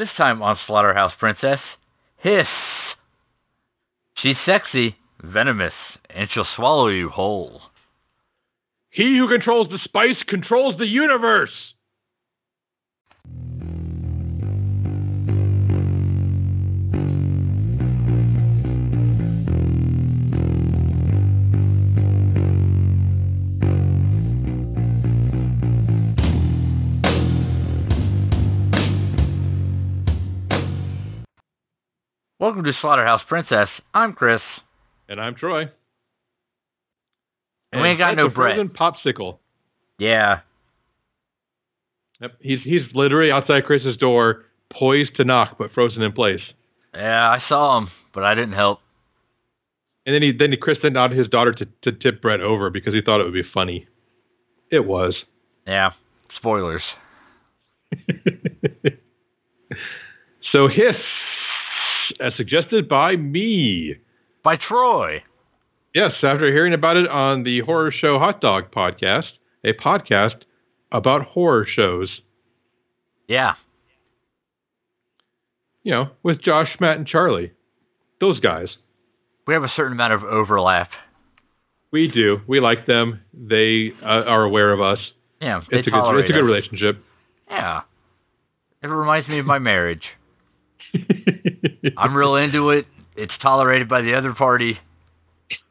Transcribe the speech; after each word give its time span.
This 0.00 0.08
time 0.16 0.40
on 0.40 0.56
Slaughterhouse 0.66 1.12
Princess, 1.18 1.58
Hisss. 2.24 2.46
She's 4.22 4.36
sexy, 4.46 4.96
venomous, 5.22 5.74
and 6.08 6.26
she'll 6.32 6.46
swallow 6.56 6.88
you 6.88 7.10
whole. 7.10 7.60
He 8.88 9.18
who 9.18 9.28
controls 9.28 9.68
the 9.68 9.78
spice 9.84 10.16
controls 10.26 10.76
the 10.78 10.86
universe. 10.86 11.50
Welcome 32.40 32.64
to 32.64 32.72
Slaughterhouse 32.80 33.20
Princess. 33.28 33.68
I'm 33.92 34.14
Chris. 34.14 34.40
And 35.10 35.20
I'm 35.20 35.34
Troy. 35.34 35.64
And 37.70 37.82
we 37.82 37.88
ain't 37.88 37.98
got 37.98 38.16
no 38.16 38.30
bread. 38.30 38.56
frozen 38.56 38.70
popsicle. 38.70 39.36
Yeah. 39.98 40.36
Yep, 42.22 42.38
he's 42.40 42.60
he's 42.64 42.80
literally 42.94 43.30
outside 43.30 43.66
Chris's 43.66 43.98
door, 43.98 44.46
poised 44.72 45.16
to 45.16 45.24
knock, 45.24 45.56
but 45.58 45.72
frozen 45.74 46.00
in 46.00 46.12
place. 46.12 46.40
Yeah, 46.94 47.28
I 47.28 47.40
saw 47.46 47.76
him, 47.76 47.88
but 48.14 48.24
I 48.24 48.34
didn't 48.34 48.54
help. 48.54 48.78
And 50.06 50.14
then 50.14 50.22
he 50.22 50.32
then 50.32 50.56
Chris 50.58 50.78
sent 50.80 50.96
out 50.96 51.10
his 51.10 51.28
daughter 51.28 51.52
to, 51.52 51.66
to 51.84 51.92
tip 51.92 52.22
Brett 52.22 52.40
over 52.40 52.70
because 52.70 52.94
he 52.94 53.02
thought 53.04 53.20
it 53.20 53.24
would 53.24 53.34
be 53.34 53.44
funny. 53.52 53.86
It 54.70 54.86
was. 54.86 55.14
Yeah. 55.66 55.90
Spoilers. 56.38 56.80
so 60.52 60.68
Hisss, 60.68 60.94
as 62.20 62.32
suggested 62.36 62.88
by 62.88 63.16
me. 63.16 63.96
By 64.42 64.56
Troy. 64.56 65.22
Yes, 65.94 66.12
after 66.22 66.46
hearing 66.52 66.72
about 66.74 66.96
it 66.96 67.08
on 67.08 67.42
the 67.42 67.60
Horror 67.60 67.92
Show 67.98 68.18
Hot 68.18 68.40
Dog 68.40 68.70
podcast, 68.74 69.24
a 69.64 69.72
podcast 69.72 70.42
about 70.92 71.22
horror 71.22 71.66
shows. 71.74 72.08
Yeah. 73.28 73.52
You 75.82 75.92
know, 75.92 76.04
with 76.22 76.42
Josh, 76.42 76.68
Matt, 76.80 76.98
and 76.98 77.06
Charlie. 77.06 77.52
Those 78.20 78.38
guys. 78.40 78.68
We 79.46 79.54
have 79.54 79.62
a 79.62 79.72
certain 79.74 79.92
amount 79.92 80.12
of 80.12 80.22
overlap. 80.24 80.90
We 81.92 82.08
do. 82.12 82.38
We 82.46 82.60
like 82.60 82.86
them. 82.86 83.20
They 83.34 83.88
uh, 84.02 84.06
are 84.06 84.44
aware 84.44 84.72
of 84.72 84.80
us. 84.80 84.98
Yeah, 85.40 85.60
It's 85.70 85.88
a 85.88 85.90
good. 85.90 86.18
It's 86.18 86.30
a 86.30 86.32
good 86.32 86.42
us. 86.42 86.44
relationship. 86.44 87.02
Yeah. 87.48 87.80
It 88.82 88.86
reminds 88.86 89.28
me 89.28 89.40
of 89.40 89.46
my 89.46 89.58
marriage. 89.58 90.02
I'm 91.98 92.14
real 92.14 92.36
into 92.36 92.70
it. 92.70 92.86
It's 93.16 93.32
tolerated 93.42 93.88
by 93.88 94.02
the 94.02 94.14
other 94.14 94.34
party. 94.34 94.78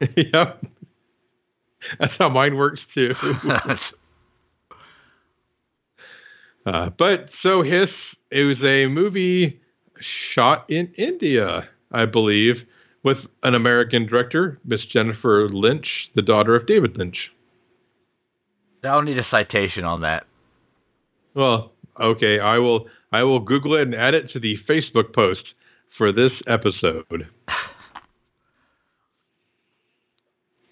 yep. 0.00 0.64
That's 1.98 2.12
how 2.18 2.28
mine 2.28 2.56
works 2.56 2.80
too. 2.94 3.12
uh, 6.66 6.90
but 6.98 7.30
so 7.42 7.62
Hisss, 7.62 7.88
it 8.30 8.42
was 8.42 8.58
a 8.62 8.86
movie 8.86 9.60
shot 10.34 10.66
in 10.68 10.92
India, 10.96 11.68
I 11.90 12.04
believe, 12.04 12.56
with 13.02 13.16
an 13.42 13.54
American 13.54 14.06
director, 14.06 14.60
Miss 14.64 14.80
Jennifer 14.92 15.48
Lynch, 15.50 15.86
the 16.14 16.22
daughter 16.22 16.54
of 16.54 16.66
David 16.66 16.96
Lynch. 16.96 17.16
I'll 18.84 19.02
need 19.02 19.18
a 19.18 19.26
citation 19.30 19.84
on 19.84 20.02
that. 20.02 20.24
Well, 21.34 21.72
okay, 22.00 22.38
I 22.40 22.58
will. 22.58 22.86
I 23.12 23.24
will 23.24 23.40
Google 23.40 23.74
it 23.74 23.82
and 23.82 23.94
add 23.94 24.14
it 24.14 24.30
to 24.32 24.40
the 24.40 24.54
Facebook 24.68 25.12
post 25.12 25.42
for 26.00 26.12
this 26.12 26.32
episode. 26.48 27.28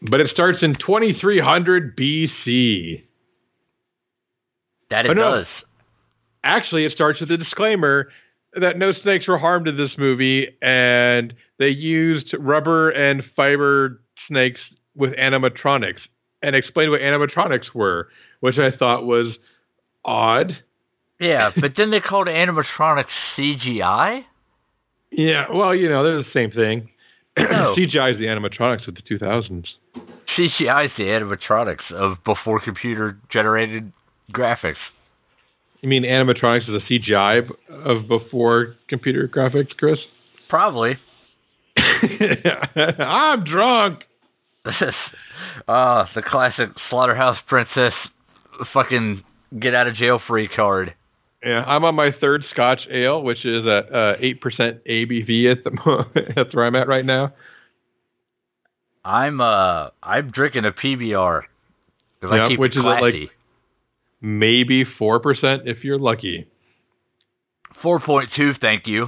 But 0.01 0.21
it 0.21 0.29
starts 0.33 0.61
in 0.63 0.75
2300 0.75 1.95
BC. 1.99 3.03
That 4.89 5.05
it 5.05 5.11
Oh, 5.11 5.13
no. 5.13 5.27
does. 5.29 5.47
Actually, 6.43 6.87
it 6.87 6.93
starts 6.95 7.21
with 7.21 7.31
a 7.31 7.37
disclaimer 7.37 8.09
that 8.55 8.79
no 8.79 8.93
snakes 9.03 9.29
were 9.29 9.37
harmed 9.37 9.69
in 9.69 9.77
this 9.77 9.91
movie, 9.99 10.47
and 10.63 11.35
they 11.59 11.69
used 11.69 12.35
rubber 12.39 12.89
and 12.89 13.23
fiber 13.37 14.01
snakes 14.29 14.61
with 14.97 15.13
animatronics 15.13 16.01
and 16.43 16.57
explained 16.57 16.91
what 16.91 17.03
animatronics 17.03 17.75
were, 17.75 18.09
which 18.41 18.55
I 18.57 18.75
thought 18.75 19.05
was 19.05 19.37
odd. 20.07 20.57
Yeah, 21.21 21.51
but 21.61 21.73
then 21.77 21.91
they 21.91 22.01
called 22.01 22.29
animatronics 22.29 23.13
CGI? 23.37 24.23
Yeah, 25.11 25.47
well, 25.53 25.75
you 25.75 25.89
know, 25.89 26.05
they're 26.05 26.19
the 26.19 26.25
same 26.35 26.51
thing. 26.51 26.89
No. 27.39 27.77
CGI 27.79 28.15
is 28.15 28.19
the 28.19 28.27
animatronics 28.27 28.89
of 28.89 28.97
the 28.97 29.03
2000s. 29.09 29.63
CGI 30.37 30.87
is 30.87 30.91
the 30.99 31.05
animatronics 31.05 31.89
of 31.95 32.17
before 32.25 32.61
computer 32.61 33.17
generated 33.33 33.93
graphics. 34.33 34.75
You 35.81 35.89
mean 35.89 36.03
animatronics 36.03 36.63
is 36.69 36.83
a 36.83 36.93
CGI 36.93 37.49
of 37.71 38.09
before 38.09 38.75
computer 38.89 39.29
graphics, 39.29 39.71
Chris? 39.77 39.99
Probably. 40.49 40.97
I'm 41.77 43.45
drunk. 43.45 44.01
uh, 44.67 44.71
the 46.17 46.23
classic 46.29 46.71
Slaughterhouse 46.91 47.37
Princess 47.47 47.93
fucking 48.73 49.23
get 49.61 49.75
out 49.75 49.87
of 49.87 49.95
jail 49.95 50.21
free 50.27 50.49
card. 50.49 50.95
Yeah, 51.45 51.63
I'm 51.63 51.85
on 51.85 51.95
my 51.95 52.11
third 52.21 52.43
Scotch 52.53 52.81
ale, 52.93 53.23
which 53.23 53.45
is 53.45 53.65
at 53.65 53.95
uh, 53.95 54.13
eight 54.21 54.41
percent 54.41 54.85
ABV 54.85 55.53
at 55.53 55.65
the 55.65 55.71
that's 56.37 56.55
where 56.55 56.67
I'm 56.67 56.75
at 56.75 56.89
right 56.89 57.05
now. 57.05 57.33
I'm 59.05 59.41
uh 59.41 59.89
I'm 60.03 60.31
drinking 60.33 60.65
a 60.65 60.73
PBR. 60.73 61.43
'cause 62.21 62.31
I 62.33 62.49
keep 62.49 62.59
which 62.59 62.73
is 62.73 62.79
at, 62.79 63.01
like. 63.03 63.15
Maybe 64.21 64.85
four 64.99 65.21
percent 65.21 65.63
if 65.67 65.85
you're 65.85 65.99
lucky. 65.99 66.49
Four 67.83 68.01
point 68.01 68.31
two, 68.37 68.53
thank 68.61 68.83
you. 68.87 69.07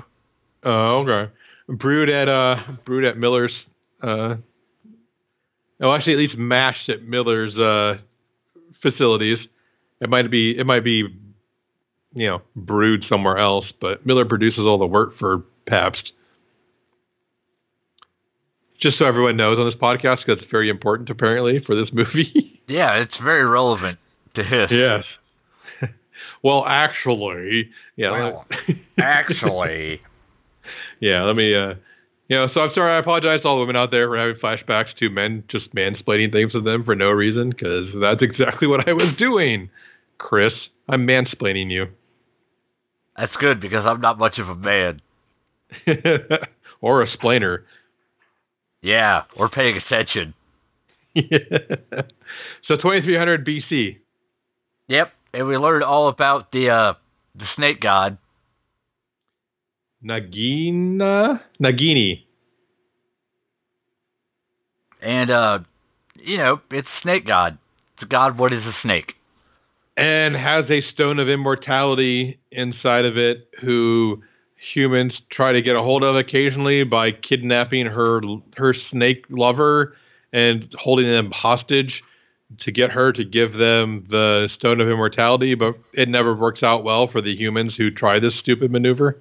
Oh, 0.64 1.04
okay. 1.04 1.32
Brewed 1.68 2.08
at 2.08 2.28
uh 2.28 2.54
brewed 2.86 3.04
at 3.04 3.16
Miller's 3.16 3.52
uh 4.02 4.36
oh 5.82 5.94
actually 5.94 6.12
at 6.12 6.18
least 6.20 6.36
mashed 6.38 6.88
at 6.88 7.02
Miller's 7.02 7.56
uh 7.56 8.00
facilities. 8.82 9.38
It 10.00 10.08
might 10.08 10.30
be 10.30 10.56
it 10.56 10.64
might 10.64 10.84
be 10.84 11.04
you 12.12 12.26
know, 12.26 12.42
brewed 12.56 13.04
somewhere 13.08 13.38
else, 13.38 13.66
but 13.80 14.04
Miller 14.04 14.24
produces 14.24 14.60
all 14.60 14.78
the 14.78 14.86
work 14.86 15.18
for 15.18 15.44
Pabst. 15.68 16.12
Just 18.82 18.98
so 18.98 19.04
everyone 19.04 19.36
knows 19.36 19.58
on 19.58 19.66
this 19.66 19.78
podcast, 19.80 20.18
because 20.26 20.42
it's 20.42 20.50
very 20.50 20.70
important 20.70 21.10
apparently 21.10 21.60
for 21.66 21.74
this 21.74 21.90
movie. 21.92 22.56
Yeah, 22.70 23.02
it's 23.02 23.14
very 23.20 23.44
relevant 23.44 23.98
to 24.36 24.44
his. 24.44 24.68
yes. 24.70 25.02
well, 26.44 26.64
actually, 26.64 27.68
yeah. 27.96 28.12
Well, 28.12 28.46
Actually, 28.96 30.00
Yeah, 31.00 31.24
let 31.24 31.34
me. 31.34 31.52
Uh, 31.52 31.74
you 32.28 32.36
know, 32.36 32.46
so 32.54 32.60
I'm 32.60 32.70
sorry. 32.72 32.94
I 32.94 33.00
apologize 33.00 33.42
to 33.42 33.48
all 33.48 33.56
the 33.56 33.62
women 33.62 33.74
out 33.74 33.90
there 33.90 34.06
for 34.08 34.16
having 34.16 34.36
flashbacks 34.40 34.94
to 35.00 35.10
men 35.10 35.42
just 35.50 35.74
mansplaining 35.74 36.30
things 36.30 36.52
to 36.52 36.60
them 36.60 36.84
for 36.84 36.94
no 36.94 37.08
reason, 37.10 37.50
because 37.50 37.86
that's 38.00 38.22
exactly 38.22 38.68
what 38.68 38.86
I 38.88 38.92
was 38.92 39.16
doing, 39.18 39.68
Chris. 40.18 40.52
I'm 40.88 41.04
mansplaining 41.04 41.72
you, 41.72 41.86
that's 43.20 43.32
good 43.40 43.60
because 43.60 43.84
I'm 43.86 44.00
not 44.00 44.18
much 44.18 44.38
of 44.38 44.48
a 44.48 44.54
man. 44.54 45.00
or 46.80 47.02
a 47.02 47.06
splainer. 47.16 47.58
Yeah, 48.82 49.22
we're 49.38 49.50
paying 49.50 49.76
attention. 49.76 50.34
so 52.66 52.76
2300 52.76 53.46
BC. 53.46 53.98
Yep, 54.88 55.12
and 55.34 55.46
we 55.46 55.56
learned 55.56 55.84
all 55.84 56.08
about 56.08 56.50
the 56.52 56.70
uh 56.70 56.94
the 57.34 57.44
snake 57.56 57.80
god. 57.80 58.18
Nagina, 60.04 61.40
Nagini. 61.62 62.24
And 65.02 65.30
uh 65.30 65.58
you 66.16 66.38
know, 66.38 66.60
it's 66.70 66.88
snake 67.02 67.26
god. 67.26 67.58
It's 68.00 68.10
god 68.10 68.38
what 68.38 68.52
is 68.52 68.62
a 68.62 68.72
snake? 68.82 69.12
And 70.00 70.34
has 70.34 70.64
a 70.70 70.80
stone 70.92 71.18
of 71.18 71.28
immortality 71.28 72.40
inside 72.50 73.04
of 73.04 73.16
it 73.16 73.48
who 73.62 74.22
humans 74.74 75.12
try 75.30 75.52
to 75.52 75.62
get 75.62 75.76
a 75.76 75.80
hold 75.82 76.02
of 76.02 76.16
occasionally 76.16 76.84
by 76.84 77.10
kidnapping 77.12 77.86
her 77.86 78.20
her 78.56 78.74
snake 78.90 79.24
lover 79.30 79.96
and 80.32 80.64
holding 80.78 81.06
them 81.06 81.30
hostage 81.30 82.02
to 82.64 82.72
get 82.72 82.90
her 82.90 83.12
to 83.12 83.24
give 83.24 83.52
them 83.52 84.06
the 84.10 84.48
stone 84.58 84.80
of 84.80 84.88
immortality 84.88 85.54
but 85.54 85.74
it 85.92 86.08
never 86.08 86.34
works 86.34 86.62
out 86.62 86.82
well 86.82 87.08
for 87.10 87.20
the 87.22 87.34
humans 87.34 87.74
who 87.76 87.90
try 87.90 88.18
this 88.18 88.32
stupid 88.42 88.70
maneuver 88.70 89.20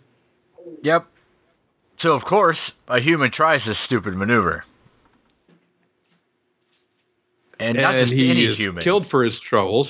Yep. 0.83 1.07
So 2.01 2.09
of 2.13 2.23
course, 2.23 2.57
a 2.87 2.99
human 2.99 3.31
tries 3.35 3.61
this 3.67 3.77
stupid 3.85 4.15
maneuver. 4.15 4.63
And, 7.59 7.77
not 7.77 7.95
and 7.95 8.11
he 8.11 8.29
any 8.29 8.45
is 8.45 8.57
human. 8.57 8.83
killed 8.83 9.07
for 9.11 9.25
his 9.25 9.33
troubles. 9.49 9.87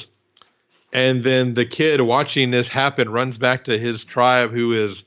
And 0.91 1.25
then 1.25 1.53
the 1.55 1.65
kid 1.65 2.01
watching 2.01 2.51
this 2.51 2.65
happen 2.73 3.09
runs 3.09 3.37
back 3.37 3.65
to 3.65 3.77
his 3.77 3.97
tribe, 4.11 4.51
who 4.51 4.91
is 4.91 4.97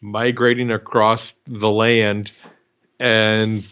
migrating 0.00 0.70
across 0.70 1.20
the 1.46 1.68
land 1.68 2.30
and 3.00 3.64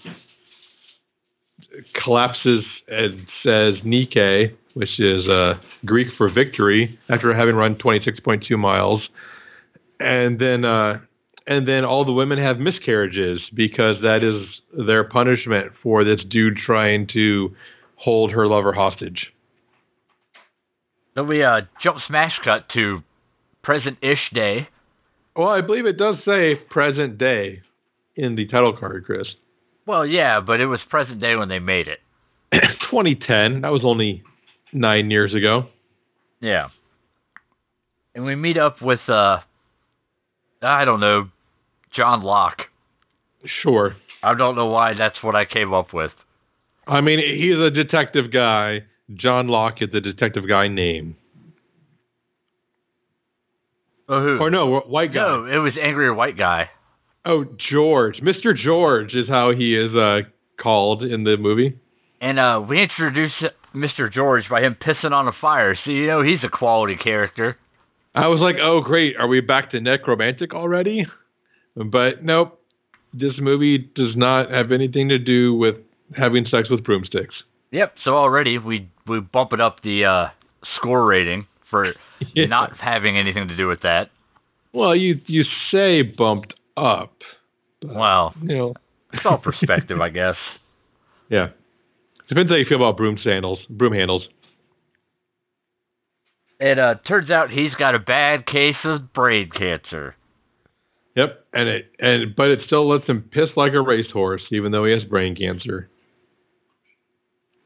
collapses 2.03 2.65
and 2.89 3.27
says 3.45 3.75
Nike, 3.85 4.57
which 4.75 4.99
is 4.99 5.29
uh, 5.29 5.55
Greek 5.85 6.09
for 6.17 6.31
victory, 6.33 6.99
after 7.09 7.35
having 7.35 7.55
run 7.55 7.77
26.2 7.77 8.59
miles, 8.59 9.03
and 10.01 10.41
then 10.41 10.65
uh, 10.65 10.99
and 11.47 11.67
then 11.67 11.85
all 11.85 12.05
the 12.05 12.13
women 12.13 12.39
have 12.39 12.59
miscarriages 12.59 13.41
because 13.55 13.97
that 14.03 14.21
is 14.23 14.87
their 14.87 15.05
punishment 15.05 15.73
for 15.83 16.05
this 16.05 16.21
dude 16.31 16.57
trying 16.65 17.07
to 17.13 17.51
hold 17.97 18.33
her 18.33 18.47
lover 18.47 18.73
hostage. 18.73 19.27
Then 21.15 21.29
we 21.29 21.43
uh, 21.45 21.63
jump 21.83 21.99
smash 22.09 22.33
cut 22.45 22.67
to 22.75 23.01
present-ish 23.63 24.31
day. 24.35 24.69
Well, 25.37 25.49
I 25.49 25.61
believe 25.61 25.87
it 25.87 25.99
does 25.99 26.17
say 26.25 26.55
present 26.71 27.19
day 27.19 27.63
in 28.17 28.37
the 28.37 28.47
title 28.47 28.77
card, 28.79 29.05
Chris. 29.05 29.27
Well, 29.87 30.07
yeah, 30.07 30.41
but 30.41 30.61
it 30.61 30.67
was 30.67 30.81
present 30.89 31.21
day 31.21 31.37
when 31.37 31.49
they 31.49 31.59
made 31.59 31.89
it. 31.89 31.99
2010. 32.91 33.63
That 33.63 33.71
was 33.71 33.83
only 33.85 34.23
nine 34.73 35.11
years 35.11 35.35
ago. 35.35 35.69
Yeah. 36.41 36.69
And 38.15 38.25
we 38.25 38.35
meet 38.35 38.59
up 38.59 38.77
with, 38.83 39.01
uh, 39.09 39.39
I 40.61 40.85
don't 40.85 41.01
know, 41.01 41.31
John 41.97 42.23
Locke. 42.23 42.63
Sure. 43.63 43.97
I 44.23 44.35
don't 44.35 44.55
know 44.55 44.67
why 44.67 44.93
that's 44.97 45.17
what 45.23 45.35
I 45.35 45.45
came 45.45 45.73
up 45.73 45.93
with. 45.93 46.11
I 46.87 47.01
mean, 47.01 47.19
he's 47.19 47.59
a 47.59 47.71
detective 47.71 48.33
guy. 48.33 48.81
John 49.21 49.49
Locke 49.49 49.77
is 49.81 49.91
the 49.93 50.01
detective 50.01 50.45
guy 50.49 50.69
name. 50.69 51.17
Oh, 54.09 54.21
who? 54.21 54.39
Or 54.39 54.51
no, 54.51 54.81
white 54.81 55.15
guy. 55.15 55.21
No, 55.21 55.45
it 55.47 55.59
was 55.59 55.73
Angry 55.83 56.13
White 56.13 56.37
Guy. 56.37 56.69
Oh, 57.25 57.45
George. 57.71 58.17
Mr. 58.17 58.53
George 58.63 59.15
is 59.15 59.29
how 59.29 59.53
he 59.57 59.77
is 59.77 59.95
uh, 59.95 60.29
called 60.61 61.03
in 61.03 61.25
the 61.25 61.37
movie. 61.39 61.79
And 62.21 62.39
uh, 62.39 62.61
we 62.69 62.83
introduce 62.83 63.33
Mr. 63.75 64.13
George 64.13 64.45
by 64.51 64.63
him 64.63 64.77
pissing 64.81 65.13
on 65.13 65.29
a 65.29 65.33
fire. 65.41 65.77
So, 65.85 65.91
you 65.91 66.07
know, 66.07 66.23
he's 66.23 66.41
a 66.45 66.49
quality 66.49 66.97
character. 66.97 67.57
I 68.15 68.27
was 68.29 68.41
like, 68.41 68.57
oh, 68.63 68.81
great. 68.85 69.17
Are 69.19 69.29
we 69.29 69.41
back 69.41 69.71
to 69.71 69.79
Nekromantik 69.79 70.53
already? 70.53 71.07
But 71.75 72.23
nope. 72.23 72.59
This 73.15 73.33
movie 73.39 73.79
does 73.79 74.15
not 74.17 74.51
have 74.51 74.73
anything 74.73 75.11
to 75.11 75.19
do 75.19 75.55
with 75.55 75.77
having 76.17 76.45
sex 76.51 76.69
with 76.71 76.85
broomsticks. 76.85 77.35
Yep. 77.71 77.95
So 78.05 78.13
already 78.13 78.59
we 78.59 78.91
we 79.07 79.21
bump 79.21 79.53
it 79.53 79.61
up 79.61 79.83
the 79.83 80.05
uh, 80.05 80.31
score 80.77 81.05
rating 81.05 81.47
for 81.71 81.87
Yeah. 82.35 82.47
not 82.47 82.73
having 82.79 83.19
anything 83.19 83.49
to 83.49 83.57
do 83.57 83.67
with 83.69 83.83
that. 83.83 84.11
Well, 84.73 84.95
you 84.97 85.21
you 85.27 85.43
say 85.73 86.03
bumped 86.03 86.55
up. 86.77 87.13
Well, 87.85 88.33
You 88.41 88.57
know, 88.57 88.75
it's 89.13 89.23
all 89.27 89.39
perspective, 89.39 90.01
I 90.01 90.09
guess. 90.09 90.37
yeah. 91.29 91.49
Depends 92.29 92.51
how 92.51 92.57
you 92.57 92.65
feel 92.69 92.79
about 92.79 92.97
broom 92.97 93.19
sandals, 93.23 93.59
broom 93.69 93.93
handles. 93.93 94.23
It 96.61 96.79
uh, 96.79 96.95
turns 97.07 97.29
out 97.31 97.51
he's 97.51 97.75
got 97.79 97.95
a 97.95 97.99
bad 97.99 98.47
case 98.47 98.77
of 98.85 99.13
brain 99.13 99.51
cancer. 99.51 100.15
Yep, 101.17 101.45
and 101.53 101.69
it 101.69 101.93
and 101.99 102.35
but 102.37 102.49
it 102.49 102.61
still 102.67 102.89
lets 102.89 103.05
him 103.07 103.29
piss 103.33 103.49
like 103.57 103.73
a 103.75 103.81
racehorse, 103.81 104.43
even 104.53 104.73
though 104.73 104.85
he 104.87 104.93
has 104.93 105.03
brain 105.05 105.35
cancer. 105.37 105.91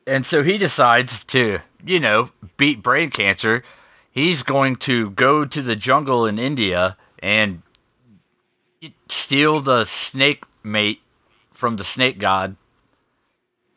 And 0.07 0.25
so 0.31 0.43
he 0.43 0.59
decides 0.59 1.09
to, 1.33 1.59
you 1.85 2.01
know, 2.01 2.29
beat 2.59 2.83
brain 2.83 3.11
cancer. 3.11 3.65
He's 4.13 4.41
going 4.47 4.77
to 4.87 5.11
go 5.11 5.45
to 5.45 5.63
the 5.63 5.75
jungle 5.75 6.27
in 6.27 6.39
India 6.39 6.97
and 7.21 7.63
steal 9.27 9.63
the 9.63 9.85
snake 10.13 10.43
mate 10.63 10.99
from 11.59 11.77
the 11.77 11.85
snake 11.95 12.21
god 12.21 12.57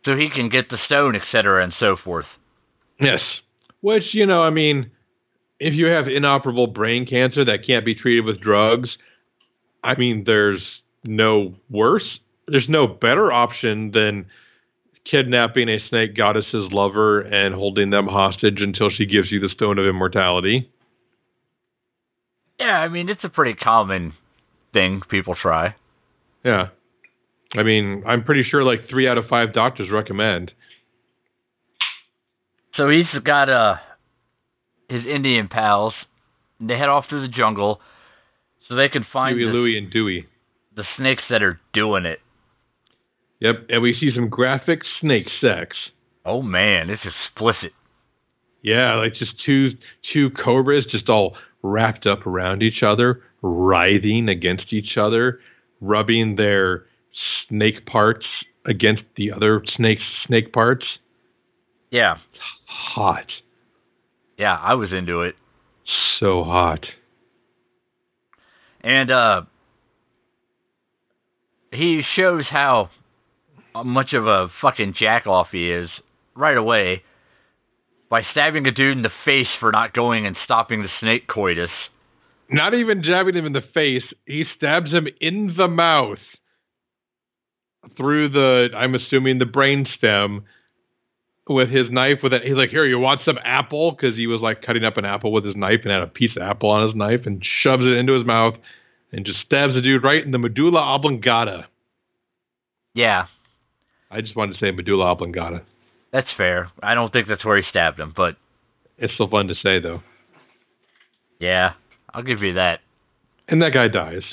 so 0.06 0.16
he 0.16 0.30
can 0.34 0.50
get 0.50 0.70
the 0.70 0.78
stone, 0.86 1.16
etc., 1.16 1.64
and 1.64 1.74
so 1.80 1.96
forth. 2.04 2.26
Yes, 3.00 3.20
which 3.82 4.04
you 4.14 4.26
know, 4.26 4.42
I 4.42 4.50
mean, 4.50 4.92
if 5.60 5.74
you 5.74 5.88
have 5.88 6.06
inoperable 6.08 6.68
brain 6.68 7.06
cancer 7.06 7.46
that 7.46 7.68
can't 7.68 7.86
be 7.86 7.96
treated 7.96 8.26
with 8.26 8.42
drugs, 8.42 8.90
I 9.84 9.98
mean, 9.98 10.24
there's 10.26 10.62
no 11.04 11.56
worse, 11.70 12.04
there's 12.48 12.68
no 12.70 12.88
better 12.88 13.32
option 13.32 13.92
than 13.92 14.26
kidnapping 15.10 15.70
a 15.70 15.78
snake 15.90 16.16
goddess's 16.16 16.72
lover 16.72 17.22
and 17.22 17.56
holding 17.56 17.90
them 17.90 18.08
hostage 18.08 18.58
until 18.60 18.90
she 18.90 19.06
gives 19.06 19.32
you 19.32 19.40
the 19.40 19.50
stone 19.54 19.78
of 19.80 19.86
immortality. 19.86 20.72
Yeah, 22.60 22.78
I 22.78 22.90
mean, 22.90 23.10
it's 23.10 23.24
a 23.24 23.30
pretty 23.30 23.54
common 23.54 24.14
thing 24.74 25.02
people 25.10 25.36
try. 25.42 25.76
Yeah. 26.44 26.68
I 27.58 27.64
mean, 27.64 28.04
I'm 28.06 28.24
pretty 28.24 28.44
sure 28.50 28.64
like 28.64 28.90
three 28.90 29.08
out 29.08 29.18
of 29.18 29.26
five 29.30 29.54
doctors 29.54 29.90
recommend. 29.92 30.52
So 32.76 32.90
he's 32.90 33.06
got 33.24 33.50
uh 33.50 33.76
his 34.90 35.04
Indian 35.06 35.48
pals. 35.48 35.94
And 36.60 36.70
they 36.70 36.78
head 36.78 36.90
off 36.90 37.06
through 37.10 37.22
the 37.22 37.34
jungle 37.34 37.80
so 38.68 38.76
they 38.76 38.90
can 38.90 39.06
find 39.12 39.38
Huey, 39.38 39.50
the, 39.50 39.54
Louie, 39.54 39.78
and 39.78 39.92
Dewey. 39.92 40.28
the 40.76 40.84
snakes 40.98 41.24
that 41.30 41.42
are 41.42 41.60
doing 41.74 42.06
it. 42.06 42.20
Yep, 43.40 43.68
and 43.70 43.82
we 43.82 43.96
see 44.00 44.12
some 44.14 44.30
graphic 44.30 44.80
snake 45.00 45.28
sex. 45.42 45.76
Oh 46.26 46.42
man, 46.42 46.90
it's 46.90 47.04
explicit. 47.06 47.72
Yeah, 48.62 48.96
like 48.96 49.14
just 49.18 49.32
two 49.46 49.70
two 50.14 50.30
cobras 50.32 50.86
just 50.92 51.08
all 51.10 51.36
wrapped 51.64 52.06
up 52.06 52.28
around 52.28 52.62
each 52.62 52.84
other, 52.86 53.22
writhing 53.42 54.28
against 54.28 54.74
each 54.74 54.98
other, 55.00 55.40
rubbing 55.80 56.36
their 56.36 56.86
snake 57.48 57.86
parts 57.86 58.26
against 58.66 59.04
the 59.16 59.32
other 59.32 59.64
snake's 59.78 60.04
snake 60.28 60.52
parts. 60.52 60.86
Yeah, 61.92 62.16
Hot. 62.68 63.26
yeah, 64.38 64.56
I 64.56 64.74
was 64.74 64.90
into 64.92 65.22
it. 65.22 65.36
So 66.20 66.44
hot. 66.44 66.86
And 68.82 69.10
uh 69.12 69.42
he 71.72 72.02
shows 72.16 72.44
how 72.50 72.90
much 73.86 74.14
of 74.14 74.28
a 74.28 74.48
fucking 74.62 74.96
jack 75.00 75.28
off 75.28 75.48
he 75.52 75.72
is 75.72 75.90
right 76.36 76.58
away 76.58 77.04
by 78.10 78.22
stabbing 78.32 78.66
a 78.66 78.72
dude 78.72 78.98
in 78.98 79.04
the 79.04 79.12
face 79.26 79.48
for 79.60 79.72
not 79.72 79.94
going 79.94 80.26
and 80.26 80.36
stopping 80.44 80.82
the 80.82 80.90
snake 81.00 81.28
coitus. 81.28 81.70
Not 82.50 82.74
even 82.74 83.04
jabbing 83.04 83.36
him 83.36 83.46
in 83.46 83.54
the 83.54 83.62
face, 83.74 84.04
he 84.26 84.44
stabs 84.58 84.92
him 84.92 85.08
in 85.22 85.54
the 85.56 85.68
mouth 85.68 86.18
through 87.96 88.30
the 88.30 88.70
I'm 88.76 88.96
assuming 88.96 89.38
the 89.38 89.46
brain 89.46 89.86
stem 89.98 90.46
with 91.48 91.70
his 91.70 91.92
knife 91.92 92.20
with 92.24 92.34
it. 92.34 92.44
He's 92.44 92.56
like, 92.56 92.70
"Here, 92.70 92.86
you 92.86 93.00
want 93.00 93.22
some 93.26 93.38
apple?" 93.44 93.92
Because 93.92 94.16
he 94.16 94.28
was 94.28 94.42
like 94.42 94.64
cutting 94.64 94.84
up 94.84 94.98
an 94.98 95.06
apple 95.06 95.32
with 95.32 95.46
his 95.46 95.56
knife 95.56 95.82
and 95.84 95.92
had 95.92 96.02
a 96.02 96.08
piece 96.08 96.32
of 96.36 96.42
apple 96.42 96.70
on 96.70 96.88
his 96.88 96.96
knife 96.96 97.22
and 97.26 97.44
shoves 97.64 97.84
it 97.84 97.98
into 97.98 98.14
his 98.14 98.26
mouth 98.26 98.56
and 99.12 99.26
just 99.26 99.40
stabs 99.46 99.74
the 99.74 99.82
dude 99.82 100.04
right 100.04 100.24
in 100.24 100.32
the 100.32 100.38
medulla 100.38 100.80
oblongata. 100.80 101.68
Yeah, 102.94 103.26
I 104.12 104.22
just 104.22 104.36
wanted 104.36 104.54
to 104.54 104.60
say 104.60 104.72
medulla 104.72 105.06
oblongata. 105.06 105.62
that's 106.12 106.28
fair. 106.38 106.72
I 106.82 106.96
don't 106.96 107.12
think 107.14 107.28
that's 107.28 107.46
where 107.46 107.58
he 107.58 107.64
stabbed 107.70 108.00
him, 108.00 108.14
but 108.16 108.36
It's 108.98 109.14
still 109.14 109.30
fun 109.30 109.48
to 109.48 109.56
say 109.56 109.80
though. 109.80 110.02
yeah, 111.40 111.72
I'll 112.14 112.24
give 112.24 112.42
you 112.42 112.56
that. 112.56 112.80
And 113.48 113.62
that 113.62 113.72
guy 113.74 113.88
dies. 113.88 114.24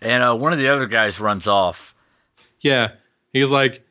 And 0.00 0.22
uh, 0.22 0.34
one 0.36 0.52
of 0.52 0.58
the 0.58 0.72
other 0.72 0.86
guys 0.86 1.12
runs 1.20 1.46
off. 1.46 1.74
Yeah, 2.62 2.88
he's 3.32 3.48
like, 3.48 3.82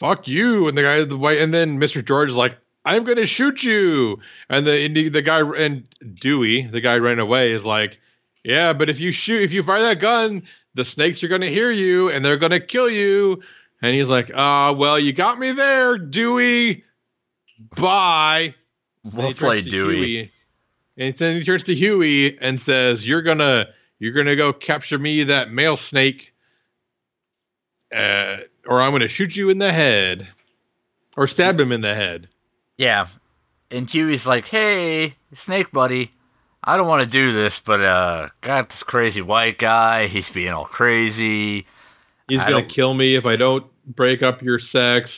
"Fuck 0.00 0.22
you!" 0.26 0.68
And 0.68 0.76
the 0.76 0.82
guy, 0.82 1.04
the 1.08 1.16
white, 1.16 1.38
and 1.38 1.52
then 1.52 1.78
Mr. 1.78 2.06
George 2.06 2.30
is 2.30 2.34
like, 2.34 2.52
"I'm 2.84 3.04
gonna 3.04 3.26
shoot 3.36 3.56
you!" 3.62 4.16
And 4.48 4.66
the 4.66 4.72
and 4.86 4.96
the, 4.96 5.08
the 5.10 5.22
guy 5.22 5.40
and 5.40 5.84
Dewey, 6.22 6.68
the 6.72 6.80
guy 6.80 6.94
ran 6.94 7.18
away, 7.18 7.52
is 7.52 7.62
like, 7.64 7.90
"Yeah, 8.44 8.72
but 8.72 8.88
if 8.88 8.96
you 8.98 9.12
shoot, 9.26 9.42
if 9.44 9.50
you 9.50 9.62
fire 9.64 9.94
that 9.94 10.00
gun, 10.00 10.42
the 10.74 10.84
snakes 10.94 11.22
are 11.22 11.28
gonna 11.28 11.50
hear 11.50 11.70
you 11.70 12.08
and 12.08 12.24
they're 12.24 12.38
gonna 12.38 12.60
kill 12.60 12.88
you." 12.88 13.42
And 13.82 13.94
he's 13.94 14.06
like, 14.06 14.30
"Ah, 14.34 14.72
well, 14.72 14.98
you 14.98 15.12
got 15.12 15.38
me 15.38 15.52
there, 15.56 15.98
Dewey. 15.98 16.84
Bye." 17.76 18.54
We'll 19.04 19.34
play 19.34 19.62
Dewey. 19.62 19.96
Huey, 19.96 20.32
and 20.96 21.14
then 21.18 21.36
he 21.38 21.44
turns 21.44 21.64
to 21.64 21.74
Huey 21.74 22.38
and 22.40 22.60
says, 22.64 22.98
"You're 23.02 23.22
gonna, 23.22 23.64
you're 23.98 24.12
gonna 24.12 24.36
go 24.36 24.52
capture 24.52 24.98
me 24.98 25.24
that 25.24 25.50
male 25.50 25.78
snake, 25.90 26.20
uh, 27.92 28.36
or 28.66 28.80
I'm 28.80 28.92
gonna 28.92 29.08
shoot 29.16 29.30
you 29.34 29.50
in 29.50 29.58
the 29.58 29.72
head, 29.72 30.28
or 31.16 31.28
stab 31.28 31.58
him 31.58 31.72
in 31.72 31.80
the 31.80 31.94
head." 31.94 32.28
Yeah. 32.76 33.06
And 33.70 33.88
Huey's 33.90 34.20
like, 34.26 34.44
hey, 34.50 35.14
Snake 35.46 35.72
Buddy, 35.72 36.10
I 36.62 36.76
don't 36.76 36.86
want 36.86 37.10
to 37.10 37.10
do 37.10 37.42
this, 37.42 37.52
but 37.66 37.80
uh, 37.80 38.28
got 38.44 38.68
this 38.68 38.82
crazy 38.82 39.22
white 39.22 39.58
guy. 39.58 40.08
He's 40.12 40.24
being 40.34 40.50
all 40.50 40.66
crazy. 40.66 41.64
He's 42.28 42.38
I 42.40 42.50
gonna 42.50 42.62
don't- 42.62 42.74
kill 42.74 42.94
me 42.94 43.16
if 43.16 43.24
I 43.26 43.36
don't 43.36 43.66
break 43.86 44.22
up 44.22 44.42
your 44.42 44.58
sex. 44.72 45.10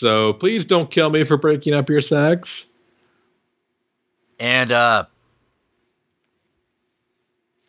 So 0.00 0.34
please 0.34 0.66
don't 0.68 0.92
kill 0.92 1.08
me 1.10 1.24
for 1.26 1.36
breaking 1.38 1.72
up 1.74 1.88
your 1.88 2.02
sex. 2.02 2.48
And 4.38 4.70
uh, 4.70 5.04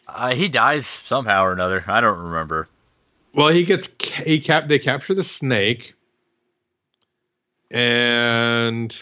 Uh, 0.07 0.29
he 0.35 0.47
dies 0.47 0.83
somehow 1.09 1.43
or 1.43 1.51
another. 1.53 1.83
I 1.87 2.01
don't 2.01 2.17
remember. 2.17 2.67
Well, 3.35 3.49
he 3.53 3.65
gets 3.65 3.83
he 4.25 4.39
cap 4.41 4.63
they 4.67 4.79
capture 4.79 5.13
the 5.13 5.25
snake, 5.39 5.79
and 7.69 8.93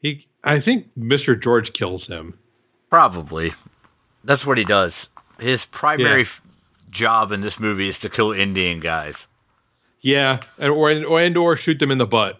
he 0.00 0.26
I 0.44 0.60
think 0.64 0.86
Mr. 0.98 1.40
George 1.40 1.70
kills 1.78 2.04
him. 2.08 2.34
Probably. 2.88 3.50
That's 4.24 4.44
what 4.46 4.58
he 4.58 4.64
does. 4.64 4.92
His 5.38 5.58
primary 5.72 6.22
f- 6.22 6.50
job 6.98 7.32
in 7.32 7.40
this 7.40 7.54
movie 7.58 7.88
is 7.90 7.96
to 8.02 8.08
kill 8.10 8.32
Indian 8.32 8.80
guys. 8.80 9.14
Yeah, 10.02 10.38
and 10.58 10.70
or 10.70 10.90
and 10.90 11.36
or 11.36 11.58
shoot 11.64 11.78
them 11.78 11.90
in 11.90 11.98
the 11.98 12.06
butt. 12.06 12.34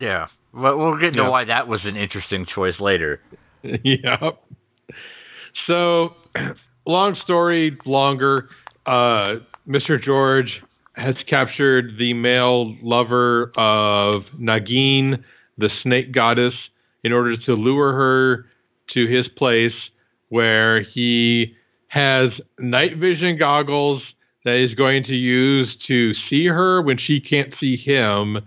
Yeah. 0.00 0.26
But 0.52 0.78
we'll 0.78 0.96
get 0.96 1.08
into 1.10 1.22
Yeah. 1.22 1.28
why 1.28 1.44
that 1.44 1.68
was 1.68 1.80
an 1.84 1.96
interesting 1.96 2.46
choice 2.54 2.78
later. 2.80 3.20
yeah. 3.62 4.30
So, 5.66 6.10
long 6.86 7.16
story 7.24 7.78
longer. 7.84 8.48
Uh, 8.86 9.40
Mr. 9.68 10.02
George 10.02 10.50
has 10.94 11.14
captured 11.28 11.96
the 11.98 12.14
male 12.14 12.74
lover 12.82 13.52
of 13.56 14.22
Nagin, 14.38 15.22
the 15.58 15.68
snake 15.82 16.12
goddess, 16.12 16.54
in 17.04 17.12
order 17.12 17.36
to 17.46 17.52
lure 17.52 17.92
her 17.92 18.46
to 18.94 19.06
his 19.06 19.26
place 19.36 19.72
where 20.30 20.82
he 20.82 21.54
has 21.90 22.30
night 22.58 22.96
vision 22.96 23.36
goggles 23.36 24.00
that 24.44 24.64
he's 24.64 24.76
going 24.76 25.02
to 25.04 25.12
use 25.12 25.68
to 25.88 26.12
see 26.30 26.46
her 26.46 26.80
when 26.80 26.98
she 27.04 27.20
can't 27.20 27.52
see 27.60 27.76
him 27.76 28.38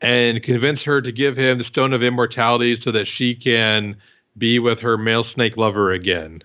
and 0.00 0.42
convince 0.42 0.80
her 0.84 1.02
to 1.02 1.10
give 1.10 1.36
him 1.36 1.58
the 1.58 1.64
stone 1.68 1.92
of 1.92 2.02
immortality 2.02 2.76
so 2.84 2.92
that 2.92 3.06
she 3.18 3.34
can 3.34 3.96
be 4.38 4.60
with 4.60 4.78
her 4.80 4.96
male 4.96 5.24
snake 5.34 5.56
lover 5.56 5.92
again. 5.92 6.42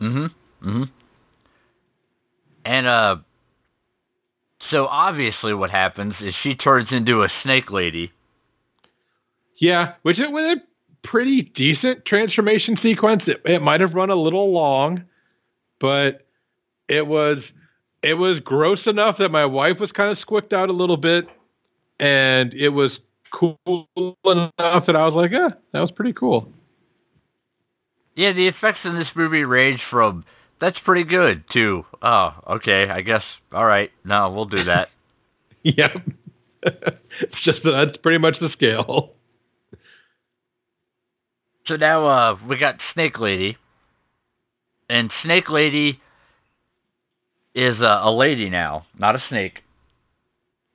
Mm-hmm. 0.00 0.68
Mm-hmm. 0.68 0.82
And 2.66 2.86
uh 2.86 3.16
so 4.70 4.84
obviously 4.86 5.54
what 5.54 5.70
happens 5.70 6.14
is 6.20 6.34
she 6.42 6.54
turns 6.54 6.88
into 6.90 7.22
a 7.22 7.28
snake 7.42 7.70
lady. 7.70 8.12
Yeah, 9.58 9.94
which 10.02 10.18
it 10.18 10.30
was 10.30 10.58
a 10.58 11.08
pretty 11.08 11.50
decent 11.56 12.04
transformation 12.04 12.76
sequence. 12.82 13.22
It, 13.26 13.40
it 13.50 13.62
might 13.62 13.80
have 13.80 13.94
run 13.94 14.10
a 14.10 14.14
little 14.14 14.52
long, 14.52 15.04
but 15.80 16.26
it 16.88 17.06
was 17.06 17.38
it 18.02 18.14
was 18.14 18.40
gross 18.44 18.78
enough 18.86 19.16
that 19.18 19.28
my 19.30 19.46
wife 19.46 19.76
was 19.80 19.90
kind 19.96 20.12
of 20.12 20.18
squicked 20.20 20.52
out 20.52 20.68
a 20.68 20.72
little 20.72 20.96
bit, 20.96 21.24
and 21.98 22.52
it 22.54 22.70
was 22.70 22.90
cool 23.32 23.58
enough 23.66 24.86
that 24.86 24.96
I 24.96 25.06
was 25.06 25.14
like, 25.14 25.30
"Yeah, 25.32 25.56
that 25.72 25.80
was 25.80 25.90
pretty 25.94 26.12
cool." 26.12 26.52
Yeah, 28.16 28.32
the 28.32 28.48
effects 28.48 28.80
in 28.84 28.94
this 28.98 29.08
movie 29.14 29.44
range 29.44 29.80
from 29.90 30.24
that's 30.60 30.78
pretty 30.84 31.04
good 31.04 31.44
to 31.52 31.84
oh, 32.02 32.30
okay, 32.56 32.86
I 32.90 33.02
guess 33.02 33.22
all 33.52 33.64
right, 33.64 33.90
no, 34.04 34.32
we'll 34.32 34.46
do 34.46 34.64
that. 34.64 34.88
Yep, 35.64 35.90
it's 36.62 37.44
just 37.44 37.58
that 37.64 37.86
that's 37.86 38.00
pretty 38.00 38.18
much 38.18 38.36
the 38.40 38.48
scale. 38.52 39.10
so 41.66 41.74
now 41.74 42.06
uh 42.06 42.36
we 42.48 42.56
got 42.58 42.76
Snake 42.94 43.18
Lady. 43.18 43.56
And 44.88 45.10
Snake 45.22 45.48
Lady 45.50 46.00
is 47.54 47.74
a, 47.80 48.08
a 48.08 48.16
lady 48.16 48.50
now, 48.50 48.86
not 48.98 49.14
a 49.16 49.22
snake. 49.28 49.54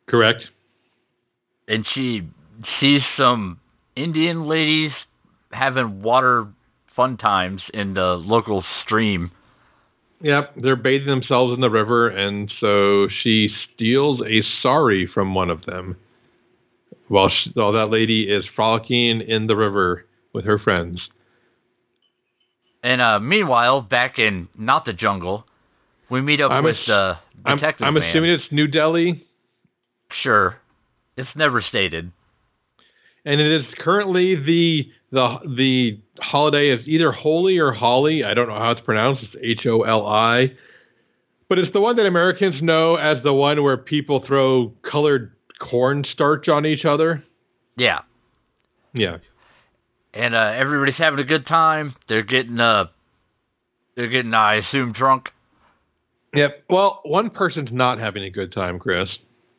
Correct. 0.08 0.44
and 1.68 1.86
she 1.94 2.22
sees 2.80 3.02
some 3.18 3.60
Indian 3.96 4.48
ladies 4.48 4.92
having 5.52 6.02
water 6.02 6.48
fun 6.96 7.18
times 7.18 7.62
in 7.74 7.94
the 7.94 8.16
local 8.20 8.64
stream. 8.86 9.32
Yep, 10.22 10.56
they're 10.62 10.76
bathing 10.76 11.08
themselves 11.08 11.54
in 11.54 11.62
the 11.62 11.70
river, 11.70 12.08
and 12.10 12.52
so 12.60 13.08
she 13.24 13.50
steals 13.74 14.22
a 14.22 14.42
sari 14.62 15.10
from 15.14 15.34
one 15.36 15.50
of 15.50 15.66
them 15.66 15.98
while, 17.08 17.30
she, 17.30 17.52
while 17.54 17.74
that 17.74 17.90
lady 17.92 18.24
is 18.24 18.44
frolicking 18.56 19.22
in 19.28 19.48
the 19.48 19.56
river 19.56 20.06
with 20.34 20.46
her 20.46 20.60
friends. 20.60 21.00
And 22.84 23.02
uh, 23.02 23.20
meanwhile, 23.20 23.82
back 23.82 24.16
in 24.20 24.50
not 24.58 24.84
the 24.86 24.94
jungle, 24.94 25.46
we 26.10 26.22
meet 26.22 26.42
up 26.42 26.52
I'm 26.52 26.64
with 26.66 26.76
ass- 26.76 26.88
the 26.88 27.14
I'm, 27.46 27.58
detective 27.58 27.88
I'm 27.88 27.96
assuming 27.98 28.32
it's 28.32 28.44
New 28.52 28.68
Delhi, 28.68 29.26
Sure, 30.22 30.58
it's 31.18 31.30
never 31.36 31.64
stated. 31.68 32.12
and 33.26 33.42
it 33.42 33.56
is 33.56 33.64
currently 33.84 34.36
the 34.36 34.82
the 35.12 35.38
the 35.56 36.00
holiday 36.22 36.70
is 36.72 36.86
either 36.88 37.12
Holy 37.12 37.58
or 37.58 37.72
Holly. 37.74 38.24
I 38.24 38.34
don't 38.34 38.48
know 38.48 38.60
how 38.60 38.72
it's 38.72 38.82
pronounced. 38.82 39.24
It's 39.24 39.60
H 39.62 39.66
O 39.68 39.84
L 39.84 40.06
I, 40.06 40.48
but 41.50 41.58
it's 41.58 41.72
the 41.74 41.80
one 41.82 41.96
that 41.96 42.06
Americans 42.06 42.56
know 42.62 42.96
as 42.96 43.24
the 43.24 43.34
one 43.34 43.64
where 43.64 43.78
people 43.78 44.24
throw 44.28 44.74
colored 44.90 45.32
cornstarch 45.62 46.48
on 46.50 46.66
each 46.66 46.84
other. 46.86 47.24
Yeah, 47.78 48.00
Yeah. 48.94 49.18
And 50.14 50.36
uh, 50.36 50.54
everybody's 50.58 50.96
having 50.98 51.20
a 51.20 51.24
good 51.24 51.46
time. 51.48 51.96
They're 52.10 52.24
getting 52.24 52.60
uh, 52.60 52.86
they're 53.96 54.10
getting 54.10 54.34
I 54.34 54.56
assume 54.68 54.94
drunk. 54.98 55.26
Yep. 56.34 56.64
Well, 56.70 57.02
one 57.04 57.30
person's 57.30 57.70
not 57.72 58.00
having 58.00 58.24
a 58.24 58.30
good 58.32 58.54
time, 58.54 58.80
Chris. 58.80 59.08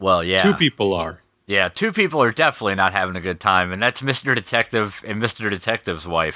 Well, 0.00 0.24
yeah, 0.24 0.42
Two 0.42 0.54
people 0.58 0.92
are. 0.94 1.20
yeah, 1.46 1.68
two 1.78 1.92
people 1.92 2.20
are 2.22 2.32
definitely 2.32 2.74
not 2.74 2.92
having 2.92 3.14
a 3.16 3.20
good 3.20 3.40
time, 3.40 3.72
and 3.72 3.80
that's 3.80 3.98
Mr. 3.98 4.34
Detective 4.34 4.90
and 5.06 5.22
Mr. 5.22 5.48
Detective's 5.50 6.04
wife. 6.04 6.34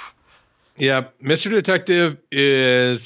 Yeah, 0.76 1.02
Mr. 1.25 1.50
Detective 1.50 2.18
is 2.30 3.00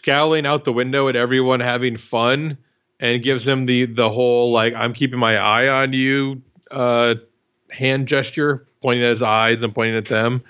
scowling 0.00 0.46
out 0.46 0.64
the 0.64 0.72
window 0.72 1.08
at 1.10 1.16
everyone 1.16 1.60
having 1.60 1.98
fun 2.10 2.56
and 2.98 3.22
gives 3.22 3.44
them 3.44 3.66
the 3.66 3.84
the 3.94 4.08
whole 4.08 4.52
like 4.54 4.72
I'm 4.74 4.94
keeping 4.94 5.18
my 5.18 5.36
eye 5.36 5.66
on 5.68 5.92
you 5.92 6.40
uh 6.70 7.14
hand 7.70 8.08
gesture, 8.08 8.66
pointing 8.84 9.04
at 9.04 9.14
his 9.14 9.22
eyes 9.22 9.56
and 9.62 9.74
pointing 9.74 9.96
at 9.96 10.08
them. 10.10 10.42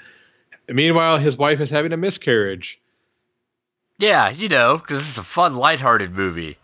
Meanwhile, 0.68 1.20
his 1.20 1.36
wife 1.38 1.58
is 1.60 1.70
having 1.70 1.92
a 1.92 1.96
miscarriage. 1.96 2.66
Yeah, 3.98 4.30
you 4.30 4.48
know, 4.48 4.78
because 4.78 5.04
it's 5.08 5.18
a 5.18 5.26
fun, 5.36 5.54
lighthearted 5.56 6.10
movie. 6.12 6.56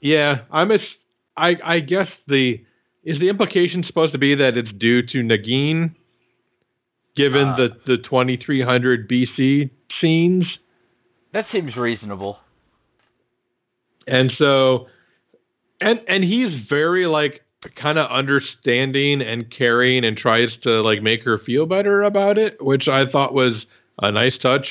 Yeah, 0.00 0.44
I'm 0.52 0.70
a, 0.70 0.78
I 1.36 1.54
I 1.64 1.78
guess 1.80 2.06
the 2.28 2.60
is 3.02 3.18
the 3.18 3.28
implication 3.28 3.82
supposed 3.86 4.12
to 4.12 4.18
be 4.18 4.36
that 4.36 4.52
it's 4.56 4.70
due 4.78 5.02
to 5.02 5.18
Nagin, 5.18 5.94
given 7.16 7.48
Uh, 7.48 7.56
the 7.56 7.68
the 7.86 7.96
2300 8.08 9.08
BC 9.08 9.70
scenes, 10.00 10.44
That 11.32 11.46
seems 11.50 11.74
reasonable. 11.76 12.38
and 14.06 14.30
so, 14.38 14.86
and 15.80 15.98
and 16.06 16.22
he's 16.22 16.68
very 16.68 17.06
like 17.06 17.40
kind 17.80 17.98
of 17.98 18.10
understanding 18.10 19.22
and 19.22 19.46
caring 19.56 20.04
and 20.04 20.16
tries 20.16 20.48
to 20.62 20.82
like 20.82 21.02
make 21.02 21.22
her 21.24 21.40
feel 21.44 21.66
better 21.66 22.02
about 22.02 22.38
it, 22.38 22.58
which 22.60 22.84
I 22.88 23.10
thought 23.10 23.34
was 23.34 23.54
a 24.00 24.12
nice 24.12 24.34
touch. 24.40 24.66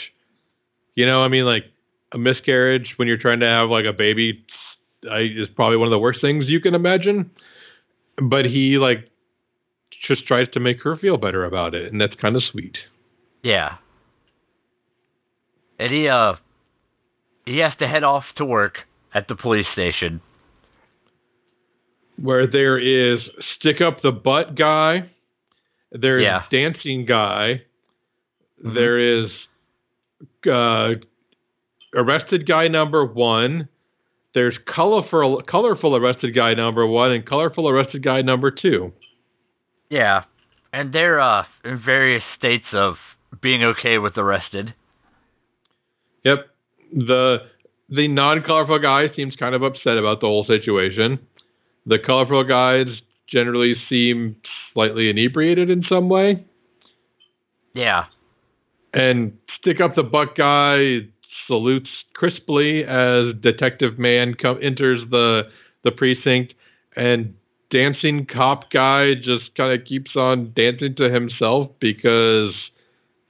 You 0.95 1.05
know, 1.05 1.21
I 1.21 1.27
mean, 1.27 1.45
like 1.45 1.63
a 2.13 2.17
miscarriage 2.17 2.93
when 2.97 3.07
you're 3.07 3.17
trying 3.17 3.41
to 3.41 3.47
have 3.47 3.69
like 3.69 3.85
a 3.85 3.93
baby 3.93 4.45
I, 5.09 5.21
is 5.21 5.49
probably 5.55 5.77
one 5.77 5.87
of 5.87 5.91
the 5.91 5.99
worst 5.99 6.21
things 6.21 6.45
you 6.47 6.61
can 6.61 6.75
imagine. 6.75 7.31
But 8.17 8.45
he 8.45 8.77
like 8.79 9.09
just 10.07 10.25
tries 10.27 10.49
to 10.53 10.59
make 10.59 10.81
her 10.83 10.97
feel 10.97 11.17
better 11.17 11.43
about 11.43 11.73
it, 11.73 11.91
and 11.91 11.99
that's 11.99 12.13
kind 12.21 12.35
of 12.35 12.43
sweet. 12.51 12.77
Yeah. 13.43 13.77
And 15.79 15.93
he 15.93 16.07
uh 16.07 16.33
he 17.45 17.59
has 17.59 17.73
to 17.79 17.87
head 17.87 18.03
off 18.03 18.23
to 18.37 18.45
work 18.45 18.75
at 19.13 19.27
the 19.27 19.35
police 19.35 19.67
station. 19.73 20.21
Where 22.21 22.47
there 22.47 22.77
is 22.79 23.19
stick 23.57 23.81
up 23.81 24.01
the 24.01 24.11
butt 24.11 24.55
guy, 24.55 25.09
there's 25.91 26.23
Yeah. 26.23 26.43
dancing 26.51 27.05
guy, 27.05 27.61
Mhm. 28.63 28.73
there 28.73 28.99
is 28.99 29.31
uh, 30.49 30.95
arrested 31.93 32.47
guy 32.47 32.67
number 32.69 33.03
one. 33.05 33.67
There's 34.33 34.57
colorful 34.65 35.41
colorful 35.41 35.95
arrested 35.95 36.33
guy 36.35 36.53
number 36.53 36.85
one 36.87 37.11
and 37.11 37.25
colorful 37.25 37.67
arrested 37.67 38.01
guy 38.03 38.21
number 38.21 38.51
two. 38.51 38.93
Yeah. 39.89 40.23
And 40.71 40.93
they're 40.93 41.19
uh 41.19 41.45
in 41.63 41.79
various 41.79 42.23
states 42.37 42.65
of 42.73 42.95
being 43.41 43.63
okay 43.63 43.97
with 43.97 44.17
arrested. 44.17 44.73
Yep. 46.23 46.49
The 46.93 47.37
the 47.89 48.07
non 48.07 48.41
colorful 48.43 48.79
guy 48.79 49.09
seems 49.15 49.35
kind 49.35 49.53
of 49.55 49.63
upset 49.63 49.97
about 49.97 50.21
the 50.21 50.27
whole 50.27 50.45
situation. 50.45 51.19
The 51.85 51.97
colorful 52.03 52.43
guys 52.43 52.87
generally 53.29 53.75
seem 53.89 54.35
slightly 54.73 55.09
inebriated 55.09 55.69
in 55.69 55.83
some 55.87 56.09
way. 56.09 56.45
Yeah. 57.73 58.05
And 58.93 59.37
stick 59.59 59.81
up 59.81 59.95
the 59.95 60.03
buck 60.03 60.35
guy 60.37 61.09
salutes 61.47 61.89
crisply 62.13 62.83
as 62.83 63.35
detective 63.41 63.99
man 63.99 64.33
come 64.33 64.57
enters 64.63 65.01
the 65.11 65.43
the 65.83 65.91
precinct 65.91 66.53
and 66.95 67.35
dancing 67.71 68.25
cop 68.25 68.71
guy 68.71 69.13
just 69.15 69.55
kind 69.55 69.79
of 69.79 69.85
keeps 69.87 70.11
on 70.15 70.53
dancing 70.55 70.95
to 70.95 71.11
himself 71.11 71.69
because 71.79 72.53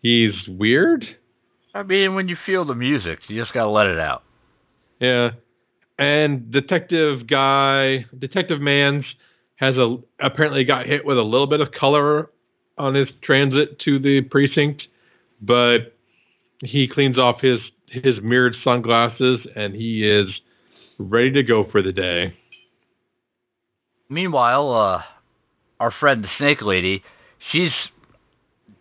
he's 0.01 0.33
weird. 0.47 1.03
I 1.73 1.83
mean, 1.83 2.15
when 2.15 2.29
you 2.29 2.37
feel 2.45 2.63
the 2.63 2.75
music, 2.75 3.19
you 3.27 3.41
just 3.41 3.53
gotta 3.53 3.69
let 3.69 3.87
it 3.87 3.99
out. 3.99 4.23
Yeah. 4.99 5.31
And 5.97 6.51
detective 6.51 7.27
guy, 7.27 8.05
detective 8.17 8.59
Mans 8.59 9.05
has 9.57 9.75
a 9.75 9.97
apparently 10.21 10.65
got 10.65 10.85
hit 10.85 11.05
with 11.05 11.17
a 11.17 11.21
little 11.21 11.47
bit 11.47 11.61
of 11.61 11.69
color 11.79 12.29
on 12.77 12.93
his 12.93 13.07
transit 13.23 13.79
to 13.85 13.99
the 13.99 14.21
precinct, 14.29 14.83
but 15.41 15.95
he 16.59 16.87
cleans 16.93 17.17
off 17.17 17.37
his 17.41 17.59
his 17.87 18.15
mirrored 18.21 18.55
sunglasses 18.63 19.39
and 19.55 19.73
he 19.73 20.05
is 20.05 20.27
ready 20.97 21.31
to 21.31 21.43
go 21.43 21.65
for 21.71 21.81
the 21.81 21.93
day. 21.93 22.33
Meanwhile, 24.09 24.71
uh, 24.71 25.01
our 25.79 25.93
friend 25.97 26.23
the 26.23 26.27
Snake 26.37 26.61
Lady, 26.61 27.03
she's 27.51 27.71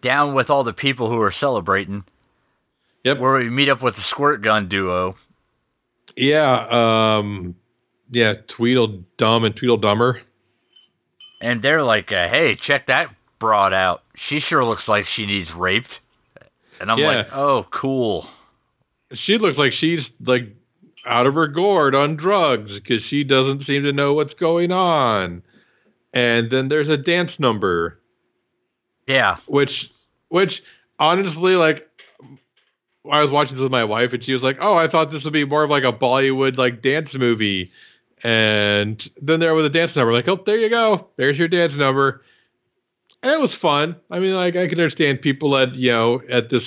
down 0.03 0.35
with 0.35 0.51
all 0.51 0.65
the 0.65 0.73
people 0.73 1.09
who 1.09 1.21
are 1.21 1.35
celebrating. 1.39 2.05
Yep. 3.05 3.19
Where 3.19 3.39
we 3.39 3.51
meet 3.51 3.69
up 3.69 3.83
with 3.83 3.95
the 3.95 4.03
Squirt 4.11 4.43
Gun 4.43 4.69
duo. 4.69 5.15
Yeah, 6.17 7.19
um, 7.19 7.57
yeah, 8.11 8.35
Tweedledum 8.57 9.45
and 9.45 9.55
Tweedledummer. 9.57 10.21
And 11.41 11.63
they're 11.63 11.83
like, 11.83 12.07
uh, 12.11 12.29
"Hey, 12.31 12.57
check 12.67 12.87
that 12.87 13.09
broad 13.41 13.73
out. 13.73 14.03
She 14.29 14.41
sure 14.49 14.65
looks 14.65 14.85
like 14.87 15.05
she 15.17 15.27
needs 15.27 15.49
raped." 15.57 15.91
And 16.81 16.91
I'm 16.91 16.99
Yeah. 16.99 17.07
like, 17.07 17.33
"Oh, 17.33 17.67
cool." 17.73 18.29
She 19.27 19.39
looks 19.39 19.59
like 19.59 19.73
she's 19.81 20.01
like 20.25 20.49
out 21.07 21.27
of 21.27 21.35
her 21.35 21.49
gourd 21.49 21.95
on 21.95 22.17
drugs 22.17 22.71
because 22.73 23.03
she 23.11 23.25
doesn't 23.25 23.67
seem 23.67 23.83
to 23.83 23.93
know 23.93 24.15
what's 24.15 24.35
going 24.35 24.73
on. 24.73 25.43
And 26.13 26.51
then 26.51 26.69
there's 26.69 26.89
a 26.89 26.97
dance 26.97 27.33
number, 27.39 27.99
Yeah, 29.07 29.37
which, 29.47 29.71
which 30.29 30.51
honestly, 30.99 31.53
like, 31.57 31.87
I 33.11 33.21
was 33.21 33.31
watching 33.31 33.57
this 33.57 33.63
with 33.63 33.71
my 33.73 33.85
wife, 33.85 34.11
and 34.13 34.23
she 34.25 34.33
was 34.33 34.43
like, 34.43 34.57
"Oh, 34.61 34.75
I 34.77 34.89
thought 34.91 35.13
this 35.13 35.23
would 35.25 35.33
be 35.33 35.45
more 35.45 35.65
of 35.65 35.71
like 35.71 35.85
a 35.85 35.93
Bollywood 35.97 36.57
like 36.57 36.83
dance 36.83 37.09
movie." 37.15 37.71
And 38.23 39.03
then 39.21 39.41
there 39.41 39.55
was 39.55 39.67
a 39.67 39.73
dance 39.73 39.93
number, 39.95 40.13
like, 40.15 40.27
"Oh, 40.29 40.39
there 40.47 40.57
you 40.57 40.71
go, 40.71 41.09
there's 41.17 41.37
your 41.37 41.49
dance 41.49 41.73
number." 41.77 42.23
And 43.23 43.33
it 43.33 43.39
was 43.41 43.51
fun. 43.61 43.97
I 44.11 44.19
mean, 44.19 44.35
like, 44.35 44.55
I 44.57 44.69
can 44.69 44.79
understand 44.81 45.21
people 45.23 45.57
at 45.59 45.75
you 45.75 45.93
know 45.93 46.21
at 46.33 46.51
this 46.51 46.63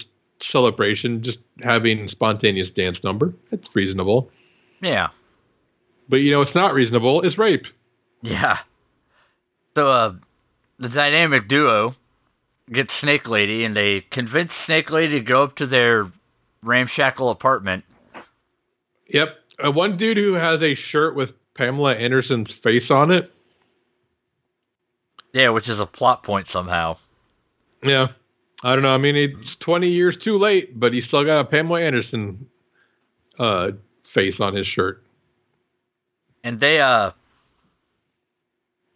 celebration 0.51 1.23
just 1.23 1.37
having 1.63 2.07
spontaneous 2.11 2.67
dance 2.75 2.97
number. 3.03 3.33
It's 3.51 3.65
reasonable. 3.73 4.29
yeah, 4.81 5.07
But 6.09 6.17
you 6.17 6.31
know, 6.31 6.41
it's 6.43 6.55
not 6.55 6.73
reasonable. 6.73 7.21
It's 7.23 7.37
rape. 7.39 7.63
yeah. 8.21 8.57
So, 9.75 9.91
uh, 9.91 10.13
the 10.79 10.89
dynamic 10.89 11.47
duo 11.49 11.95
gets 12.71 12.89
Snake 13.01 13.27
Lady, 13.27 13.63
and 13.63 13.75
they 13.75 14.03
convince 14.11 14.49
Snake 14.67 14.89
Lady 14.91 15.19
to 15.19 15.25
go 15.25 15.43
up 15.43 15.55
to 15.57 15.67
their 15.67 16.11
ramshackle 16.63 17.29
apartment. 17.31 17.83
Yep. 19.09 19.27
Uh, 19.63 19.71
one 19.71 19.97
dude 19.97 20.17
who 20.17 20.33
has 20.33 20.61
a 20.61 20.75
shirt 20.91 21.15
with 21.15 21.29
Pamela 21.55 21.95
Anderson's 21.95 22.49
face 22.63 22.89
on 22.89 23.11
it. 23.11 23.31
Yeah, 25.33 25.49
which 25.49 25.67
is 25.69 25.79
a 25.79 25.85
plot 25.85 26.23
point 26.23 26.47
somehow. 26.53 26.97
Yeah. 27.83 28.07
I 28.63 28.73
don't 28.73 28.81
know. 28.83 28.89
I 28.89 28.97
mean, 28.97 29.15
it's 29.15 29.55
20 29.65 29.87
years 29.89 30.17
too 30.23 30.39
late, 30.39 30.79
but 30.79 30.91
he's 30.93 31.03
still 31.07 31.23
got 31.23 31.41
a 31.41 31.45
Pamela 31.45 31.81
Anderson 31.81 32.47
uh, 33.39 33.67
face 34.15 34.33
on 34.39 34.55
his 34.55 34.65
shirt. 34.75 35.03
and 36.43 36.59
they 36.59 36.79
uh 36.79 37.11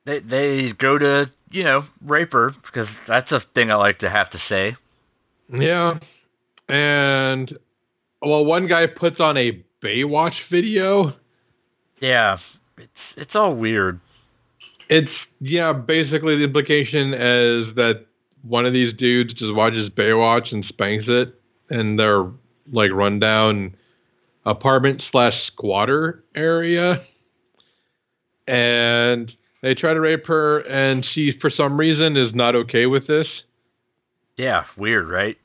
they 0.06 0.20
they 0.20 0.70
go 0.80 0.98
to 0.98 1.26
you 1.52 1.64
know 1.64 1.84
rape 2.04 2.34
her 2.34 2.54
because 2.66 2.88
that's 3.08 3.32
a 3.32 3.40
thing 3.54 3.70
I 3.72 3.76
like 3.76 4.00
to 4.00 4.10
have 4.10 4.32
to 4.32 4.40
say. 4.50 4.76
Yeah. 5.54 6.00
And, 6.72 7.52
well, 8.22 8.46
one 8.46 8.68
guy 8.68 8.86
puts 8.88 9.18
on 9.20 9.36
a 9.36 9.64
Baywatch 9.84 10.36
video. 10.50 11.14
Yeah, 12.00 12.38
it's 12.78 12.92
it's 13.18 13.32
all 13.36 13.56
weird. 13.56 14.00
It's, 14.88 15.12
yeah, 15.42 15.74
basically 15.74 16.38
the 16.38 16.46
implication 16.46 17.14
is 17.14 17.76
that 17.76 18.06
one 18.44 18.66
of 18.66 18.72
these 18.72 18.96
dudes 18.98 19.34
just 19.34 19.54
watches 19.54 19.90
Baywatch 19.90 20.52
and 20.52 20.64
spanks 20.70 21.06
it 21.08 21.36
in 21.70 21.98
their, 21.98 22.24
like, 22.72 22.92
rundown 22.92 23.76
apartment 24.46 25.02
slash 25.12 25.34
squatter 25.52 26.24
area. 26.36 27.04
And 28.48 29.32
they 29.62 29.74
try 29.74 29.94
to 29.94 30.00
rape 30.00 30.26
her, 30.28 30.60
and 30.60 31.06
she, 31.14 31.34
for 31.42 31.52
some 31.56 31.78
reason, 31.78 32.16
is 32.16 32.34
not 32.34 32.56
okay 32.56 32.86
with 32.86 33.08
this. 33.08 33.28
Yeah, 34.38 34.64
weird, 34.78 35.10
right? 35.10 35.38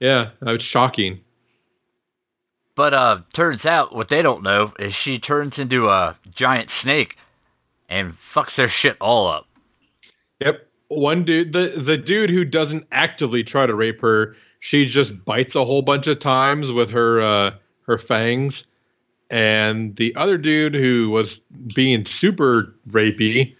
Yeah, 0.00 0.30
it's 0.42 0.64
shocking. 0.72 1.20
But 2.76 2.94
uh, 2.94 3.16
turns 3.34 3.64
out 3.64 3.94
what 3.94 4.06
they 4.08 4.22
don't 4.22 4.44
know 4.44 4.70
is 4.78 4.92
she 5.04 5.18
turns 5.18 5.54
into 5.56 5.88
a 5.88 6.16
giant 6.38 6.68
snake 6.82 7.08
and 7.88 8.14
fucks 8.34 8.54
their 8.56 8.72
shit 8.82 8.96
all 9.00 9.28
up. 9.28 9.46
Yep. 10.40 10.66
One 10.88 11.24
dude, 11.24 11.52
the 11.52 11.68
the 11.84 11.96
dude 11.96 12.30
who 12.30 12.44
doesn't 12.44 12.86
actively 12.92 13.42
try 13.42 13.66
to 13.66 13.74
rape 13.74 14.00
her, 14.00 14.36
she 14.70 14.86
just 14.86 15.24
bites 15.26 15.50
a 15.54 15.64
whole 15.64 15.82
bunch 15.82 16.06
of 16.06 16.22
times 16.22 16.66
with 16.68 16.90
her 16.90 17.20
uh, 17.20 17.50
her 17.86 18.00
fangs, 18.06 18.54
and 19.28 19.96
the 19.98 20.14
other 20.16 20.38
dude 20.38 20.74
who 20.74 21.10
was 21.10 21.26
being 21.74 22.06
super 22.20 22.74
rapey 22.88 23.54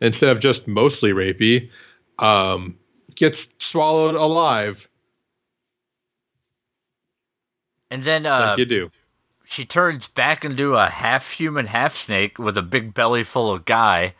instead 0.00 0.28
of 0.28 0.42
just 0.42 0.60
mostly 0.66 1.10
rapey, 1.10 1.68
um, 2.18 2.76
gets 3.16 3.36
swallowed 3.70 4.14
alive. 4.14 4.74
And 7.92 8.06
then 8.06 8.24
uh, 8.24 8.54
like 8.56 8.58
you 8.58 8.64
do. 8.64 8.90
she 9.54 9.66
turns 9.66 10.02
back 10.16 10.44
into 10.44 10.72
a 10.72 10.88
half 10.88 11.20
human, 11.36 11.66
half 11.66 11.92
snake 12.06 12.38
with 12.38 12.56
a 12.56 12.62
big 12.62 12.94
belly 12.94 13.24
full 13.30 13.54
of 13.54 13.66
guy. 13.66 14.14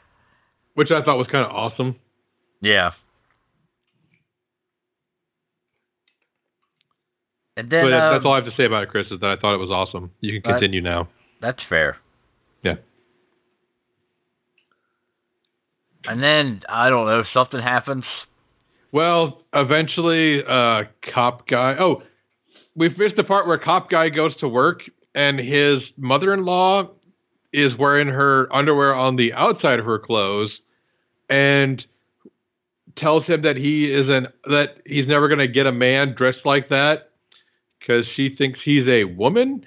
Which 0.75 0.89
I 0.91 1.03
thought 1.03 1.17
was 1.17 1.27
kind 1.33 1.47
of 1.47 1.53
awesome. 1.53 1.97
Yeah. 2.61 2.91
And 7.57 7.73
then 7.73 7.85
but 7.85 7.95
um, 7.95 8.15
that's 8.15 8.27
all 8.27 8.35
I 8.35 8.37
have 8.37 8.45
to 8.45 8.53
say 8.59 8.67
about 8.67 8.83
it, 8.83 8.91
Chris. 8.91 9.07
Is 9.11 9.21
that 9.21 9.37
I 9.39 9.41
thought 9.41 9.55
it 9.55 9.59
was 9.59 9.71
awesome. 9.71 10.11
You 10.21 10.39
can 10.39 10.53
continue 10.53 10.83
now. 10.83 11.09
That's 11.41 11.61
fair. 11.71 11.97
Yeah. 12.63 12.75
And 16.05 16.23
then 16.23 16.61
I 16.69 16.91
don't 16.91 17.07
know, 17.07 17.23
something 17.33 17.61
happens. 17.61 18.05
Well, 18.93 19.41
eventually, 19.55 20.41
uh, 20.47 20.83
cop 21.15 21.49
guy. 21.49 21.77
Oh, 21.81 22.03
we've 22.77 22.97
missed 22.99 23.17
the 23.17 23.25
part 23.25 23.47
where 23.47 23.59
cop 23.59 23.91
guy 23.91 24.09
goes 24.09 24.37
to 24.39 24.49
work 24.49 24.81
and 25.15 25.39
his 25.39 25.83
mother-in-law 25.97 26.89
is 27.53 27.73
wearing 27.79 28.09
her 28.09 28.53
underwear 28.55 28.95
on 28.95 29.17
the 29.17 29.33
outside 29.35 29.79
of 29.79 29.85
her 29.85 29.99
clothes, 29.99 30.51
and 31.29 31.83
tells 32.99 33.25
him 33.27 33.43
that 33.43 33.57
he 33.57 33.93
isn't 33.93 34.27
that 34.45 34.67
he's 34.87 35.09
never 35.09 35.29
going 35.29 35.39
to 35.39 35.49
get 35.49 35.67
a 35.67 35.73
man 35.73 36.15
dressed 36.17 36.45
like 36.45 36.69
that 36.69 37.11
because 37.79 38.05
she 38.17 38.35
thinks 38.37 38.59
he's 38.65 38.87
a 38.89 39.05
woman, 39.05 39.65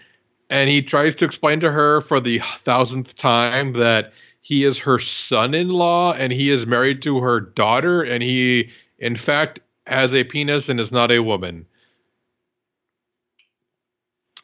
and 0.49 0.69
he 0.69 0.81
tries 0.81 1.15
to 1.17 1.25
explain 1.25 1.59
to 1.59 1.71
her 1.71 2.03
for 2.07 2.19
the 2.21 2.39
thousandth 2.65 3.09
time 3.21 3.73
that 3.73 4.11
he 4.41 4.63
is 4.63 4.77
her 4.83 4.99
son-in-law 5.29 6.13
and 6.13 6.31
he 6.31 6.51
is 6.51 6.67
married 6.67 7.01
to 7.03 7.17
her 7.17 7.39
daughter 7.39 8.03
and 8.03 8.21
he 8.21 8.65
in 8.99 9.17
fact 9.25 9.59
has 9.87 10.11
a 10.11 10.23
penis 10.23 10.63
and 10.67 10.79
is 10.79 10.91
not 10.91 11.11
a 11.11 11.23
woman. 11.23 11.65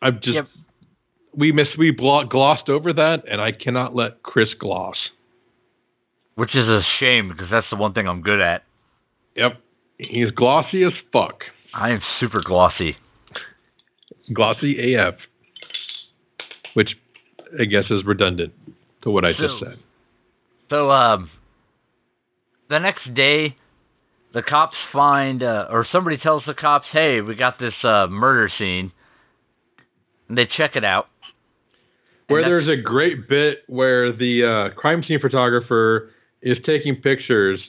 I'm 0.02 0.16
just 0.24 0.36
Yep. 0.36 0.48
we 1.36 1.52
miss 1.52 1.68
we 1.78 1.92
blo- 1.92 2.26
glossed 2.26 2.70
over 2.70 2.94
that 2.94 3.24
and 3.30 3.40
I 3.42 3.52
cannot 3.52 3.96
let 3.96 4.24
Chris 4.24 4.50
gloss. 4.60 4.96
Which 6.36 6.56
is 6.56 6.68
a 6.68 6.82
shame 7.00 7.30
because 7.30 7.50
that's 7.52 7.68
the 7.70 7.76
one 7.76 7.94
thing 7.94 8.08
I'm 8.08 8.22
good 8.22 8.40
at. 8.42 8.64
Yep. 9.36 9.62
He's 9.98 10.32
glossy 10.32 10.84
as 10.84 10.94
fuck. 11.14 11.44
I 11.74 11.92
am 11.92 12.02
super 12.20 12.42
glossy. 12.42 12.98
Glossy 14.34 14.96
AF. 14.96 15.16
Which 16.74 16.90
I 17.60 17.66
guess 17.66 17.84
is 17.90 18.04
redundant 18.06 18.54
to 19.04 19.12
what 19.12 19.26
I 19.26 19.34
So- 19.34 19.42
just 19.48 19.60
said. 19.60 19.80
So, 20.70 20.90
um, 20.90 21.30
the 22.70 22.80
next 22.80 23.14
day, 23.14 23.58
the 24.32 24.42
cops 24.42 24.78
find, 24.94 25.44
uh, 25.44 25.68
or 25.70 25.86
somebody 25.92 26.16
tells 26.18 26.46
the 26.46 26.54
cops, 26.54 26.88
"Hey, 26.94 27.20
we 27.20 27.36
got 27.36 27.60
this 27.60 27.74
uh, 27.84 28.08
murder 28.08 28.50
scene." 28.58 28.94
They 30.36 30.48
check 30.58 30.76
it 30.76 30.86
out. 30.86 31.08
Where 32.28 32.44
there's 32.44 32.70
a 32.70 32.82
great 32.82 33.28
bit 33.28 33.60
where 33.68 34.14
the 34.14 34.72
uh, 34.72 34.80
crime 34.80 35.04
scene 35.06 35.20
photographer 35.20 36.12
is 36.42 36.58
taking 36.66 36.96
pictures 36.96 37.60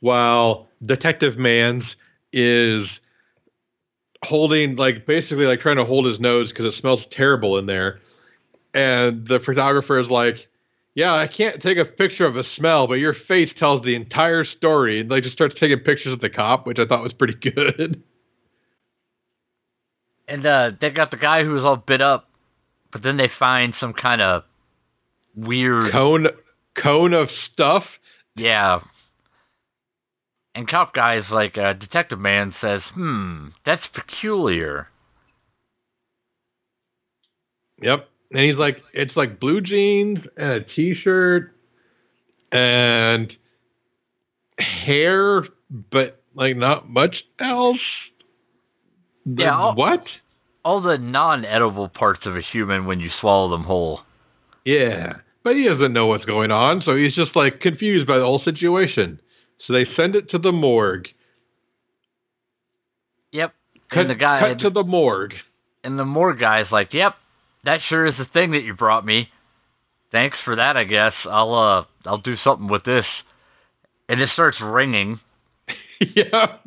while 0.00 0.68
Detective 0.84 1.36
Mans 1.36 1.82
is 2.32 2.86
holding, 4.22 4.76
like, 4.76 5.06
basically, 5.06 5.44
like, 5.44 5.60
trying 5.60 5.76
to 5.76 5.84
hold 5.84 6.06
his 6.06 6.18
nose 6.18 6.48
because 6.48 6.66
it 6.66 6.80
smells 6.80 7.00
terrible 7.16 7.58
in 7.58 7.66
there. 7.66 8.00
And 8.72 9.26
the 9.26 9.38
photographer 9.44 10.00
is 10.00 10.06
like, 10.10 10.34
Yeah, 10.94 11.12
I 11.12 11.26
can't 11.34 11.62
take 11.62 11.76
a 11.76 11.84
picture 11.84 12.24
of 12.24 12.36
a 12.36 12.42
smell, 12.56 12.86
but 12.86 12.94
your 12.94 13.14
face 13.28 13.50
tells 13.58 13.84
the 13.84 13.94
entire 13.94 14.46
story. 14.56 15.00
And, 15.00 15.10
like, 15.10 15.24
just 15.24 15.34
starts 15.34 15.54
taking 15.60 15.78
pictures 15.78 16.14
of 16.14 16.20
the 16.20 16.30
cop, 16.30 16.66
which 16.66 16.78
I 16.78 16.86
thought 16.86 17.02
was 17.02 17.12
pretty 17.12 17.34
good. 17.42 18.02
And 20.28 20.44
uh, 20.44 20.70
they 20.80 20.90
got 20.90 21.10
the 21.10 21.16
guy 21.16 21.44
who 21.44 21.52
was 21.52 21.62
all 21.62 21.76
bit 21.76 22.00
up, 22.00 22.28
but 22.92 23.02
then 23.02 23.16
they 23.16 23.30
find 23.38 23.74
some 23.80 23.92
kind 23.92 24.20
of 24.20 24.42
weird 25.36 25.92
cone 25.92 26.26
cone 26.82 27.12
of 27.12 27.28
stuff. 27.52 27.84
Yeah. 28.34 28.80
And 30.54 30.68
cop 30.68 30.94
guy's 30.94 31.30
like, 31.30 31.56
uh, 31.58 31.74
detective 31.74 32.18
man 32.18 32.54
says, 32.60 32.80
"Hmm, 32.94 33.48
that's 33.64 33.82
peculiar." 33.94 34.88
Yep. 37.82 38.08
And 38.32 38.44
he's 38.44 38.58
like, 38.58 38.78
it's 38.92 39.16
like 39.16 39.38
blue 39.38 39.60
jeans 39.60 40.18
and 40.36 40.50
a 40.50 40.60
t-shirt 40.74 41.52
and 42.50 43.32
hair, 44.58 45.46
but 45.70 46.22
like 46.34 46.56
not 46.56 46.88
much 46.88 47.14
else. 47.40 47.76
The- 49.26 49.42
Yeah, 49.42 49.58
I'll- 49.58 49.74
what? 49.74 50.04
All 50.64 50.80
the 50.80 50.96
non-edible 50.98 51.90
parts 51.90 52.26
of 52.26 52.36
a 52.36 52.40
human 52.40 52.86
when 52.86 52.98
you 53.00 53.10
swallow 53.20 53.50
them 53.50 53.64
whole. 53.64 54.00
Yeah. 54.64 55.18
But 55.44 55.54
he 55.54 55.68
doesn't 55.68 55.92
know 55.92 56.06
what's 56.06 56.24
going 56.24 56.50
on, 56.50 56.82
so 56.84 56.96
he's 56.96 57.14
just 57.14 57.36
like 57.36 57.60
confused 57.60 58.06
by 58.08 58.18
the 58.18 58.24
whole 58.24 58.40
situation. 58.44 59.20
So 59.66 59.72
they 59.74 59.84
send 59.96 60.16
it 60.16 60.30
to 60.30 60.38
the 60.38 60.50
morgue. 60.50 61.06
Yep. 63.32 63.54
Cut, 63.90 63.98
and 64.00 64.10
the 64.10 64.14
guy 64.14 64.40
cut 64.40 64.58
to 64.60 64.70
the 64.70 64.82
morgue. 64.82 65.34
and 65.84 65.98
the 65.98 66.04
morgue 66.04 66.40
guy's 66.40 66.70
like, 66.72 66.92
"Yep, 66.92 67.14
that 67.64 67.80
sure 67.88 68.06
is 68.06 68.14
the 68.18 68.24
thing 68.24 68.50
that 68.52 68.62
you 68.62 68.74
brought 68.74 69.04
me. 69.06 69.30
Thanks 70.10 70.36
for 70.44 70.56
that, 70.56 70.76
I 70.76 70.84
guess. 70.84 71.12
I'll 71.24 71.54
uh 71.54 71.84
I'll 72.08 72.18
do 72.18 72.36
something 72.42 72.66
with 72.68 72.82
this." 72.84 73.06
And 74.08 74.20
it 74.20 74.30
starts 74.32 74.56
ringing. 74.60 75.20
yep. 76.00 76.64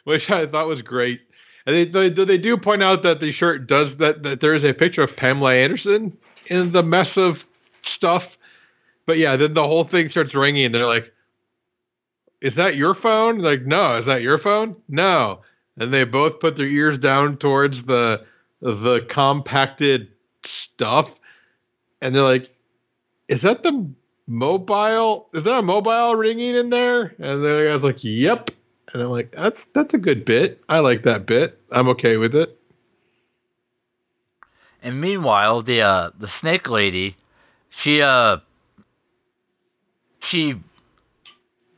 Which 0.04 0.22
I 0.28 0.50
thought 0.50 0.66
was 0.66 0.82
great. 0.82 1.20
And 1.66 1.76
they, 1.76 1.92
they 1.92 2.24
they 2.24 2.42
do 2.42 2.56
point 2.56 2.82
out 2.82 3.02
that 3.02 3.20
the 3.20 3.32
shirt 3.38 3.66
does 3.66 3.88
that 3.98 4.22
that 4.22 4.36
there 4.40 4.54
is 4.54 4.62
a 4.64 4.78
picture 4.78 5.02
of 5.02 5.10
Pamela 5.16 5.54
Anderson 5.54 6.16
in 6.48 6.72
the 6.72 6.82
mess 6.82 7.08
of 7.16 7.34
stuff. 7.96 8.22
But 9.06 9.14
yeah, 9.14 9.36
then 9.36 9.54
the 9.54 9.62
whole 9.62 9.86
thing 9.90 10.08
starts 10.10 10.34
ringing 10.34 10.66
and 10.66 10.74
they're 10.74 10.86
like, 10.86 11.12
Is 12.40 12.54
that 12.56 12.76
your 12.76 12.96
phone? 13.02 13.38
Like, 13.38 13.66
no, 13.66 13.98
is 13.98 14.06
that 14.06 14.22
your 14.22 14.40
phone? 14.42 14.76
No. 14.88 15.40
And 15.76 15.92
they 15.92 16.04
both 16.04 16.40
put 16.40 16.56
their 16.56 16.66
ears 16.66 17.00
down 17.00 17.38
towards 17.38 17.74
the 17.86 18.16
the 18.60 19.00
compacted 19.14 20.08
stuff 20.74 21.06
and 22.00 22.14
they're 22.14 22.24
like, 22.24 22.48
Is 23.28 23.40
that 23.42 23.62
the 23.62 23.90
mobile 24.26 25.28
is 25.34 25.44
there 25.44 25.58
a 25.58 25.62
mobile 25.62 26.14
ringing 26.14 26.56
in 26.56 26.70
there? 26.70 27.02
And 27.02 27.42
the 27.42 27.78
guy's 27.78 27.84
like, 27.84 28.02
Yep. 28.02 28.48
And 28.92 29.02
I'm 29.02 29.10
like, 29.10 29.32
That's 29.36 29.56
that's 29.74 29.94
a 29.94 29.98
good 29.98 30.24
bit. 30.24 30.60
I 30.68 30.78
like 30.78 31.04
that 31.04 31.26
bit. 31.26 31.58
I'm 31.70 31.88
okay 31.90 32.16
with 32.16 32.34
it. 32.34 32.56
And 34.82 35.00
meanwhile, 35.00 35.62
the 35.62 35.82
uh 35.82 36.10
the 36.18 36.28
snake 36.40 36.68
lady, 36.68 37.16
she 37.84 38.00
uh 38.02 38.36
she 40.30 40.54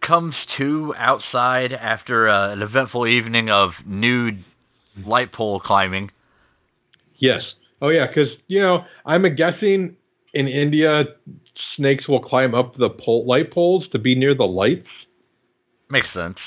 comes 0.07 0.35
to 0.59 0.92
outside 0.96 1.72
after 1.72 2.29
uh, 2.29 2.53
an 2.53 2.62
eventful 2.62 3.07
evening 3.07 3.51
of 3.51 3.70
nude 3.87 4.44
light 5.07 5.33
pole 5.33 5.61
climbing. 5.61 6.11
Yes. 7.18 7.40
Oh 7.81 7.88
yeah, 7.88 8.07
because 8.07 8.31
you 8.46 8.61
know 8.61 8.85
I'm 9.05 9.22
guessing 9.35 9.96
in 10.35 10.48
India 10.48 11.05
snakes 11.77 12.09
will 12.09 12.22
climb 12.22 12.55
up 12.55 12.77
the 12.77 12.88
pole, 12.90 13.27
light 13.27 13.53
poles 13.53 13.85
to 13.92 13.98
be 13.98 14.14
near 14.14 14.35
the 14.35 14.44
lights. 14.44 14.88
Makes 15.90 16.09
sense. 16.14 16.38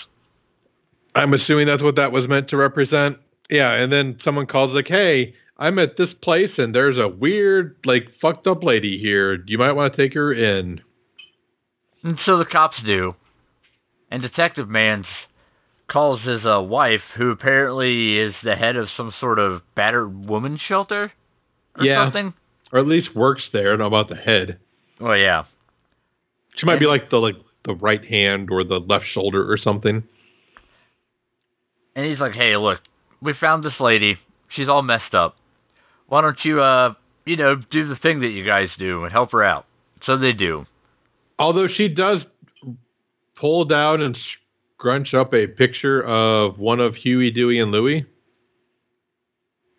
I'm 1.15 1.34
assuming 1.34 1.67
that's 1.67 1.82
what 1.82 1.95
that 1.95 2.12
was 2.12 2.28
meant 2.28 2.49
to 2.49 2.58
represent. 2.58 3.17
Yeah, 3.49 3.71
and 3.71 3.91
then 3.91 4.19
someone 4.25 4.47
calls 4.47 4.71
like, 4.75 4.88
"Hey, 4.88 5.34
I'm 5.58 5.80
at 5.80 5.97
this 5.97 6.10
place 6.21 6.51
and 6.58 6.75
there's 6.75 6.97
a 6.97 7.08
weird, 7.08 7.78
like, 7.86 8.08
fucked 8.21 8.47
up 8.47 8.63
lady 8.63 8.99
here. 8.99 9.41
You 9.47 9.58
might 9.58 9.71
want 9.73 9.93
to 9.93 9.97
take 10.01 10.13
her 10.15 10.34
in." 10.34 10.82
And 12.04 12.17
so 12.25 12.38
the 12.38 12.45
cops 12.45 12.75
do. 12.86 13.15
And 14.12 14.21
Detective 14.21 14.67
Mans 14.69 15.06
calls 15.91 16.19
his 16.21 16.41
uh, 16.45 16.62
wife, 16.62 17.01
who 17.17 17.32
apparently 17.32 18.19
is 18.19 18.34
the 18.43 18.56
head 18.56 18.75
of 18.75 18.88
some 18.97 19.13
sort 19.19 19.39
of 19.39 19.62
battered 19.75 20.28
woman 20.28 20.60
shelter 20.67 21.12
or 21.78 21.86
Yeah. 21.86 22.06
something. 22.06 22.34
Or 22.73 22.80
at 22.80 22.88
least 22.88 23.15
works 23.15 23.43
there. 23.54 23.67
I 23.67 23.78
don't 23.78 23.80
know 23.80 23.86
about 23.88 24.10
the 24.10 24.15
head. 24.15 24.58
Well, 24.99 25.15
yeah. 25.15 25.43
She 26.58 26.65
might 26.65 26.80
be 26.80 26.86
like 26.88 27.10
the 27.10 27.17
like 27.17 27.36
the 27.65 27.73
right 27.75 28.04
hand 28.04 28.49
or 28.51 28.63
the 28.63 28.80
left 28.80 29.06
shoulder 29.13 29.49
or 29.51 29.58
something. 29.58 30.04
And 31.95 32.05
he's 32.05 32.19
like, 32.19 32.34
"Hey, 32.34 32.55
look, 32.58 32.79
we 33.21 33.34
found 33.39 33.63
this 33.63 33.79
lady. 33.79 34.17
She's 34.55 34.67
all 34.67 34.81
messed 34.81 35.13
up. 35.13 35.36
Why 36.08 36.21
don't 36.21 36.38
you, 36.43 36.62
uh, 36.62 36.93
you 37.25 37.38
know, 37.38 37.55
do 37.55 37.88
the 37.88 37.95
thing 37.95 38.19
that 38.21 38.27
you 38.27 38.45
guys 38.45 38.69
do 38.77 39.03
and 39.03 39.12
help 39.12 39.31
her 39.31 39.43
out?" 39.43 39.65
So 40.05 40.17
they 40.17 40.34
do. 40.34 40.65
Although 41.39 41.67
she 41.75 41.88
does 41.88 42.19
pull 43.39 43.65
down 43.65 44.01
and 44.01 44.17
scrunch 44.77 45.13
up 45.13 45.34
a 45.34 45.47
picture 45.47 46.01
of 46.03 46.58
one 46.60 46.79
of 46.79 46.95
Huey, 46.95 47.31
Dewey, 47.31 47.60
and 47.60 47.71
Louie 47.71 48.05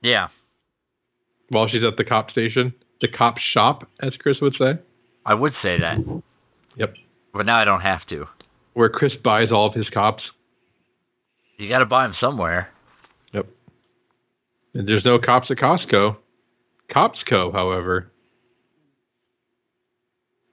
Yeah, 0.03 0.29
while 1.49 1.69
she's 1.69 1.83
at 1.85 1.97
the 1.97 2.05
cop 2.05 2.31
station, 2.31 2.75
the 3.01 3.09
cop 3.09 3.37
shop, 3.39 3.89
as 4.01 4.13
Chris 4.19 4.37
would 4.41 4.55
say. 4.59 4.75
I 5.25 5.35
would 5.35 5.53
say 5.63 5.79
that, 5.81 5.99
Yep. 6.77 6.95
but 7.33 7.47
now 7.47 7.59
I 7.59 7.65
don't 7.65 7.81
have 7.81 8.07
to. 8.09 8.27
Where 8.75 8.89
Chris 8.91 9.13
buys 9.25 9.51
all 9.51 9.67
of 9.67 9.75
his 9.75 9.89
cops. 9.89 10.23
You 11.59 11.69
got 11.69 11.79
to 11.79 11.87
buy 11.87 12.05
them 12.05 12.15
somewhere. 12.21 12.69
Yep. 13.33 13.47
And 14.75 14.87
there's 14.89 15.05
no 15.05 15.19
cops 15.19 15.49
at 15.51 15.57
Costco. 15.57 16.17
Copsco, 16.95 17.53
however. 17.53 18.11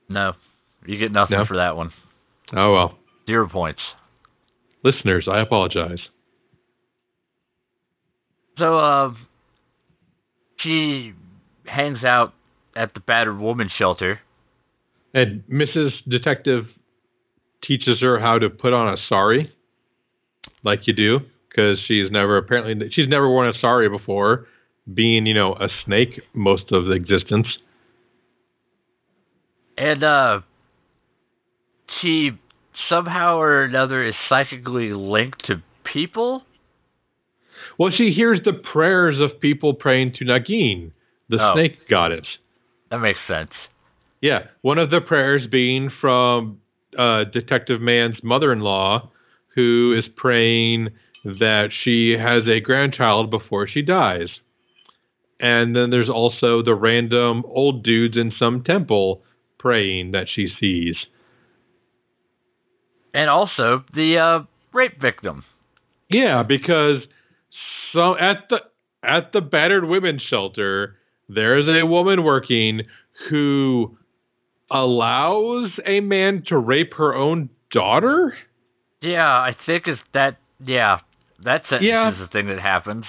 No, 0.09 0.33
you 0.85 0.97
get 0.99 1.11
nothing 1.11 1.37
No? 1.37 1.45
for 1.45 1.57
that 1.57 1.75
one. 1.75 1.91
Oh 2.55 2.73
well. 2.73 2.97
Zero 3.25 3.47
points. 3.49 3.79
Listeners, 4.83 5.27
I 5.31 5.41
apologize. 5.41 5.99
So, 8.57 8.77
uh, 8.77 9.13
she 10.61 11.13
hangs 11.65 12.03
out 12.03 12.33
at 12.75 12.93
the 12.93 12.99
battered 12.99 13.39
woman 13.39 13.69
shelter. 13.77 14.19
And 15.13 15.43
Mrs. 15.51 15.89
Detective 16.07 16.65
teaches 17.65 17.99
her 18.01 18.19
how 18.19 18.37
to 18.39 18.49
put 18.49 18.73
on 18.73 18.93
a 18.93 18.97
sari, 19.09 19.51
like 20.63 20.81
you 20.85 20.93
do, 20.93 21.19
because 21.49 21.77
she's 21.87 22.11
never 22.11 22.37
apparently 22.37 22.89
she's 22.93 23.07
never 23.07 23.29
worn 23.29 23.49
a 23.49 23.53
sari 23.59 23.89
before, 23.89 24.47
being 24.91 25.25
you 25.25 25.33
know 25.33 25.53
a 25.55 25.67
snake 25.85 26.21
most 26.33 26.71
of 26.71 26.85
the 26.85 26.91
existence. 26.93 27.47
And 29.77 30.03
uh 30.03 30.41
she 32.01 32.31
somehow 32.89 33.37
or 33.39 33.63
another 33.63 34.05
is 34.05 34.13
psychically 34.29 34.93
linked 34.93 35.45
to 35.47 35.55
people. 35.91 36.43
Well, 37.79 37.91
she 37.95 38.11
hears 38.15 38.39
the 38.45 38.53
prayers 38.53 39.15
of 39.19 39.39
people 39.39 39.73
praying 39.73 40.13
to 40.19 40.25
Nagin, 40.25 40.91
the 41.29 41.37
Oh. 41.41 41.53
snake 41.55 41.87
goddess. 41.89 42.25
That 42.91 42.99
makes 42.99 43.19
sense. 43.27 43.51
Yeah, 44.21 44.47
one 44.61 44.77
of 44.77 44.89
the 44.89 45.01
prayers 45.01 45.41
being 45.51 45.89
from 45.99 46.59
uh, 46.97 47.23
Detective 47.33 47.81
Man's 47.81 48.17
mother-in-law, 48.23 49.09
who 49.55 49.95
is 49.97 50.05
praying 50.15 50.89
that 51.23 51.69
she 51.83 52.15
has 52.19 52.43
a 52.47 52.59
grandchild 52.59 53.31
before 53.31 53.67
she 53.67 53.81
dies. 53.81 54.27
And 55.39 55.75
then 55.75 55.89
there's 55.89 56.09
also 56.09 56.63
the 56.63 56.75
random 56.75 57.43
old 57.45 57.83
dudes 57.83 58.15
in 58.17 58.31
some 58.37 58.63
temple 58.63 59.23
praying 59.59 60.11
that 60.11 60.27
she 60.33 60.47
sees. 60.59 60.95
And 63.13 63.29
also 63.29 63.83
the 63.93 64.17
uh 64.17 64.45
rape 64.73 64.99
victim. 65.01 65.43
Yeah, 66.09 66.43
because 66.47 67.01
so 67.93 68.13
at 68.13 68.49
the 68.49 68.57
at 69.03 69.31
the 69.33 69.41
battered 69.41 69.85
women's 69.85 70.21
shelter, 70.29 70.95
there's 71.29 71.67
a 71.67 71.85
woman 71.85 72.23
working 72.23 72.81
who 73.29 73.97
allows 74.71 75.71
a 75.85 75.99
man 75.99 76.43
to 76.47 76.57
rape 76.57 76.93
her 76.97 77.13
own 77.13 77.49
daughter. 77.71 78.33
Yeah, 79.03 79.27
I 79.27 79.51
think 79.65 79.83
is 79.87 79.97
that 80.13 80.37
yeah, 80.65 80.99
that 81.43 81.63
sentence 81.69 81.83
Yeah. 81.87 82.11
is 82.13 82.19
the 82.19 82.27
thing 82.27 82.47
that 82.47 82.59
happens. 82.59 83.03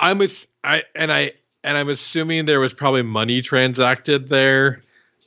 I'm 0.00 0.18
with 0.18 0.30
I 0.64 0.78
and 0.96 1.12
I 1.12 1.28
and 1.62 1.78
I'm 1.78 1.88
assuming 1.88 2.44
there 2.46 2.60
was 2.60 2.72
probably 2.76 3.02
money 3.02 3.40
transacted 3.48 4.28
there, 4.28 4.82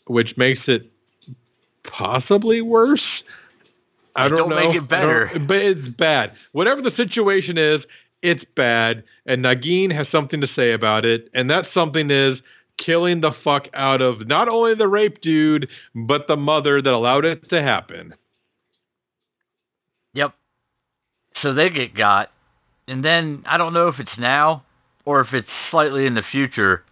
which 0.08 0.28
makes 0.38 0.60
it 0.68 0.92
possibly 1.98 2.62
worse. 2.62 3.02
I 4.16 4.28
don't 4.28 4.38
don't 4.40 4.50
know. 4.50 4.56
make 4.74 4.76
it 4.84 4.90
better. 4.90 5.32
But 5.48 5.56
it's 5.58 5.98
bad. 5.98 6.32
Whatever 6.52 6.82
the 6.82 6.92
situation 6.98 7.58
is, 7.58 7.80
it's 8.22 8.44
bad. 8.58 9.04
And 9.26 9.46
Nagin 9.46 9.96
has 9.96 10.08
something 10.12 10.42
to 10.42 10.48
say 10.54 10.74
about 10.74 11.06
it. 11.06 11.30
And 11.34 11.50
that 11.50 11.64
something 11.74 12.12
is 12.12 12.38
killing 12.86 13.22
the 13.22 13.32
fuck 13.46 13.64
out 13.74 14.02
of 14.02 14.28
not 14.28 14.50
only 14.50 14.76
the 14.76 14.88
rape 14.88 15.22
dude, 15.22 15.70
but 15.96 16.24
the 16.28 16.36
mother 16.36 16.82
that 16.82 16.90
allowed 16.92 17.24
it 17.24 17.50
to 17.50 17.62
happen. 17.62 18.14
Yep. 20.14 20.34
So 21.42 21.54
they 21.54 21.70
get 21.70 21.96
got. 21.96 22.30
And 22.88 23.04
then 23.04 23.44
I 23.48 23.58
don't 23.58 23.74
know 23.74 23.88
if 23.88 23.96
it's 24.00 24.10
now, 24.20 24.64
or 25.06 25.22
if 25.22 25.28
it's 25.34 25.48
slightly 25.70 26.06
in 26.06 26.14
the 26.16 26.24
future. 26.32 26.84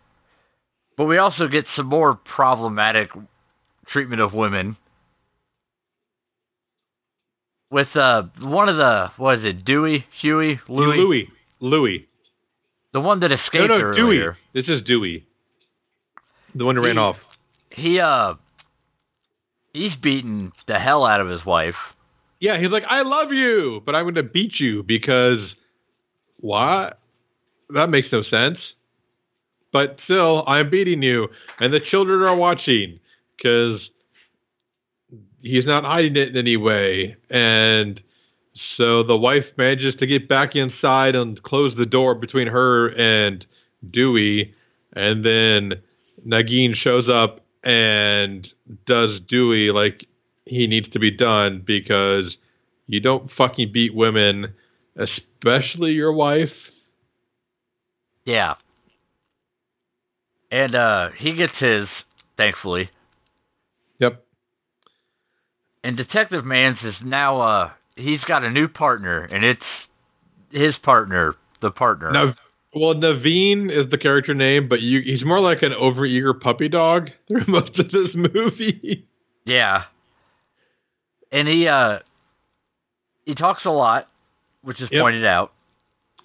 But 0.97 1.05
we 1.05 1.17
also 1.17 1.47
get 1.47 1.65
some 1.75 1.85
more 1.87 2.19
problematic 2.35 3.09
treatment 3.91 4.21
of 4.21 4.33
women. 4.33 4.77
With 7.71 7.87
uh 7.95 8.23
one 8.39 8.67
of 8.69 8.77
the 8.77 9.07
what 9.17 9.39
is 9.39 9.45
it, 9.45 9.63
Dewey, 9.65 10.05
Huey, 10.21 10.59
Louie, 10.67 10.97
Louis. 10.97 11.27
Louis. 11.61 12.07
the 12.93 12.99
one 12.99 13.19
that 13.19 13.27
No, 13.29 13.35
escaped 13.35 13.69
no, 13.69 13.75
earlier. 13.75 14.31
Dewey. 14.31 14.37
This 14.53 14.65
is 14.67 14.83
Dewey. 14.87 15.25
The 16.55 16.65
one 16.65 16.75
who 16.75 16.81
ran 16.83 16.97
off. 16.97 17.17
He 17.71 17.99
uh 17.99 18.33
he's 19.73 19.91
beaten 20.01 20.51
the 20.67 20.79
hell 20.79 21.05
out 21.05 21.21
of 21.21 21.27
his 21.27 21.45
wife. 21.45 21.75
Yeah, 22.39 22.59
he's 22.59 22.71
like, 22.71 22.83
I 22.89 23.01
love 23.03 23.31
you, 23.31 23.81
but 23.85 23.95
I'm 23.95 24.05
going 24.05 24.15
to 24.15 24.23
beat 24.23 24.53
you 24.59 24.83
because 24.83 25.39
what? 26.37 26.99
That 27.69 27.87
makes 27.87 28.07
no 28.11 28.23
sense. 28.23 28.57
But 29.71 29.97
still, 30.05 30.47
I'm 30.47 30.69
beating 30.69 31.03
you, 31.03 31.27
and 31.59 31.71
the 31.71 31.79
children 31.91 32.21
are 32.21 32.35
watching 32.35 32.99
because 33.37 33.79
he's 35.41 35.65
not 35.65 35.83
hiding 35.83 36.15
it 36.15 36.29
in 36.29 36.37
any 36.37 36.57
way. 36.57 37.17
And 37.29 37.99
so 38.77 39.03
the 39.03 39.15
wife 39.15 39.45
manages 39.57 39.93
to 39.99 40.07
get 40.07 40.27
back 40.27 40.51
inside 40.55 41.13
and 41.15 41.41
close 41.43 41.73
the 41.77 41.85
door 41.85 42.15
between 42.15 42.47
her 42.47 42.87
and 42.87 43.45
Dewey, 43.91 44.55
and 44.95 45.23
then 45.23 45.81
Nagin 46.27 46.73
shows 46.83 47.05
up 47.07 47.45
and 47.63 48.47
does 48.87 49.19
Dewey 49.29 49.71
like 49.71 50.05
he 50.49 50.67
needs 50.67 50.89
to 50.91 50.99
be 50.99 51.11
done 51.11 51.63
because 51.65 52.35
you 52.87 52.99
don't 52.99 53.29
fucking 53.37 53.71
beat 53.73 53.93
women, 53.93 54.53
especially 54.95 55.91
your 55.91 56.13
wife. 56.13 56.49
Yeah. 58.25 58.55
And 60.51 60.75
uh 60.75 61.09
he 61.17 61.35
gets 61.35 61.53
his, 61.59 61.87
thankfully. 62.37 62.89
Yep. 63.99 64.23
And 65.83 65.97
Detective 65.97 66.43
Mans 66.43 66.77
is 66.83 66.95
now 67.03 67.41
uh 67.41 67.69
he's 67.95 68.21
got 68.27 68.43
a 68.43 68.49
new 68.49 68.67
partner 68.67 69.23
and 69.23 69.45
it's 69.45 69.61
his 70.51 70.73
partner, 70.83 71.35
the 71.61 71.71
partner. 71.71 72.11
Now, 72.11 72.33
well, 72.73 72.93
Naveen 72.93 73.65
is 73.65 73.89
the 73.89 73.97
character 73.97 74.33
name, 74.33 74.69
but 74.69 74.79
you, 74.79 75.01
he's 75.03 75.25
more 75.25 75.39
like 75.39 75.63
an 75.63 75.71
overeager 75.71 76.39
puppy 76.39 76.69
dog 76.69 77.09
through 77.27 77.45
most 77.47 77.77
of 77.79 77.87
this 77.87 78.13
movie. 78.13 79.07
Yeah. 79.45 79.83
And 81.31 81.47
he 81.47 81.67
uh 81.67 81.99
he 83.25 83.35
talks 83.35 83.61
a 83.65 83.69
lot, 83.69 84.07
which 84.63 84.81
is 84.81 84.89
Yep. 84.91 85.01
pointed 85.01 85.25
out. 85.25 85.53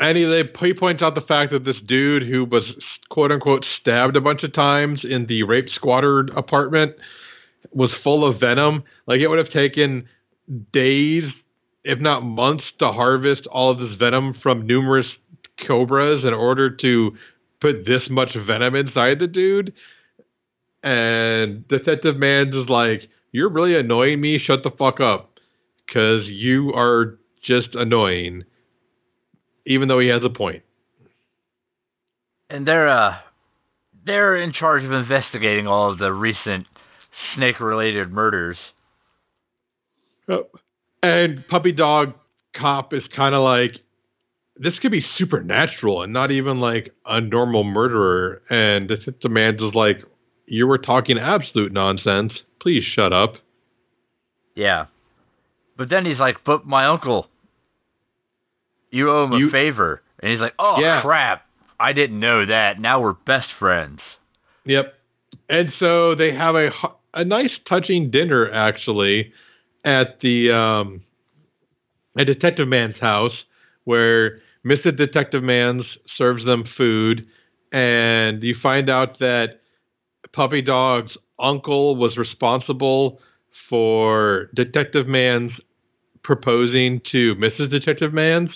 And 0.00 0.18
he, 0.18 0.24
they, 0.24 0.66
he 0.66 0.74
points 0.74 1.02
out 1.02 1.14
the 1.14 1.20
fact 1.20 1.52
that 1.52 1.64
this 1.64 1.76
dude 1.86 2.24
who 2.24 2.44
was 2.44 2.64
quote 3.10 3.30
unquote 3.30 3.64
stabbed 3.80 4.16
a 4.16 4.20
bunch 4.20 4.42
of 4.42 4.52
times 4.52 5.00
in 5.04 5.26
the 5.26 5.44
rape 5.44 5.66
squatter 5.74 6.20
apartment 6.36 6.96
was 7.72 7.90
full 8.02 8.28
of 8.28 8.40
venom. 8.40 8.82
Like 9.06 9.20
it 9.20 9.28
would 9.28 9.38
have 9.38 9.52
taken 9.52 10.08
days, 10.72 11.24
if 11.84 12.00
not 12.00 12.20
months, 12.22 12.64
to 12.80 12.90
harvest 12.90 13.46
all 13.46 13.70
of 13.70 13.78
this 13.78 13.96
venom 13.98 14.34
from 14.42 14.66
numerous 14.66 15.06
cobras 15.66 16.24
in 16.24 16.34
order 16.34 16.70
to 16.76 17.12
put 17.60 17.84
this 17.86 18.02
much 18.10 18.30
venom 18.46 18.74
inside 18.74 19.18
the 19.20 19.26
dude. 19.28 19.72
And 20.82 21.66
Detective 21.68 22.16
Mans 22.16 22.54
is 22.54 22.68
like, 22.68 23.02
You're 23.34 23.50
really 23.50 23.76
annoying 23.76 24.20
me. 24.20 24.38
Shut 24.38 24.60
the 24.62 24.70
fuck 24.70 25.00
up. 25.00 25.32
Because 25.86 26.22
you 26.26 26.72
are 26.72 27.18
just 27.44 27.74
annoying 27.74 28.44
even 29.66 29.88
though 29.88 29.98
he 29.98 30.08
has 30.08 30.22
a 30.24 30.30
point. 30.30 30.62
And 32.50 32.66
they're 32.66 32.88
uh 32.88 33.16
they're 34.06 34.36
in 34.36 34.52
charge 34.52 34.84
of 34.84 34.92
investigating 34.92 35.66
all 35.66 35.90
of 35.90 35.98
the 35.98 36.12
recent 36.12 36.66
snake 37.34 37.58
related 37.58 38.12
murders. 38.12 38.58
And 41.02 41.46
Puppy 41.48 41.72
Dog 41.72 42.14
Cop 42.58 42.92
is 42.92 43.02
kind 43.16 43.34
of 43.34 43.42
like, 43.42 43.80
this 44.56 44.74
could 44.80 44.92
be 44.92 45.04
supernatural 45.18 46.02
and 46.02 46.12
not 46.12 46.30
even 46.30 46.60
like 46.60 46.92
a 47.06 47.20
normal 47.20 47.64
murderer. 47.64 48.42
And 48.48 48.90
the 49.22 49.28
man 49.28 49.54
is 49.54 49.74
like, 49.74 49.96
you 50.46 50.66
were 50.66 50.78
talking 50.78 51.18
absolute 51.18 51.72
nonsense. 51.72 52.32
Please 52.64 52.82
shut 52.96 53.12
up. 53.12 53.34
Yeah. 54.56 54.86
But 55.76 55.88
then 55.90 56.04
he's 56.06 56.18
like, 56.18 56.38
But 56.44 56.66
my 56.66 56.86
uncle 56.86 57.26
you 58.90 59.10
owe 59.10 59.24
him 59.24 59.32
a 59.32 59.38
You- 59.38 59.50
favor. 59.50 60.02
And 60.20 60.30
he's 60.32 60.40
like, 60.40 60.54
Oh 60.58 60.80
Yeah. 60.80 61.02
crap. 61.02 61.46
I 61.78 61.92
didn't 61.92 62.18
know 62.20 62.46
that. 62.46 62.80
Now 62.80 63.00
we're 63.00 63.12
best 63.12 63.48
friends. 63.58 64.00
Yep. 64.64 64.94
And 65.50 65.72
so 65.78 66.14
they 66.14 66.32
have 66.32 66.54
a 66.54 66.70
a 67.12 67.24
nice 67.24 67.50
touching 67.68 68.10
dinner 68.10 68.50
actually 68.50 69.32
at 69.84 70.20
the 70.20 70.50
um 70.50 71.02
at 72.18 72.26
Detective 72.26 72.66
Man's 72.66 72.96
house 73.00 73.36
where 73.84 74.40
Mr. 74.64 74.96
Detective 74.96 75.42
Man's 75.42 75.84
serves 76.16 76.44
them 76.46 76.64
food 76.78 77.26
and 77.72 78.42
you 78.42 78.54
find 78.62 78.88
out 78.88 79.18
that 79.18 79.60
Puppy 80.32 80.62
Dog's 80.62 81.12
uncle 81.38 81.96
was 81.96 82.16
responsible 82.16 83.20
for 83.68 84.50
Detective 84.54 85.06
Man's 85.06 85.52
proposing 86.22 87.00
to 87.12 87.34
Mrs. 87.34 87.70
Detective 87.70 88.12
Man's 88.12 88.50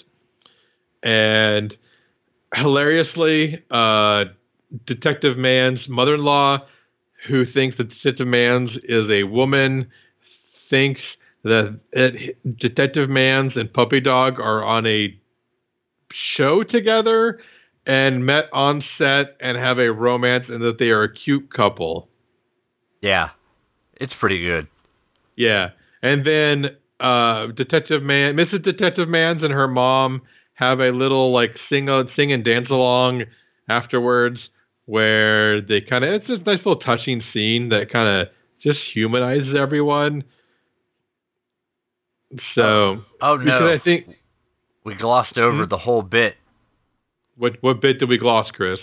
and 1.03 1.75
hilariously 2.55 3.63
uh 3.71 4.25
Detective 4.87 5.37
Man's 5.37 5.81
mother-in-law, 5.89 6.59
who 7.29 7.45
thinks 7.53 7.77
that 7.79 7.89
Detective 7.89 8.27
Man's 8.27 8.71
is 8.85 9.11
a 9.11 9.25
woman, 9.25 9.91
thinks 10.71 11.01
that 11.45 11.81
it, 11.93 12.37
Detective 12.59 13.09
Man's 13.09 13.53
and 13.55 13.73
Puppy 13.73 14.01
Dog 14.01 14.39
are 14.39 14.63
on 14.63 14.87
a 14.87 15.19
show 16.37 16.63
together 16.63 17.41
and 17.87 18.27
met 18.27 18.45
on 18.53 18.83
set 18.99 19.37
and 19.41 19.57
have 19.57 19.79
a 19.79 19.91
romance 19.91 20.45
and 20.49 20.63
that 20.63 20.77
they 20.79 20.87
are 20.87 21.05
a 21.05 21.15
cute 21.15 21.53
couple. 21.53 22.08
Yeah. 23.01 23.29
It's 24.01 24.13
pretty 24.21 24.41
good. 24.45 24.67
Yeah. 25.37 25.69
And 26.03 26.27
then 26.27 26.65
uh 27.01 27.47
Detective 27.57 28.03
Man 28.03 28.35
Mrs. 28.37 28.65
Detective 28.65 29.09
Man's 29.09 29.43
and 29.43 29.53
her 29.53 29.69
mom 29.69 30.23
have 30.55 30.81
a 30.81 30.91
little 30.91 31.33
like 31.33 31.51
sing 31.71 31.89
sing 32.17 32.33
and 32.33 32.45
dance 32.45 32.67
along 32.71 33.23
afterwards 33.69 34.39
where 34.87 35.61
they 35.61 35.81
kind 35.81 36.05
of 36.05 36.13
it's 36.15 36.27
just 36.27 36.43
a 36.43 36.45
nice 36.45 36.59
little 36.65 36.81
touching 36.81 37.23
scene 37.33 37.69
that 37.69 37.87
kind 37.93 38.23
of 38.23 38.29
just 38.63 38.79
humanizes 38.95 39.55
everyone. 39.57 40.25
So 42.55 43.03
Oh 43.23 43.39
because 43.39 43.45
no. 43.47 43.73
I 43.73 43.79
think 43.83 44.07
we 44.85 44.95
glossed 44.95 45.37
over 45.39 45.65
Hmm? 45.65 45.69
the 45.71 45.79
whole 45.79 46.03
bit. 46.03 46.35
what 47.37 47.53
what 47.61 47.81
bit 47.81 47.99
did 48.01 48.09
we 48.09 48.19
gloss, 48.19 48.49
Chris? 48.53 48.79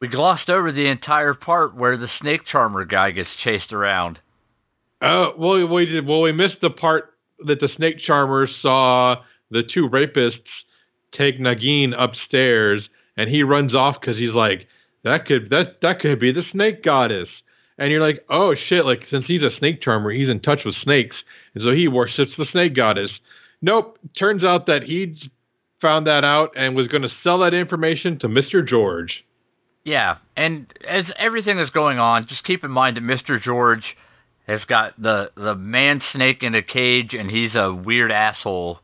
We 0.00 0.08
glossed 0.08 0.48
over 0.48 0.72
the 0.72 0.88
entire 0.88 1.34
part 1.34 1.74
where 1.74 1.96
the 1.98 2.08
snake 2.20 2.40
charmer 2.50 2.86
guy 2.86 3.10
gets 3.10 3.28
chased 3.44 3.72
around. 3.72 4.18
Oh 5.02 5.32
well, 5.38 5.66
we 5.66 5.86
did. 5.86 6.06
Well, 6.06 6.22
we 6.22 6.32
missed 6.32 6.60
the 6.62 6.70
part 6.70 7.14
that 7.46 7.60
the 7.60 7.68
snake 7.76 7.96
charmer 8.06 8.48
saw 8.62 9.16
the 9.50 9.62
two 9.74 9.88
rapists 9.88 10.48
take 11.16 11.38
Nagin 11.38 11.92
upstairs, 11.98 12.82
and 13.16 13.28
he 13.28 13.42
runs 13.42 13.74
off 13.74 13.96
because 14.00 14.16
he's 14.16 14.34
like, 14.34 14.66
"That 15.04 15.26
could 15.26 15.50
that 15.50 15.80
that 15.82 16.00
could 16.00 16.18
be 16.20 16.32
the 16.32 16.44
snake 16.52 16.82
goddess." 16.82 17.28
And 17.78 17.90
you're 17.90 18.06
like, 18.06 18.24
"Oh 18.30 18.54
shit!" 18.68 18.84
Like 18.84 19.00
since 19.10 19.24
he's 19.26 19.42
a 19.42 19.56
snake 19.58 19.82
charmer, 19.82 20.10
he's 20.10 20.28
in 20.30 20.40
touch 20.40 20.60
with 20.64 20.74
snakes, 20.82 21.16
and 21.54 21.62
so 21.64 21.72
he 21.72 21.88
worships 21.88 22.32
the 22.38 22.46
snake 22.52 22.74
goddess. 22.74 23.10
Nope. 23.60 23.98
Turns 24.18 24.44
out 24.44 24.66
that 24.66 24.84
he 24.86 25.16
found 25.80 26.06
that 26.06 26.24
out 26.24 26.52
and 26.56 26.74
was 26.74 26.88
going 26.88 27.02
to 27.02 27.08
sell 27.22 27.40
that 27.40 27.54
information 27.54 28.18
to 28.20 28.28
Mister 28.28 28.62
George. 28.62 29.24
Yeah, 29.84 30.16
and 30.36 30.66
as 30.86 31.04
everything 31.18 31.58
is 31.58 31.70
going 31.70 31.98
on, 31.98 32.26
just 32.28 32.44
keep 32.44 32.64
in 32.64 32.70
mind 32.70 32.96
that 32.96 33.02
Mr. 33.02 33.42
George 33.42 33.84
has 34.46 34.60
got 34.68 35.00
the 35.00 35.30
the 35.36 35.54
man 35.54 36.02
snake 36.12 36.38
in 36.42 36.54
a 36.54 36.62
cage, 36.62 37.10
and 37.12 37.30
he's 37.30 37.54
a 37.54 37.72
weird 37.72 38.10
asshole. 38.10 38.80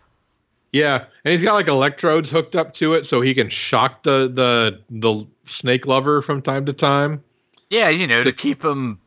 Yeah, 0.72 0.98
and 1.24 1.34
he's 1.34 1.44
got 1.44 1.54
like 1.54 1.68
electrodes 1.68 2.28
hooked 2.30 2.54
up 2.54 2.74
to 2.76 2.94
it 2.94 3.04
so 3.10 3.20
he 3.20 3.34
can 3.34 3.50
shock 3.70 4.02
the 4.04 4.28
the 4.34 4.98
the 5.00 5.26
snake 5.60 5.86
lover 5.86 6.22
from 6.22 6.42
time 6.42 6.66
to 6.66 6.72
time. 6.72 7.22
Yeah, 7.70 7.90
you 7.90 8.06
know, 8.06 8.24
to 8.24 8.32
keep 8.32 8.62
him 8.62 8.98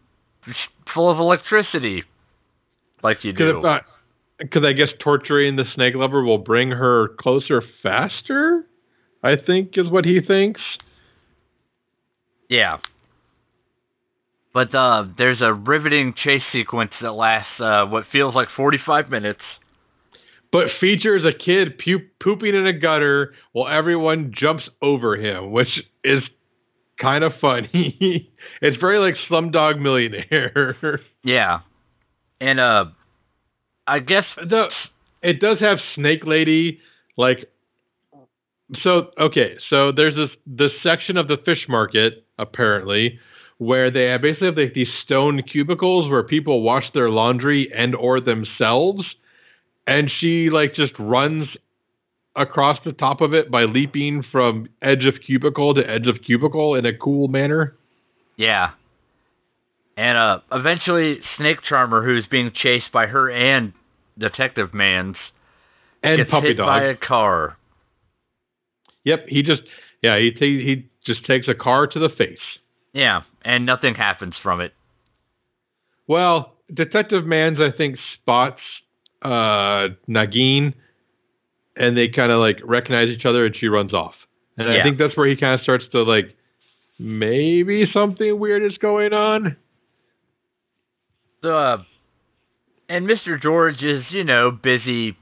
full 0.94 1.12
of 1.12 1.18
electricity, 1.18 2.04
like 3.04 3.18
you 3.24 3.34
do. 3.34 3.62
Because 4.38 4.64
uh, 4.64 4.68
I 4.68 4.74
guess 4.74 4.90
torturing 5.04 5.56
the 5.56 5.66
snake 5.76 5.96
lover 5.96 6.24
will 6.24 6.38
bring 6.38 6.72
her 6.72 7.10
closer 7.20 7.64
faster. 7.82 8.66
I 9.24 9.36
think 9.36 9.72
is 9.74 9.90
what 9.90 10.06
he 10.06 10.20
thinks. 10.26 10.62
Yeah. 12.50 12.78
But 14.54 14.74
uh, 14.74 15.06
there's 15.18 15.42
a 15.42 15.54
riveting 15.54 16.14
chase 16.24 16.42
sequence 16.52 16.92
that 17.02 17.12
lasts 17.12 17.52
uh, 17.60 17.86
what 17.86 18.06
feels 18.12 18.34
like 18.36 18.48
45 18.56 19.10
minutes. 19.10 19.42
but 20.52 20.66
features 20.82 21.24
a 21.24 21.32
kid 21.38 21.78
pu- 21.84 22.08
pooping 22.22 22.56
in 22.56 22.66
a 22.66 22.74
gutter 22.74 23.34
while 23.52 23.72
everyone 23.72 24.34
jumps 24.40 24.64
over 24.82 25.16
him, 25.16 25.52
which 25.52 25.68
is 26.04 26.24
kind 27.00 27.24
of 27.24 27.34
funny. 27.40 28.32
it's 28.62 28.78
very 28.78 29.00
like 29.00 29.16
Slumdog 29.30 29.80
Millionaire. 29.80 31.02
Yeah, 31.24 31.60
and 32.40 32.62
uh, 32.62 32.86
I 33.86 34.00
guess 34.00 34.24
the 34.38 34.68
it 35.22 35.42
does 35.42 35.58
have 35.60 35.78
Snake 35.96 36.22
Lady 36.26 36.80
like. 37.18 37.50
So 38.84 39.12
okay, 39.20 39.56
so 39.70 39.92
there's 39.96 40.16
this 40.16 40.30
this 40.46 40.72
section 40.84 41.18
of 41.18 41.28
the 41.28 41.38
fish 41.44 41.66
market 41.68 42.26
apparently 42.40 43.20
where 43.60 43.92
they 43.92 44.16
basically 44.22 44.48
have 44.48 44.58
like 44.58 44.74
these 44.74 44.88
stone 45.04 45.44
cubicles 45.44 46.10
where 46.10 46.24
people 46.24 46.62
wash 46.62 46.86
their 46.94 47.10
laundry 47.10 47.70
and 47.76 47.94
or 47.94 48.22
themselves 48.22 49.04
and 49.86 50.10
she 50.20 50.50
like 50.50 50.74
just 50.76 50.94
runs 50.98 51.46
across 52.36 52.78
the 52.86 52.94
top 52.94 53.20
of 53.22 53.34
it 53.34 53.52
by 53.52 53.64
leaping 53.64 54.24
from 54.32 54.70
edge 54.82 55.06
of 55.06 55.16
cubicle 55.26 55.74
to 55.76 55.82
edge 55.82 56.08
of 56.08 56.24
cubicle 56.26 56.76
in 56.76 56.86
a 56.86 56.98
cool 56.98 57.28
manner. 57.28 57.76
Yeah. 58.38 58.70
And 59.98 60.18
uh 60.18 60.40
eventually 60.54 61.18
Snake 61.38 61.58
Charmer 61.68 62.04
who's 62.04 62.26
being 62.32 62.52
chased 62.64 62.92
by 62.94 63.08
her 63.08 63.30
and 63.30 63.74
Detective 64.18 64.74
Man's 64.74 65.18
and 66.02 66.18
gets 66.18 66.32
puppy 66.32 66.50
hit 66.50 66.58
dog. 66.58 66.68
by 66.68 66.84
a 66.86 66.96
car. 66.96 67.58
Yep, 69.04 69.26
he 69.28 69.42
just 69.42 69.64
yeah, 70.02 70.18
he 70.18 70.32
he 70.40 70.90
just 71.10 71.26
takes 71.26 71.48
a 71.48 71.56
car 71.56 71.88
to 71.88 72.00
the 72.00 72.10
face. 72.16 72.38
Yeah, 72.94 73.22
and 73.44 73.66
nothing 73.66 73.96
happens 73.96 74.36
from 74.44 74.62
it. 74.62 74.74
Well, 76.08 76.54
Detective 76.74 77.26
Man's 77.26 77.58
I 77.60 77.76
think 77.76 77.98
spots 78.22 78.62
uh 79.24 79.90
Nagin 80.08 80.74
and 81.76 81.98
they 81.98 82.08
kind 82.16 82.32
of 82.32 82.40
like 82.40 82.58
recognize 82.64 83.10
each 83.10 83.26
other 83.26 83.46
and 83.46 83.56
she 83.60 83.68
runs 83.68 83.94
off. 83.94 84.14
And 84.58 84.68
Yeah. 84.72 84.80
I 84.80 84.84
think 84.84 84.98
that's 84.98 85.16
where 85.18 85.28
he 85.28 85.36
kind 85.36 85.54
of 85.56 85.62
starts 85.64 85.86
to 85.92 86.04
like 86.04 86.36
maybe 86.98 87.86
something 87.94 88.40
weird 88.40 88.64
is 88.70 88.78
going 88.78 89.14
on. 89.14 89.56
So, 91.42 91.50
uh, 91.58 91.78
and 92.90 93.08
Mr. 93.08 93.42
George 93.42 93.82
is, 93.82 94.04
you 94.12 94.24
know, 94.26 94.52
busy 94.52 95.16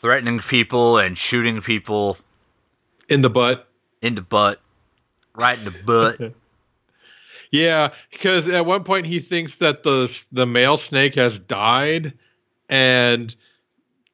threatening 0.00 0.40
people 0.48 0.96
and 0.98 1.18
shooting 1.30 1.60
people 1.66 2.16
In 3.08 3.20
the 3.22 3.28
butt. 3.28 3.68
in 4.00 4.14
the 4.14 4.20
butt, 4.22 4.58
right 5.38 5.58
in 5.58 5.64
the 5.64 5.70
butt. 5.86 6.34
Yeah, 7.50 7.88
because 8.12 8.42
at 8.54 8.66
one 8.66 8.84
point 8.84 9.06
he 9.06 9.20
thinks 9.26 9.52
that 9.60 9.82
the 9.82 10.08
the 10.32 10.44
male 10.44 10.78
snake 10.90 11.14
has 11.14 11.32
died 11.48 12.12
and 12.68 13.34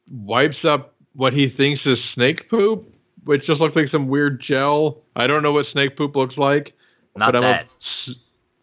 wipes 0.09 0.65
up 0.65 0.95
what 1.15 1.33
he 1.33 1.49
thinks 1.57 1.81
is 1.85 1.99
snake 2.15 2.49
poop, 2.49 2.89
which 3.25 3.45
just 3.47 3.61
looks 3.61 3.75
like 3.75 3.87
some 3.91 4.09
weird 4.09 4.41
gel. 4.47 5.03
I 5.17 5.27
don't 5.27 5.43
know 5.43 5.51
what 5.51 5.67
snake 5.73 5.97
poop 5.97 6.15
looks 6.15 6.37
like. 6.37 6.75
Not 7.17 7.33
but 7.33 7.37
I'm 7.39 7.43
that. 7.43 7.67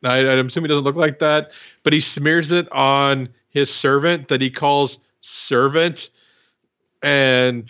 A, 0.05 0.07
I, 0.07 0.39
I'm 0.39 0.47
assuming 0.47 0.71
it 0.71 0.75
doesn't 0.75 0.85
look 0.85 0.95
like 0.95 1.19
that. 1.19 1.47
But 1.83 1.91
he 1.91 2.01
smears 2.15 2.47
it 2.49 2.71
on 2.71 3.29
his 3.49 3.67
servant 3.81 4.27
that 4.29 4.39
he 4.39 4.51
calls 4.51 4.91
servant 5.49 5.97
and 7.03 7.65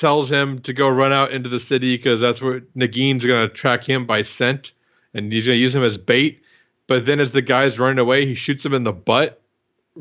tells 0.00 0.30
him 0.30 0.62
to 0.64 0.72
go 0.72 0.88
run 0.88 1.12
out 1.12 1.32
into 1.32 1.48
the 1.48 1.60
city 1.68 1.96
because 1.96 2.20
that's 2.20 2.42
where 2.42 2.62
Nagin's 2.74 3.22
going 3.22 3.48
to 3.48 3.54
track 3.54 3.80
him 3.86 4.06
by 4.06 4.22
scent 4.38 4.66
and 5.12 5.32
he's 5.32 5.44
going 5.44 5.56
to 5.56 5.60
use 5.60 5.74
him 5.74 5.84
as 5.84 5.98
bait. 6.06 6.40
But 6.88 7.00
then 7.06 7.20
as 7.20 7.32
the 7.32 7.42
guy's 7.42 7.78
running 7.78 7.98
away, 7.98 8.26
he 8.26 8.36
shoots 8.44 8.64
him 8.64 8.74
in 8.74 8.84
the 8.84 8.92
butt 8.92 9.40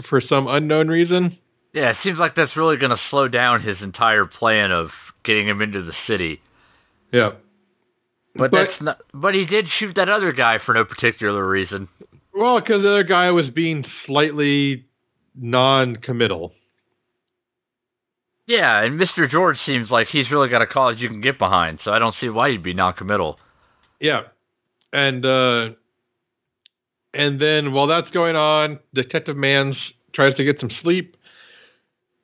for 0.10 0.22
some 0.28 0.48
unknown 0.48 0.88
reason. 0.88 1.38
Yeah, 1.74 1.92
it 1.92 1.98
seems 2.04 2.18
like 2.20 2.36
that's 2.36 2.56
really 2.58 2.78
going 2.78 2.92
to 2.92 2.98
slow 3.10 3.28
down 3.28 3.62
his 3.64 3.78
entire 3.82 4.26
plan 4.26 4.72
of 4.72 4.90
getting 5.26 5.48
him 5.48 5.62
into 5.62 5.84
the 5.84 5.94
city. 6.08 6.42
Yeah. 7.12 7.32
But, 8.36 8.52
But- 8.52 8.58
that's 8.58 8.82
not. 8.82 8.98
But 9.14 9.34
he 9.36 9.46
did 9.46 9.66
shoot 9.80 9.94
that 9.96 10.10
other 10.10 10.32
guy 10.34 10.58
for 10.66 10.74
no 10.74 10.84
particular 10.86 11.48
reason. 11.48 11.88
Well, 12.36 12.60
because 12.60 12.82
the 12.82 12.90
other 12.90 13.04
guy 13.04 13.30
was 13.30 13.46
being 13.54 13.86
slightly 14.08 14.86
non-committal. 15.36 16.52
Yeah, 18.46 18.84
and 18.84 19.00
Mr. 19.00 19.30
George 19.32 19.58
seems 19.66 19.90
like 19.90 20.08
he's 20.12 20.30
really 20.30 20.50
got 20.50 20.62
a 20.62 20.68
cause 20.68 20.96
you 20.98 21.08
can 21.08 21.22
get 21.22 21.40
behind, 21.40 21.80
so 21.84 21.92
I 21.92 22.00
don't 22.00 22.16
see 22.20 22.30
why 22.30 22.50
you'd 22.50 22.64
be 22.64 22.74
non-committal. 22.74 23.38
Yeah. 24.02 24.24
And 24.92 25.26
uh 25.26 25.76
and 27.14 27.40
then 27.40 27.74
while 27.74 27.88
that's 27.88 28.10
going 28.14 28.36
on, 28.36 28.80
Detective 28.94 29.38
Mans 29.38 29.76
tries 30.14 30.36
to 30.36 30.44
get 30.44 30.58
some 30.60 30.70
sleep. 30.82 31.16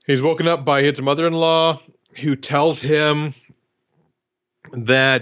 He's 0.07 0.21
woken 0.21 0.47
up 0.47 0.65
by 0.65 0.81
his 0.81 0.95
mother-in-law 0.99 1.79
who 2.23 2.35
tells 2.35 2.79
him 2.79 3.33
that 4.71 5.21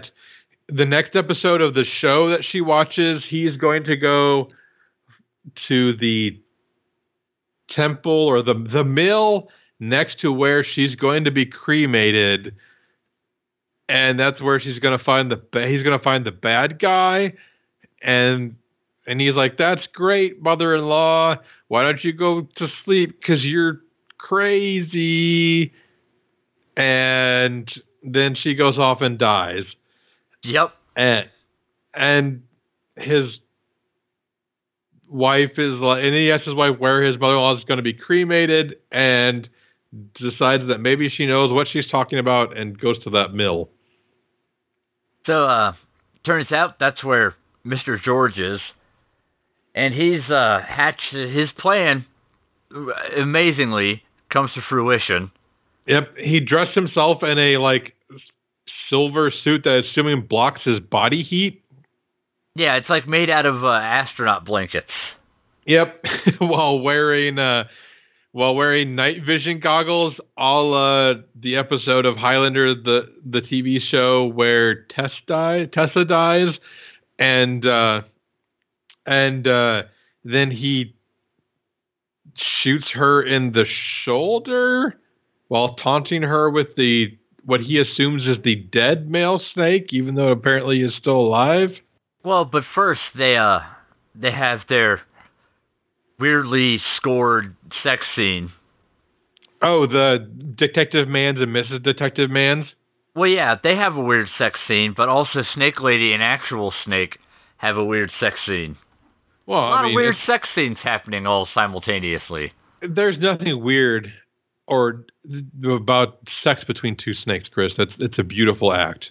the 0.69 0.85
next 0.85 1.15
episode 1.15 1.61
of 1.61 1.73
the 1.73 1.83
show 2.01 2.29
that 2.29 2.43
she 2.51 2.61
watches, 2.61 3.21
he's 3.29 3.55
going 3.57 3.83
to 3.85 3.95
go 3.97 4.47
to 5.67 5.95
the 5.97 6.41
temple 7.75 8.11
or 8.27 8.41
the 8.41 8.53
the 8.73 8.83
mill 8.83 9.49
next 9.79 10.21
to 10.21 10.31
where 10.31 10.65
she's 10.75 10.95
going 10.95 11.25
to 11.25 11.31
be 11.31 11.45
cremated 11.45 12.55
and 13.89 14.19
that's 14.19 14.41
where 14.41 14.59
she's 14.59 14.79
going 14.79 14.97
to 14.97 15.03
find 15.03 15.31
the 15.31 15.37
he's 15.53 15.83
going 15.83 15.97
to 15.97 16.03
find 16.03 16.25
the 16.25 16.31
bad 16.31 16.79
guy 16.79 17.33
and 18.01 18.55
and 19.05 19.21
he's 19.21 19.35
like 19.35 19.57
that's 19.57 19.81
great 19.93 20.41
mother-in-law. 20.41 21.35
Why 21.69 21.83
don't 21.83 22.03
you 22.03 22.13
go 22.13 22.41
to 22.57 22.67
sleep? 22.83 23.21
Cuz 23.25 23.39
you're 23.43 23.81
crazy. 24.17 25.73
And 26.75 27.67
then 28.03 28.35
she 28.41 28.55
goes 28.55 28.77
off 28.77 29.01
and 29.01 29.17
dies. 29.17 29.63
Yep. 30.43 30.73
and 30.95 31.29
and 31.93 32.43
his 32.95 33.31
wife 35.09 35.51
is 35.57 35.73
like 35.79 36.03
and 36.03 36.13
he 36.13 36.31
asks 36.31 36.45
his 36.45 36.55
wife 36.55 36.77
where 36.77 37.03
his 37.03 37.19
mother-in-law 37.19 37.57
is 37.57 37.63
going 37.63 37.77
to 37.77 37.83
be 37.83 37.93
cremated 37.93 38.75
and 38.91 39.47
decides 40.19 40.67
that 40.67 40.79
maybe 40.79 41.09
she 41.15 41.25
knows 41.25 41.51
what 41.51 41.67
she's 41.71 41.87
talking 41.89 42.19
about 42.19 42.57
and 42.57 42.79
goes 42.79 43.01
to 43.03 43.09
that 43.11 43.33
mill 43.33 43.69
So, 45.25 45.45
uh, 45.45 45.73
turns 46.25 46.51
out 46.51 46.75
that's 46.79 47.03
where 47.03 47.35
Mr. 47.65 47.97
George 48.03 48.37
is, 48.37 48.59
and 49.75 49.93
he's 49.93 50.29
uh 50.29 50.59
hatched 50.67 51.13
his 51.13 51.49
plan. 51.57 52.05
Amazingly, 53.17 54.03
comes 54.31 54.51
to 54.55 54.61
fruition. 54.69 55.31
Yep, 55.87 56.15
he 56.17 56.39
dressed 56.41 56.75
himself 56.75 57.19
in 57.23 57.39
a 57.39 57.57
like 57.57 57.93
silver 58.89 59.31
suit 59.43 59.61
that 59.63 59.83
assuming 59.89 60.25
blocks 60.27 60.61
his 60.65 60.79
body 60.79 61.23
heat. 61.23 61.61
Yeah, 62.55 62.75
it's 62.75 62.89
like 62.89 63.07
made 63.07 63.29
out 63.29 63.45
of 63.45 63.63
uh, 63.63 63.67
astronaut 63.67 64.45
blankets. 64.45 64.87
Yep, 65.65 66.03
while 66.39 66.79
wearing 66.79 67.39
uh 67.39 67.63
while 68.31 68.55
wearing 68.55 68.95
night 68.95 69.17
vision 69.25 69.59
goggles, 69.61 70.13
all 70.37 70.75
the 71.41 71.55
episode 71.55 72.05
of 72.05 72.17
Highlander 72.17 72.75
the 72.75 73.01
the 73.25 73.41
TV 73.41 73.77
show 73.91 74.27
where 74.27 74.85
Tess 74.95 75.11
die, 75.27 75.65
Tessa 75.73 76.05
dies 76.05 76.49
and 77.19 77.65
uh 77.65 78.01
and 79.05 79.47
uh 79.47 79.81
then 80.23 80.51
he 80.51 80.95
shoots 82.63 82.85
her 82.93 83.23
in 83.23 83.53
the 83.53 83.63
shoulder 84.05 84.95
while 85.47 85.75
taunting 85.75 86.21
her 86.21 86.49
with 86.49 86.67
the 86.75 87.07
what 87.45 87.61
he 87.61 87.79
assumes 87.79 88.23
is 88.23 88.43
the 88.43 88.55
dead 88.55 89.09
male 89.09 89.39
snake 89.53 89.87
even 89.91 90.15
though 90.15 90.29
apparently 90.29 90.77
he 90.77 90.83
is 90.83 90.91
still 90.99 91.19
alive. 91.19 91.69
Well, 92.23 92.45
but 92.45 92.63
first 92.75 93.01
they 93.17 93.37
uh 93.37 93.59
they 94.13 94.31
have 94.31 94.59
their 94.69 95.01
weirdly 96.19 96.77
scored 96.97 97.55
sex 97.83 98.01
scene. 98.15 98.51
Oh, 99.61 99.87
the 99.87 100.17
Detective 100.57 101.07
Man's 101.07 101.39
and 101.39 101.55
Mrs. 101.55 101.83
Detective 101.83 102.29
Man's. 102.29 102.65
Well, 103.15 103.29
yeah, 103.29 103.55
they 103.61 103.75
have 103.75 103.95
a 103.95 104.01
weird 104.01 104.27
sex 104.37 104.59
scene, 104.67 104.93
but 104.95 105.09
also 105.09 105.39
Snake 105.55 105.79
Lady 105.81 106.13
and 106.13 106.21
actual 106.21 106.71
Snake 106.85 107.17
have 107.57 107.75
a 107.75 107.83
weird 107.83 108.11
sex 108.19 108.35
scene. 108.45 108.77
Well, 109.47 109.57
A 109.59 109.61
lot 109.61 109.79
I 109.79 109.83
mean, 109.83 109.91
of 109.93 109.95
weird 109.95 110.15
sex 110.27 110.47
scenes 110.53 110.77
happening 110.83 111.25
all 111.25 111.47
simultaneously. 111.53 112.51
there's 112.81 113.15
nothing 113.19 113.63
weird 113.63 114.07
or 114.67 115.05
about 115.65 116.19
sex 116.43 116.59
between 116.67 116.95
two 117.03 117.13
snakes, 117.23 117.47
Chris. 117.51 117.71
That's 117.77 117.91
it's 117.99 118.19
a 118.19 118.23
beautiful 118.23 118.71
act. 118.73 119.05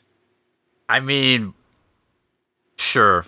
I 0.89 1.01
mean, 1.01 1.55
sure. 2.93 3.24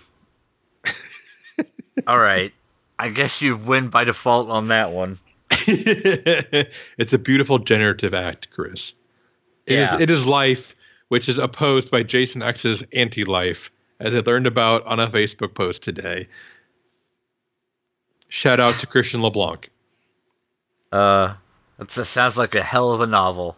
All 2.07 2.17
right. 2.19 2.53
I 2.99 3.09
guess 3.09 3.31
you 3.39 3.57
win 3.57 3.89
by 3.89 4.03
default 4.03 4.49
on 4.49 4.67
that 4.67 4.91
one. 4.91 5.19
it's 5.67 7.13
a 7.13 7.17
beautiful 7.17 7.57
generative 7.59 8.13
act, 8.13 8.47
Chris. 8.53 8.73
It 9.65 9.73
is- 9.73 9.77
Yeah. 9.79 9.97
it 9.99 10.09
is 10.09 10.25
life, 10.25 10.63
which 11.07 11.27
is 11.29 11.37
opposed 11.41 11.89
by 11.89 12.03
Jason 12.03 12.41
X's 12.43 12.79
anti-life, 12.93 13.57
as 13.99 14.13
I 14.13 14.21
learned 14.29 14.47
about 14.47 14.85
on 14.85 14.99
a 14.99 15.09
Facebook 15.09 15.55
post 15.55 15.79
today. 15.83 16.27
Shout 18.43 18.59
out 18.59 18.79
to 18.81 18.87
Christian 18.87 19.21
LeBlanc. 19.21 19.61
Uh, 20.91 21.35
That 21.79 21.87
sounds 22.13 22.35
like 22.37 22.53
a 22.55 22.63
hell 22.63 22.91
of 22.93 23.01
a 23.01 23.07
novel. 23.07 23.55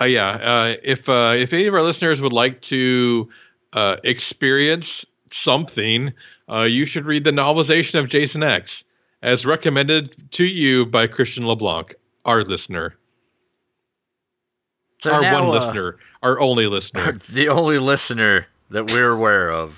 Uh, 0.00 0.04
yeah. 0.04 0.30
Uh, 0.30 0.74
if 0.82 1.00
uh, 1.08 1.32
if 1.42 1.50
any 1.52 1.66
of 1.66 1.74
our 1.74 1.82
listeners 1.82 2.18
would 2.20 2.32
like 2.32 2.60
to 2.70 3.28
uh, 3.72 3.96
experience 4.04 4.84
something, 5.44 6.12
uh, 6.50 6.64
you 6.64 6.86
should 6.92 7.06
read 7.06 7.24
the 7.24 7.30
novelization 7.30 8.02
of 8.02 8.10
Jason 8.10 8.42
X, 8.42 8.66
as 9.22 9.44
recommended 9.46 10.10
to 10.36 10.42
you 10.42 10.86
by 10.86 11.06
Christian 11.06 11.46
LeBlanc, 11.46 11.94
our 12.24 12.42
listener. 12.44 12.94
So 15.02 15.10
our 15.10 15.22
now, 15.22 15.48
one 15.48 15.56
uh, 15.56 15.66
listener, 15.66 15.96
our 16.22 16.40
only 16.40 16.66
listener. 16.66 17.20
the 17.34 17.48
only 17.48 17.78
listener 17.78 18.46
that 18.70 18.84
we're 18.84 19.10
aware 19.10 19.50
of. 19.50 19.70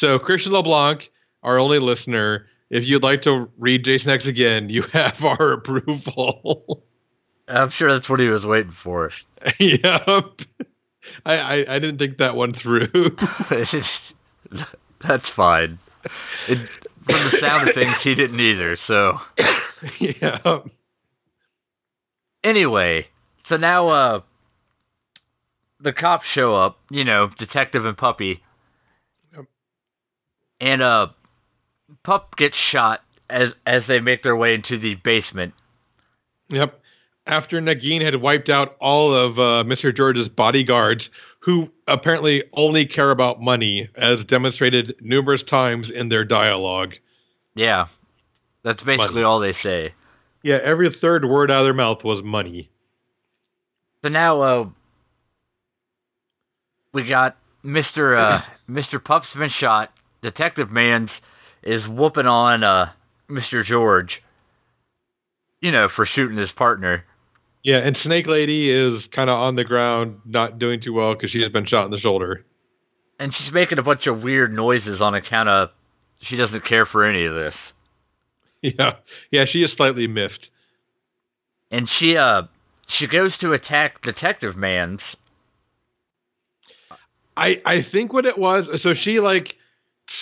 So, 0.00 0.18
Christian 0.18 0.52
LeBlanc, 0.52 1.00
our 1.42 1.58
only 1.58 1.78
listener, 1.80 2.46
if 2.70 2.82
you'd 2.84 3.02
like 3.02 3.22
to 3.22 3.48
read 3.58 3.84
Jason 3.84 4.10
X 4.10 4.24
again, 4.28 4.68
you 4.68 4.82
have 4.92 5.14
our 5.22 5.52
approval. 5.52 6.82
I'm 7.48 7.70
sure 7.78 7.96
that's 7.96 8.10
what 8.10 8.20
he 8.20 8.26
was 8.26 8.42
waiting 8.44 8.74
for. 8.82 9.10
yep. 9.60 10.68
I, 11.24 11.32
I, 11.32 11.64
I 11.76 11.78
didn't 11.78 11.98
think 11.98 12.18
that 12.18 12.34
one 12.34 12.54
through. 12.62 12.88
That's 15.06 15.24
fine. 15.34 15.78
It, 16.48 16.58
from 17.06 17.30
the 17.30 17.38
sound 17.40 17.68
of 17.68 17.74
things, 17.74 17.94
he 18.04 18.14
didn't 18.14 18.40
either. 18.40 18.78
So, 18.86 19.12
yeah. 20.00 20.58
Anyway, 22.44 23.06
so 23.48 23.56
now 23.56 23.88
uh, 23.88 24.20
the 25.80 25.92
cops 25.92 26.24
show 26.34 26.54
up. 26.56 26.78
You 26.90 27.04
know, 27.04 27.28
detective 27.38 27.84
and 27.84 27.96
puppy, 27.96 28.40
Yep. 29.34 29.46
and 30.60 30.82
uh, 30.82 31.06
pup 32.04 32.30
gets 32.36 32.54
shot 32.72 33.00
as 33.28 33.48
as 33.66 33.82
they 33.88 34.00
make 34.00 34.22
their 34.22 34.36
way 34.36 34.54
into 34.54 34.78
the 34.80 34.94
basement. 35.02 35.54
Yep. 36.48 36.80
After 37.26 37.60
Nagin 37.60 38.04
had 38.04 38.20
wiped 38.22 38.48
out 38.48 38.76
all 38.80 39.12
of 39.12 39.36
uh, 39.36 39.68
Mr. 39.68 39.94
George's 39.96 40.28
bodyguards, 40.28 41.00
who 41.46 41.68
apparently 41.86 42.42
only 42.52 42.86
care 42.86 43.12
about 43.12 43.40
money, 43.40 43.88
as 43.96 44.26
demonstrated 44.28 44.96
numerous 45.00 45.40
times 45.48 45.86
in 45.94 46.08
their 46.08 46.24
dialogue. 46.24 46.90
Yeah, 47.54 47.84
that's 48.64 48.80
basically 48.80 49.22
Money. 49.22 49.22
all 49.22 49.38
they 49.40 49.54
say. 49.62 49.94
Yeah, 50.42 50.58
every 50.62 50.94
third 51.00 51.24
word 51.24 51.50
out 51.50 51.60
of 51.60 51.66
their 51.66 51.72
mouth 51.74 51.98
was 52.04 52.22
money. 52.24 52.68
So 54.02 54.08
now 54.08 54.42
uh, 54.42 54.68
we 56.92 57.08
got 57.08 57.36
Mister 57.62 58.18
uh, 58.18 58.38
Mister 58.66 58.98
Pup's 58.98 59.26
been 59.38 59.50
shot. 59.60 59.90
Detective 60.22 60.68
Mans 60.70 61.10
is 61.62 61.82
whooping 61.88 62.26
on 62.26 62.64
uh, 62.64 62.86
Mister 63.28 63.64
George. 63.64 64.10
You 65.60 65.70
know, 65.70 65.86
for 65.94 66.08
shooting 66.12 66.38
his 66.38 66.50
partner. 66.56 67.04
Yeah, 67.66 67.78
and 67.84 67.96
Snake 68.04 68.26
Lady 68.28 68.70
is 68.70 69.02
kind 69.12 69.28
of 69.28 69.34
on 69.34 69.56
the 69.56 69.64
ground, 69.64 70.20
not 70.24 70.60
doing 70.60 70.80
too 70.80 70.92
well 70.92 71.14
because 71.14 71.32
she 71.32 71.42
has 71.42 71.50
been 71.50 71.66
shot 71.66 71.84
in 71.84 71.90
the 71.90 71.98
shoulder. 71.98 72.44
And 73.18 73.32
she's 73.36 73.52
making 73.52 73.78
a 73.78 73.82
bunch 73.82 74.02
of 74.06 74.22
weird 74.22 74.54
noises 74.54 75.00
on 75.00 75.16
account 75.16 75.48
of 75.48 75.70
she 76.30 76.36
doesn't 76.36 76.68
care 76.68 76.86
for 76.86 77.04
any 77.04 77.26
of 77.26 77.34
this. 77.34 77.54
Yeah, 78.62 78.92
yeah, 79.30 79.44
she 79.52 79.58
is 79.58 79.70
slightly 79.76 80.06
miffed. 80.08 80.46
And 81.70 81.86
she 82.00 82.16
uh 82.16 82.42
she 82.98 83.06
goes 83.06 83.30
to 83.40 83.52
attack 83.52 84.02
Detective 84.02 84.56
Mans. 84.56 85.00
I 87.36 87.60
I 87.64 87.86
think 87.92 88.12
what 88.12 88.24
it 88.24 88.38
was. 88.38 88.64
So 88.82 88.94
she 89.04 89.20
like 89.20 89.48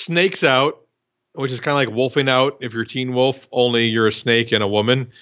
snakes 0.07 0.43
out, 0.43 0.81
which 1.35 1.53
is 1.53 1.61
kind 1.61 1.81
of 1.81 1.89
like 1.89 1.97
wolfing 1.97 2.29
out. 2.29 2.59
If 2.61 2.73
you're 2.73 2.85
Teen 2.85 3.15
Wolf, 3.15 3.37
only 3.53 3.85
you're 3.85 4.09
a 4.09 4.21
snake 4.23 4.49
and 4.51 4.63
a 4.63 4.69
woman 4.69 5.13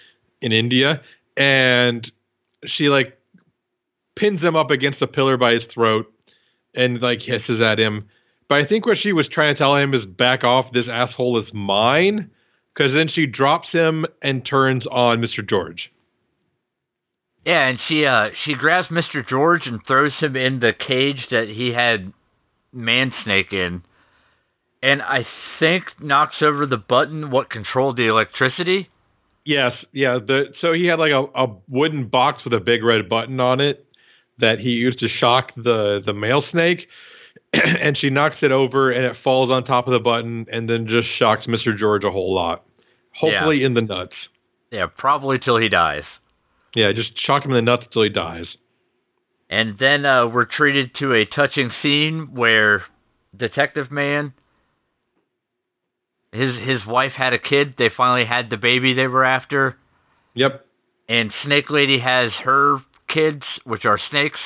in 0.41 0.53
India, 0.53 1.03
and 1.37 2.11
she 2.76 2.85
like 2.85 3.18
pins 4.18 4.41
him 4.41 4.57
up 4.57 4.70
against 4.70 5.03
a 5.03 5.07
pillar 5.07 5.37
by 5.37 5.53
his 5.53 5.62
throat 5.72 6.07
and 6.74 7.01
like 7.01 7.18
hisses 7.20 7.61
at 7.62 7.78
him. 7.78 8.09
But 8.49 8.57
I 8.57 8.66
think 8.66 8.87
what 8.87 8.99
she 9.03 9.12
was 9.12 9.26
trying 9.33 9.55
to 9.55 9.59
tell 9.59 9.76
him 9.76 9.95
is 9.95 10.05
back 10.05 10.45
off. 10.45 10.66
This 10.72 10.85
asshole 10.91 11.41
is 11.41 11.53
mine. 11.55 12.30
Because 12.74 12.93
then 12.95 13.09
she 13.14 13.26
drops 13.26 13.68
him 13.72 14.07
and 14.22 14.47
turns 14.49 14.85
on 14.87 15.20
Mr. 15.20 15.47
George. 15.47 15.91
Yeah, 17.45 17.68
and 17.68 17.78
she 17.89 18.07
uh 18.07 18.28
she 18.45 18.55
grabs 18.55 18.89
Mr. 18.89 19.28
George 19.28 19.62
and 19.66 19.80
throws 19.87 20.12
him 20.20 20.37
in 20.37 20.61
the 20.61 20.72
cage 20.72 21.26
that 21.30 21.49
he 21.49 21.72
had 21.74 22.12
Man 22.72 23.12
Snake 23.24 23.53
in. 23.53 23.83
And 24.83 25.03
I 25.03 25.26
think 25.59 25.85
knocks 26.01 26.37
over 26.41 26.66
the 26.66 26.76
button 26.76 27.30
what 27.30 27.51
controlled 27.51 27.97
the 27.97 28.09
electricity. 28.09 28.89
Yes, 29.45 29.72
yeah. 29.93 30.18
The 30.24 30.45
so 30.61 30.72
he 30.72 30.86
had 30.86 30.99
like 30.99 31.11
a, 31.11 31.24
a 31.34 31.57
wooden 31.68 32.09
box 32.09 32.45
with 32.45 32.55
a 32.55 32.61
big 32.61 32.84
red 32.84 33.09
button 33.09 33.40
on 33.40 33.61
it 33.61 33.84
that 34.38 34.59
he 34.61 34.70
used 34.70 35.01
to 35.01 35.09
shock 35.20 35.49
the 35.57 36.01
the 36.05 36.12
male 36.12 36.43
snake, 36.53 36.80
and 37.53 37.99
she 38.01 38.11
knocks 38.11 38.36
it 38.43 38.53
over 38.53 38.93
and 38.93 39.05
it 39.05 39.16
falls 39.24 39.51
on 39.51 39.64
top 39.64 39.86
of 39.86 39.93
the 39.93 39.99
button 39.99 40.47
and 40.51 40.68
then 40.68 40.86
just 40.86 41.09
shocks 41.18 41.43
Mister 41.49 41.76
George 41.76 42.05
a 42.05 42.11
whole 42.11 42.34
lot. 42.34 42.64
Hopefully 43.18 43.62
in 43.64 43.74
the 43.74 43.82
nuts. 43.82 44.14
Yeah, 44.70 44.86
probably 44.97 45.38
till 45.38 45.59
he 45.59 45.68
dies. 45.68 46.05
Yeah, 46.74 46.93
just 46.95 47.11
shock 47.26 47.45
him 47.45 47.51
in 47.51 47.64
the 47.64 47.70
nuts 47.70 47.84
till 47.93 48.03
he 48.03 48.09
dies. 48.09 48.47
And 49.51 49.76
then 49.78 50.07
uh, 50.07 50.28
we're 50.28 50.47
treated 50.47 50.93
to 51.01 51.12
a 51.12 51.26
touching 51.26 51.70
scene 51.82 52.30
where 52.32 52.84
Detective 53.36 53.90
Man, 53.90 54.32
his 56.33 56.55
his 56.66 56.80
wife 56.87 57.12
had 57.16 57.33
a 57.33 57.39
kid. 57.39 57.74
They 57.78 57.89
finally 57.97 58.26
had 58.26 58.51
the 58.51 58.57
baby 58.57 58.95
they 58.95 59.07
were 59.07 59.24
after, 59.24 59.76
Yep. 60.35 60.64
and 61.09 61.30
Snake 61.45 61.68
Lady 61.70 61.99
has 62.01 62.30
her 62.45 62.78
kids, 63.12 63.43
which 63.64 63.85
are 63.85 63.99
snakes. 64.11 64.39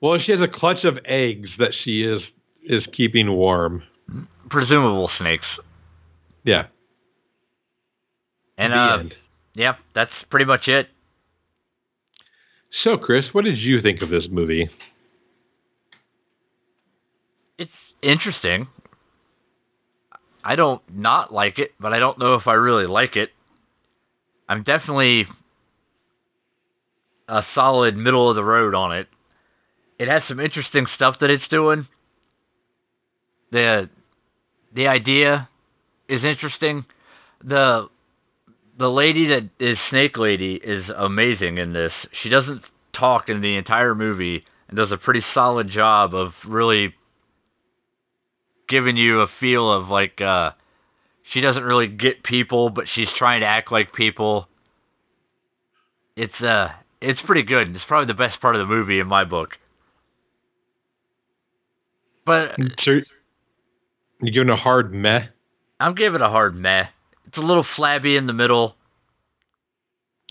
Well, 0.00 0.18
she 0.24 0.32
has 0.32 0.40
a 0.40 0.48
clutch 0.48 0.84
of 0.84 0.98
eggs 1.04 1.48
that 1.58 1.72
she 1.84 2.02
is 2.02 2.20
is 2.64 2.82
keeping 2.96 3.30
warm. 3.32 3.82
presumable 4.50 5.10
snakes. 5.18 5.46
Yeah. 6.44 6.64
And 8.56 8.72
uh, 8.72 9.14
yep, 9.54 9.76
that's 9.94 10.10
pretty 10.30 10.44
much 10.46 10.68
it. 10.68 10.86
So, 12.84 12.96
Chris, 12.98 13.24
what 13.32 13.44
did 13.44 13.58
you 13.58 13.80
think 13.82 14.00
of 14.02 14.10
this 14.10 14.24
movie? 14.30 14.68
It's 17.58 17.70
interesting. 18.02 18.68
I 20.44 20.56
don't 20.56 20.82
not 20.92 21.32
like 21.32 21.58
it, 21.58 21.70
but 21.80 21.92
I 21.92 21.98
don't 21.98 22.18
know 22.18 22.34
if 22.34 22.46
I 22.46 22.52
really 22.52 22.86
like 22.86 23.16
it. 23.16 23.30
I'm 24.48 24.62
definitely 24.62 25.24
a 27.28 27.40
solid 27.54 27.96
middle 27.96 28.28
of 28.28 28.36
the 28.36 28.44
road 28.44 28.74
on 28.74 28.96
it. 28.96 29.06
It 29.98 30.08
has 30.08 30.22
some 30.28 30.40
interesting 30.40 30.86
stuff 30.96 31.16
that 31.20 31.30
it's 31.30 31.48
doing. 31.50 31.86
The 33.52 33.88
the 34.74 34.88
idea 34.88 35.48
is 36.08 36.20
interesting. 36.24 36.84
The 37.42 37.88
the 38.78 38.88
lady 38.88 39.28
that 39.28 39.48
is 39.60 39.78
Snake 39.90 40.18
Lady 40.18 40.60
is 40.62 40.84
amazing 40.94 41.58
in 41.58 41.72
this. 41.72 41.92
She 42.22 42.28
doesn't 42.28 42.62
talk 42.98 43.28
in 43.28 43.40
the 43.40 43.56
entire 43.56 43.94
movie 43.94 44.44
and 44.68 44.76
does 44.76 44.90
a 44.92 44.96
pretty 44.96 45.22
solid 45.32 45.70
job 45.72 46.14
of 46.14 46.32
really 46.46 46.92
giving 48.68 48.96
you 48.96 49.20
a 49.20 49.26
feel 49.40 49.72
of 49.72 49.88
like 49.88 50.20
uh 50.20 50.50
she 51.32 51.40
doesn't 51.40 51.62
really 51.64 51.86
get 51.88 52.22
people 52.24 52.70
but 52.70 52.84
she's 52.94 53.08
trying 53.18 53.40
to 53.40 53.46
act 53.46 53.70
like 53.72 53.92
people. 53.92 54.46
It's 56.16 56.40
uh 56.40 56.68
it's 57.00 57.20
pretty 57.26 57.42
good. 57.42 57.74
It's 57.74 57.84
probably 57.86 58.12
the 58.12 58.18
best 58.18 58.40
part 58.40 58.56
of 58.56 58.60
the 58.60 58.72
movie 58.72 58.98
in 59.00 59.06
my 59.06 59.24
book. 59.24 59.50
But 62.26 62.52
So, 62.84 63.00
you 64.22 64.32
giving 64.32 64.48
a 64.48 64.56
hard 64.56 64.92
meh? 64.92 65.26
I'm 65.78 65.94
giving 65.94 66.22
a 66.22 66.30
hard 66.30 66.54
meh. 66.54 66.84
It's 67.26 67.36
a 67.36 67.40
little 67.40 67.66
flabby 67.76 68.16
in 68.16 68.26
the 68.26 68.32
middle. 68.32 68.74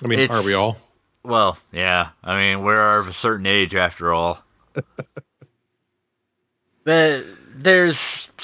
I 0.03 0.07
mean, 0.07 0.19
It's- 0.19 0.36
are 0.36 0.41
we 0.41 0.53
all? 0.55 0.77
Well, 1.23 1.57
yeah. 1.71 2.09
I 2.23 2.36
mean, 2.38 2.63
we're 2.63 2.99
of 2.99 3.07
a 3.07 3.13
certain 3.21 3.45
age 3.45 3.73
after 3.73 4.11
all. 4.13 4.39
but 6.86 7.21
there's 7.55 7.95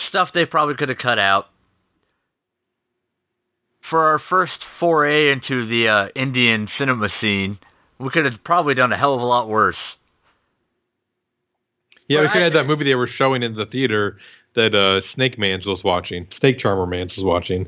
stuff 0.10 0.30
they 0.34 0.46
probably 0.46 0.76
could 0.76 0.90
have 0.90 0.98
cut 0.98 1.20
out. 1.20 1.46
For 3.90 4.00
our 4.08 4.22
first 4.30 4.54
foray 4.80 5.32
into 5.32 5.68
the 5.68 5.88
uh, 5.88 6.20
Indian 6.20 6.68
cinema 6.78 7.08
scene, 7.22 7.58
we 8.00 8.10
could 8.12 8.26
have 8.26 8.44
probably 8.44 8.76
done 8.76 8.92
a 8.92 8.98
hell 8.98 9.16
of 9.16 9.22
a 9.22 9.26
lot 9.26 9.48
worse. 9.50 9.76
Yeah, 12.08 12.20
But 12.20 12.22
we 12.24 12.28
could 12.30 12.38
I- 12.42 12.44
have 12.46 12.54
had 12.54 12.60
that 12.64 12.68
movie 12.68 12.84
they 12.86 12.96
were 12.96 13.10
showing 13.18 13.42
in 13.44 13.56
the 13.56 13.66
theater 13.66 14.18
that 14.56 14.76
uh, 14.76 15.06
Snake 15.16 15.40
Mans 15.40 15.66
was 15.66 15.82
watching. 15.84 16.28
Snake 16.40 16.60
Charmer 16.60 16.86
Mans 16.86 17.12
was 17.18 17.26
watching. 17.26 17.68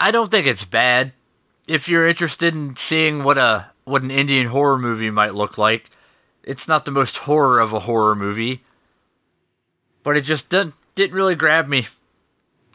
I 0.00 0.10
don't 0.10 0.30
think 0.30 0.46
it's 0.46 0.64
bad. 0.70 1.12
If 1.68 1.82
you're 1.86 2.08
interested 2.08 2.54
in 2.54 2.76
seeing 2.88 3.22
what 3.22 3.38
a 3.38 3.66
what 3.84 4.02
an 4.02 4.10
Indian 4.10 4.48
horror 4.48 4.78
movie 4.78 5.10
might 5.10 5.34
look 5.34 5.58
like, 5.58 5.82
it's 6.44 6.60
not 6.68 6.84
the 6.84 6.90
most 6.90 7.12
horror 7.24 7.60
of 7.60 7.72
a 7.72 7.80
horror 7.80 8.14
movie, 8.16 8.62
but 10.04 10.16
it 10.16 10.24
just 10.24 10.48
didn't 10.50 10.74
didn't 10.96 11.14
really 11.14 11.34
grab 11.34 11.68
me 11.68 11.82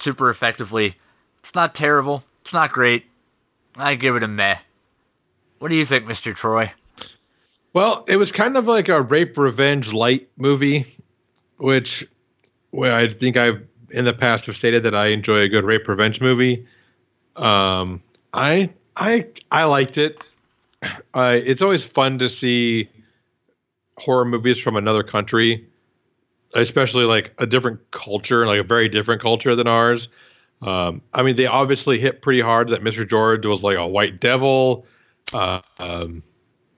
super 0.03 0.31
effectively. 0.31 0.95
It's 1.43 1.55
not 1.55 1.75
terrible. 1.75 2.23
It's 2.43 2.53
not 2.53 2.71
great. 2.71 3.03
I 3.75 3.95
give 3.95 4.15
it 4.15 4.23
a 4.23 4.27
meh. 4.27 4.55
What 5.59 5.69
do 5.69 5.75
you 5.75 5.85
think, 5.87 6.05
Mr. 6.05 6.35
Troy? 6.39 6.71
Well, 7.73 8.05
it 8.07 8.15
was 8.15 8.29
kind 8.35 8.57
of 8.57 8.65
like 8.65 8.87
a 8.89 9.01
rape 9.01 9.37
revenge 9.37 9.85
light 9.93 10.29
movie, 10.37 10.85
which 11.57 11.87
well, 12.71 12.91
I 12.91 13.05
think 13.19 13.37
I've 13.37 13.65
in 13.91 14.05
the 14.05 14.13
past 14.13 14.43
have 14.47 14.55
stated 14.57 14.83
that 14.83 14.95
I 14.95 15.09
enjoy 15.09 15.41
a 15.41 15.47
good 15.47 15.63
rape 15.63 15.87
revenge 15.87 16.17
movie. 16.19 16.65
Um, 17.35 18.01
I 18.33 18.73
I 18.95 19.25
I 19.51 19.63
liked 19.63 19.97
it. 19.97 20.15
Uh, 20.83 21.33
it's 21.33 21.61
always 21.61 21.81
fun 21.95 22.19
to 22.19 22.27
see 22.39 22.89
horror 23.97 24.25
movies 24.25 24.57
from 24.63 24.75
another 24.75 25.01
country, 25.01 25.67
especially 26.57 27.03
like 27.03 27.33
a 27.39 27.45
different 27.45 27.79
culture, 27.91 28.47
like 28.47 28.59
a 28.59 28.67
very 28.67 28.89
different 28.89 29.21
culture 29.21 29.55
than 29.55 29.67
ours. 29.67 30.07
Um, 30.61 31.01
I 31.13 31.21
mean, 31.21 31.37
they 31.37 31.45
obviously 31.45 31.99
hit 31.99 32.21
pretty 32.21 32.41
hard 32.41 32.69
that 32.69 32.81
Mr. 32.81 33.07
George 33.07 33.45
was 33.45 33.61
like 33.61 33.77
a 33.77 33.87
white 33.87 34.19
devil. 34.19 34.85
Uh, 35.31 35.59
um, 35.77 36.23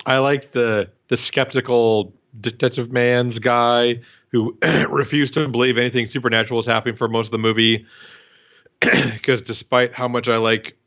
I 0.06 0.18
like 0.18 0.54
the 0.54 0.86
the 1.10 1.18
skeptical 1.28 2.14
detective 2.42 2.92
man's 2.92 3.40
guy 3.40 3.94
who 4.32 4.58
refused 4.92 5.34
to 5.36 5.48
believe 5.48 5.78
anything 5.78 6.10
supernatural 6.14 6.58
was 6.58 6.68
happening 6.68 6.96
for 6.98 7.08
most 7.08 7.28
of 7.28 7.32
the 7.32 7.38
movie. 7.38 7.86
Because 8.82 9.46
despite 9.46 9.94
how 9.94 10.08
much 10.08 10.28
I 10.30 10.38
like 10.38 10.78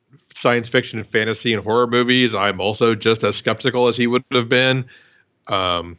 science 0.43 0.66
fiction 0.72 0.99
and 0.99 1.09
fantasy 1.11 1.53
and 1.53 1.62
horror 1.62 1.86
movies, 1.86 2.30
I'm 2.36 2.61
also 2.61 2.95
just 2.95 3.22
as 3.22 3.34
skeptical 3.38 3.88
as 3.88 3.97
he 3.97 4.07
would 4.07 4.24
have 4.32 4.49
been. 4.49 4.86
Um, 5.47 5.99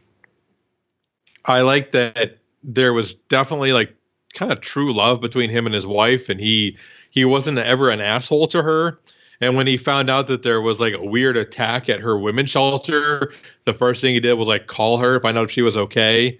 I 1.45 1.59
like 1.59 1.91
that 1.91 2.39
there 2.63 2.93
was 2.93 3.05
definitely 3.29 3.71
like 3.71 3.95
kind 4.37 4.51
of 4.51 4.59
true 4.73 4.95
love 4.95 5.21
between 5.21 5.49
him 5.49 5.65
and 5.65 5.75
his 5.75 5.85
wife, 5.85 6.21
and 6.27 6.39
he 6.39 6.77
he 7.11 7.25
wasn't 7.25 7.57
ever 7.57 7.89
an 7.89 8.01
asshole 8.01 8.47
to 8.49 8.61
her. 8.61 8.99
And 9.41 9.55
when 9.55 9.67
he 9.67 9.77
found 9.83 10.09
out 10.09 10.27
that 10.29 10.43
there 10.43 10.61
was 10.61 10.77
like 10.79 10.93
a 10.97 11.03
weird 11.03 11.35
attack 11.35 11.89
at 11.89 11.99
her 11.99 12.17
women's 12.17 12.51
shelter, 12.51 13.33
the 13.65 13.73
first 13.77 14.01
thing 14.01 14.13
he 14.13 14.19
did 14.19 14.35
was 14.35 14.47
like 14.47 14.67
call 14.67 14.99
her, 14.99 15.19
find 15.19 15.37
out 15.37 15.49
if 15.49 15.51
she 15.53 15.61
was 15.61 15.75
okay. 15.75 16.39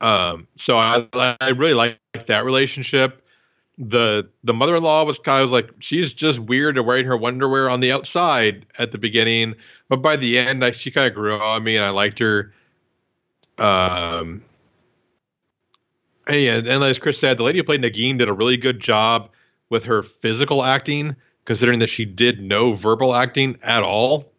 Um, 0.00 0.46
so 0.64 0.78
I 0.78 1.06
I 1.12 1.48
really 1.56 1.74
liked 1.74 1.98
that 2.28 2.44
relationship. 2.44 3.22
The 3.78 4.22
the 4.44 4.52
mother 4.52 4.76
in 4.76 4.82
law 4.82 5.04
was 5.04 5.16
kind 5.24 5.44
of 5.44 5.50
like 5.50 5.70
she's 5.88 6.12
just 6.18 6.38
weird 6.38 6.76
and 6.78 6.86
wearing 6.86 7.06
her 7.06 7.22
underwear 7.24 7.68
on 7.68 7.80
the 7.80 7.92
outside 7.92 8.66
at 8.78 8.92
the 8.92 8.98
beginning, 8.98 9.54
but 9.88 10.02
by 10.02 10.16
the 10.16 10.38
end 10.38 10.64
I, 10.64 10.70
she 10.82 10.90
kind 10.90 11.08
of 11.08 11.14
grew 11.14 11.36
on 11.38 11.64
me 11.64 11.76
and 11.76 11.84
I 11.84 11.90
liked 11.90 12.20
her. 12.20 12.52
Um, 13.58 14.42
and, 16.34 16.66
and 16.66 16.84
as 16.84 16.98
Chris 16.98 17.16
said, 17.20 17.38
the 17.38 17.42
lady 17.42 17.58
who 17.58 17.64
played 17.64 17.80
Nagin 17.80 18.18
did 18.18 18.28
a 18.28 18.32
really 18.32 18.56
good 18.56 18.82
job 18.84 19.30
with 19.70 19.84
her 19.84 20.02
physical 20.22 20.64
acting, 20.64 21.16
considering 21.46 21.78
that 21.80 21.88
she 21.96 22.04
did 22.04 22.40
no 22.40 22.76
verbal 22.76 23.14
acting 23.14 23.56
at 23.62 23.82
all. 23.82 24.32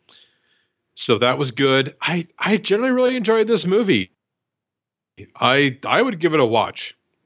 So 1.08 1.18
that 1.20 1.38
was 1.38 1.52
good. 1.52 1.96
I 2.02 2.28
I 2.38 2.58
generally 2.58 2.92
really 2.92 3.18
enjoyed 3.18 3.48
this 3.48 3.62
movie. 3.66 4.12
I 5.36 5.78
I 5.88 6.02
would 6.02 6.22
give 6.22 6.34
it 6.34 6.40
a 6.40 6.46
watch. 6.46 6.80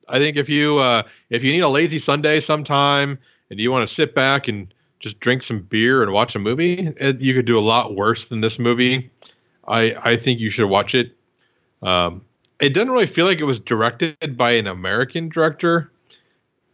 I 0.07 0.17
think 0.17 0.37
if 0.37 0.47
you 0.47 0.79
uh, 0.79 1.03
if 1.29 1.43
you 1.43 1.51
need 1.51 1.61
a 1.61 1.69
lazy 1.69 2.01
Sunday 2.05 2.41
sometime 2.45 3.17
and 3.49 3.59
you 3.59 3.71
want 3.71 3.89
to 3.89 3.95
sit 4.01 4.15
back 4.15 4.43
and 4.47 4.73
just 5.01 5.19
drink 5.19 5.43
some 5.47 5.67
beer 5.69 6.01
and 6.01 6.13
watch 6.13 6.31
a 6.35 6.39
movie, 6.39 6.87
it, 6.97 7.19
you 7.19 7.33
could 7.35 7.45
do 7.45 7.59
a 7.59 7.61
lot 7.61 7.95
worse 7.95 8.19
than 8.29 8.41
this 8.41 8.53
movie. 8.57 9.11
I 9.67 9.91
I 10.01 10.15
think 10.23 10.39
you 10.39 10.51
should 10.55 10.67
watch 10.67 10.93
it. 10.93 11.07
Um, 11.85 12.21
it 12.63 12.69
didn't 12.69 12.91
really 12.91 13.11
feel 13.13 13.27
like 13.27 13.39
it 13.39 13.43
was 13.43 13.57
directed 13.65 14.37
by 14.37 14.51
an 14.51 14.67
American 14.67 15.27
director. 15.27 15.91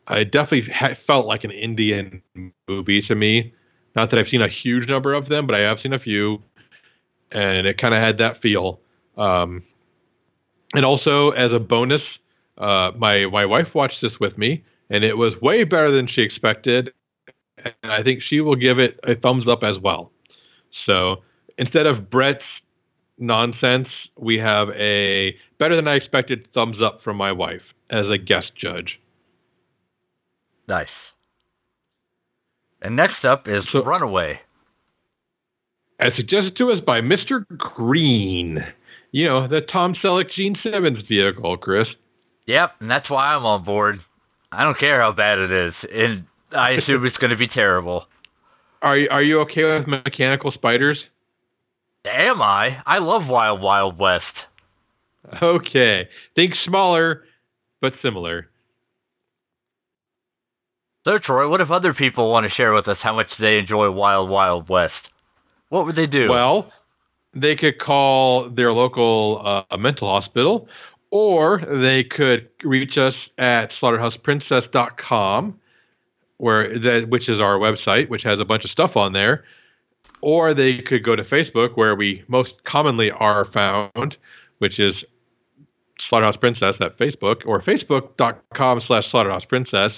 It 0.07 0.31
definitely 0.31 0.71
ha- 0.71 0.97
felt 1.07 1.25
like 1.25 1.43
an 1.43 1.51
Indian 1.51 2.21
movie 2.67 3.01
to 3.07 3.15
me. 3.15 3.53
Not 3.95 4.11
that 4.11 4.19
I've 4.19 4.27
seen 4.29 4.43
a 4.43 4.47
huge 4.63 4.87
number 4.87 5.15
of 5.15 5.29
them, 5.29 5.47
but 5.47 5.55
I 5.55 5.61
have 5.61 5.77
seen 5.81 5.93
a 5.93 5.99
few, 5.99 6.43
and 7.31 7.65
it 7.65 7.79
kind 7.81 7.95
of 7.95 8.01
had 8.01 8.19
that 8.19 8.39
feel. 8.39 8.79
Um, 9.17 9.63
and 10.73 10.85
also, 10.85 11.31
as 11.31 11.51
a 11.51 11.59
bonus, 11.59 12.01
uh, 12.59 12.91
my 12.95 13.25
my 13.25 13.45
wife 13.45 13.73
watched 13.73 13.97
this 14.03 14.11
with 14.19 14.37
me, 14.37 14.63
and 14.91 15.03
it 15.03 15.15
was 15.15 15.33
way 15.41 15.63
better 15.63 15.91
than 15.91 16.07
she 16.07 16.21
expected. 16.21 16.91
And 17.57 17.91
I 17.91 18.03
think 18.03 18.21
she 18.29 18.41
will 18.41 18.55
give 18.55 18.77
it 18.77 18.99
a 19.03 19.15
thumbs 19.15 19.45
up 19.49 19.63
as 19.63 19.75
well. 19.81 20.11
So 20.85 21.23
instead 21.57 21.87
of 21.87 22.11
Brett's 22.11 22.43
nonsense, 23.19 23.87
we 24.17 24.37
have 24.37 24.69
a 24.69 25.35
better 25.59 25.75
than 25.75 25.87
I 25.87 25.95
expected 25.95 26.47
thumbs 26.53 26.77
up 26.83 27.01
from 27.03 27.17
my 27.17 27.31
wife 27.31 27.61
as 27.91 28.05
a 28.05 28.17
guest 28.17 28.51
judge. 28.59 28.99
Nice. 30.67 30.87
And 32.81 32.95
next 32.95 33.25
up 33.25 33.47
is 33.47 33.63
so, 33.71 33.83
Runaway. 33.83 34.39
As 35.99 36.13
suggested 36.15 36.55
to 36.57 36.71
us 36.71 36.79
by 36.85 37.01
Mr. 37.01 37.45
Green. 37.57 38.59
You 39.11 39.27
know, 39.27 39.47
the 39.47 39.61
Tom 39.61 39.95
Selleck 40.01 40.25
Gene 40.35 40.55
Simmons 40.63 40.99
vehicle, 41.09 41.57
Chris. 41.57 41.87
Yep, 42.45 42.71
and 42.79 42.89
that's 42.89 43.09
why 43.09 43.33
I'm 43.33 43.45
on 43.45 43.65
board. 43.65 43.99
I 44.51 44.63
don't 44.63 44.79
care 44.79 44.99
how 45.01 45.11
bad 45.11 45.39
it 45.39 45.51
is, 45.51 45.73
and 45.91 46.25
I 46.51 46.71
assume 46.71 47.05
it's 47.05 47.17
going 47.17 47.31
to 47.31 47.37
be 47.37 47.47
terrible. 47.47 48.05
Are 48.81 48.97
you, 48.97 49.09
are 49.11 49.21
you 49.21 49.41
okay 49.41 49.63
with 49.63 49.87
mechanical 49.87 50.51
spiders? 50.51 50.97
Am 52.05 52.41
I? 52.41 52.81
I 52.85 52.99
love 52.99 53.23
Wild 53.27 53.61
Wild 53.61 53.99
West. 53.99 54.23
Okay. 55.43 56.07
Think 56.35 56.53
smaller, 56.65 57.23
but 57.81 57.93
similar. 58.01 58.47
So, 61.05 61.17
Troy, 61.23 61.49
what 61.49 61.61
if 61.61 61.71
other 61.71 61.93
people 61.93 62.31
want 62.31 62.45
to 62.45 62.55
share 62.55 62.73
with 62.73 62.87
us 62.87 62.97
how 63.01 63.15
much 63.15 63.27
they 63.39 63.57
enjoy 63.57 63.89
Wild 63.91 64.29
Wild 64.29 64.69
West? 64.69 64.93
What 65.69 65.85
would 65.85 65.95
they 65.95 66.07
do? 66.07 66.29
Well, 66.29 66.71
they 67.33 67.55
could 67.55 67.79
call 67.79 68.49
their 68.49 68.71
local 68.71 69.63
uh, 69.71 69.77
mental 69.77 70.07
hospital, 70.07 70.67
or 71.11 71.59
they 71.59 72.03
could 72.09 72.49
reach 72.63 72.97
us 72.97 73.13
at 73.37 73.67
slaughterhouseprincess.com, 73.81 75.59
where 76.37 76.79
that 76.79 77.07
which 77.09 77.29
is 77.29 77.39
our 77.41 77.57
website, 77.59 78.09
which 78.09 78.23
has 78.23 78.39
a 78.39 78.45
bunch 78.45 78.63
of 78.63 78.71
stuff 78.71 78.91
on 78.95 79.13
there, 79.13 79.43
or 80.21 80.53
they 80.53 80.77
could 80.87 81.03
go 81.03 81.15
to 81.15 81.23
Facebook, 81.23 81.75
where 81.75 81.95
we 81.95 82.23
most 82.27 82.51
commonly 82.67 83.09
are 83.11 83.47
found, 83.53 84.15
which 84.59 84.79
is 84.79 84.93
Slaughterhouse 86.09 86.37
Princess 86.37 86.75
at 86.81 86.97
Facebook, 86.97 87.45
or 87.45 87.61
facebook.com 87.61 88.81
slash 88.87 89.03
Slaughterhouse 89.11 89.43
Princess. 89.47 89.91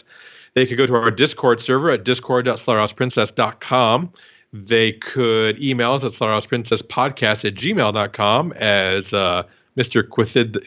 They 0.55 0.65
could 0.65 0.77
go 0.77 0.85
to 0.85 0.93
our 0.93 1.11
Discord 1.11 1.59
server 1.65 1.91
at 1.91 2.03
discord.slaughterhouseprincess.com. 2.03 4.11
They 4.53 4.95
could 5.13 5.61
email 5.61 5.93
us 5.93 6.03
at 6.05 6.11
slaughterhouseprincesspodcast 6.19 7.45
at 7.45 7.55
gmail.com 7.55 8.51
as 8.53 9.03
uh, 9.13 9.43
Mr. 9.77 10.03
Quithid, 10.03 10.57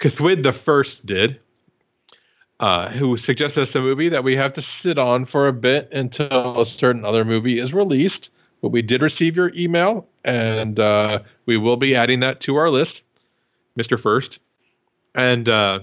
the 0.00 0.52
First 0.64 1.04
did, 1.04 1.40
uh, 2.60 2.90
who 2.90 3.18
suggested 3.26 3.68
us 3.68 3.74
a 3.74 3.80
movie 3.80 4.10
that 4.10 4.22
we 4.22 4.36
have 4.36 4.54
to 4.54 4.62
sit 4.84 4.96
on 4.96 5.26
for 5.26 5.48
a 5.48 5.52
bit 5.52 5.88
until 5.90 6.62
a 6.62 6.66
certain 6.78 7.04
other 7.04 7.24
movie 7.24 7.58
is 7.58 7.72
released. 7.72 8.28
But 8.62 8.68
we 8.70 8.80
did 8.80 9.02
receive 9.02 9.34
your 9.34 9.52
email, 9.54 10.06
and 10.24 10.78
uh, 10.78 11.18
we 11.46 11.58
will 11.58 11.76
be 11.76 11.96
adding 11.96 12.20
that 12.20 12.40
to 12.46 12.54
our 12.54 12.70
list, 12.70 12.92
Mr. 13.78 14.00
First. 14.00 14.28
And 15.14 15.48
uh, 15.48 15.80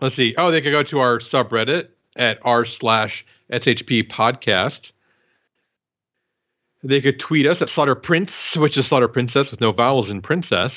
let's 0.00 0.16
see. 0.16 0.34
Oh, 0.38 0.52
they 0.52 0.60
could 0.60 0.70
go 0.70 0.82
to 0.88 0.98
our 0.98 1.20
subreddit 1.32 1.88
at 2.16 2.38
r 2.44 2.64
slash 2.80 3.10
SHP 3.52 4.10
podcast. 4.16 4.70
They 6.82 7.00
could 7.00 7.20
tweet 7.26 7.46
us 7.46 7.56
at 7.60 7.68
Slaughter 7.74 7.96
Prince, 7.96 8.30
which 8.54 8.78
is 8.78 8.84
Slaughter 8.88 9.08
Princess 9.08 9.46
with 9.50 9.60
no 9.60 9.72
vowels 9.72 10.08
in 10.08 10.22
princess. 10.22 10.70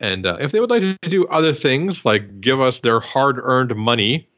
And 0.00 0.26
uh, 0.26 0.36
if 0.40 0.50
they 0.50 0.58
would 0.58 0.70
like 0.70 0.82
to 0.82 1.08
do 1.08 1.28
other 1.28 1.52
things, 1.62 1.92
like 2.04 2.40
give 2.40 2.60
us 2.60 2.74
their 2.82 2.98
hard 2.98 3.36
earned 3.40 3.76
money, 3.76 4.28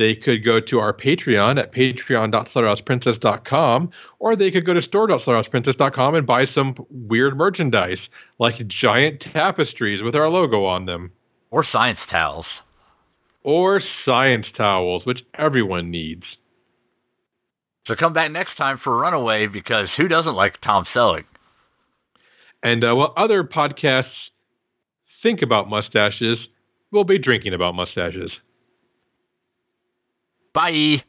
they 0.00 0.14
could 0.14 0.42
go 0.42 0.58
to 0.70 0.78
our 0.78 0.94
Patreon 0.94 1.62
at 1.62 1.74
patreon.slaughterhouseprincess.com, 1.74 3.90
or 4.18 4.34
they 4.34 4.50
could 4.50 4.64
go 4.64 4.72
to 4.72 4.80
store.slaughterhouseprincess.com 4.80 6.14
and 6.14 6.26
buy 6.26 6.46
some 6.54 6.74
weird 6.88 7.36
merchandise, 7.36 7.98
like 8.38 8.54
giant 8.82 9.22
tapestries 9.34 10.02
with 10.02 10.14
our 10.14 10.30
logo 10.30 10.64
on 10.64 10.86
them. 10.86 11.12
Or 11.50 11.66
science 11.70 11.98
towels. 12.10 12.46
Or 13.42 13.82
science 14.06 14.46
towels, 14.56 15.04
which 15.04 15.18
everyone 15.38 15.90
needs. 15.90 16.22
So 17.86 17.94
come 17.94 18.14
back 18.14 18.30
next 18.30 18.56
time 18.56 18.80
for 18.82 18.96
Runaway 18.96 19.48
because 19.52 19.88
who 19.98 20.08
doesn't 20.08 20.34
like 20.34 20.54
Tom 20.64 20.86
Selleck? 20.96 21.24
And 22.62 22.82
uh, 22.82 22.94
while 22.94 23.12
other 23.18 23.44
podcasts 23.44 24.04
think 25.22 25.42
about 25.42 25.68
mustaches, 25.68 26.38
we'll 26.90 27.04
be 27.04 27.18
drinking 27.18 27.52
about 27.52 27.74
mustaches. 27.74 28.30
Bye. 30.52 31.02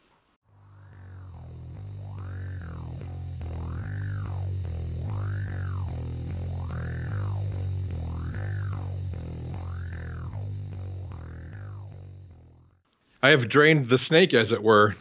I 13.23 13.29
have 13.29 13.49
drained 13.49 13.89
the 13.89 13.99
snake, 14.07 14.33
as 14.33 14.51
it 14.51 14.63
were. 14.63 14.95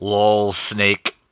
Lol, 0.00 0.54
snake. 0.72 1.09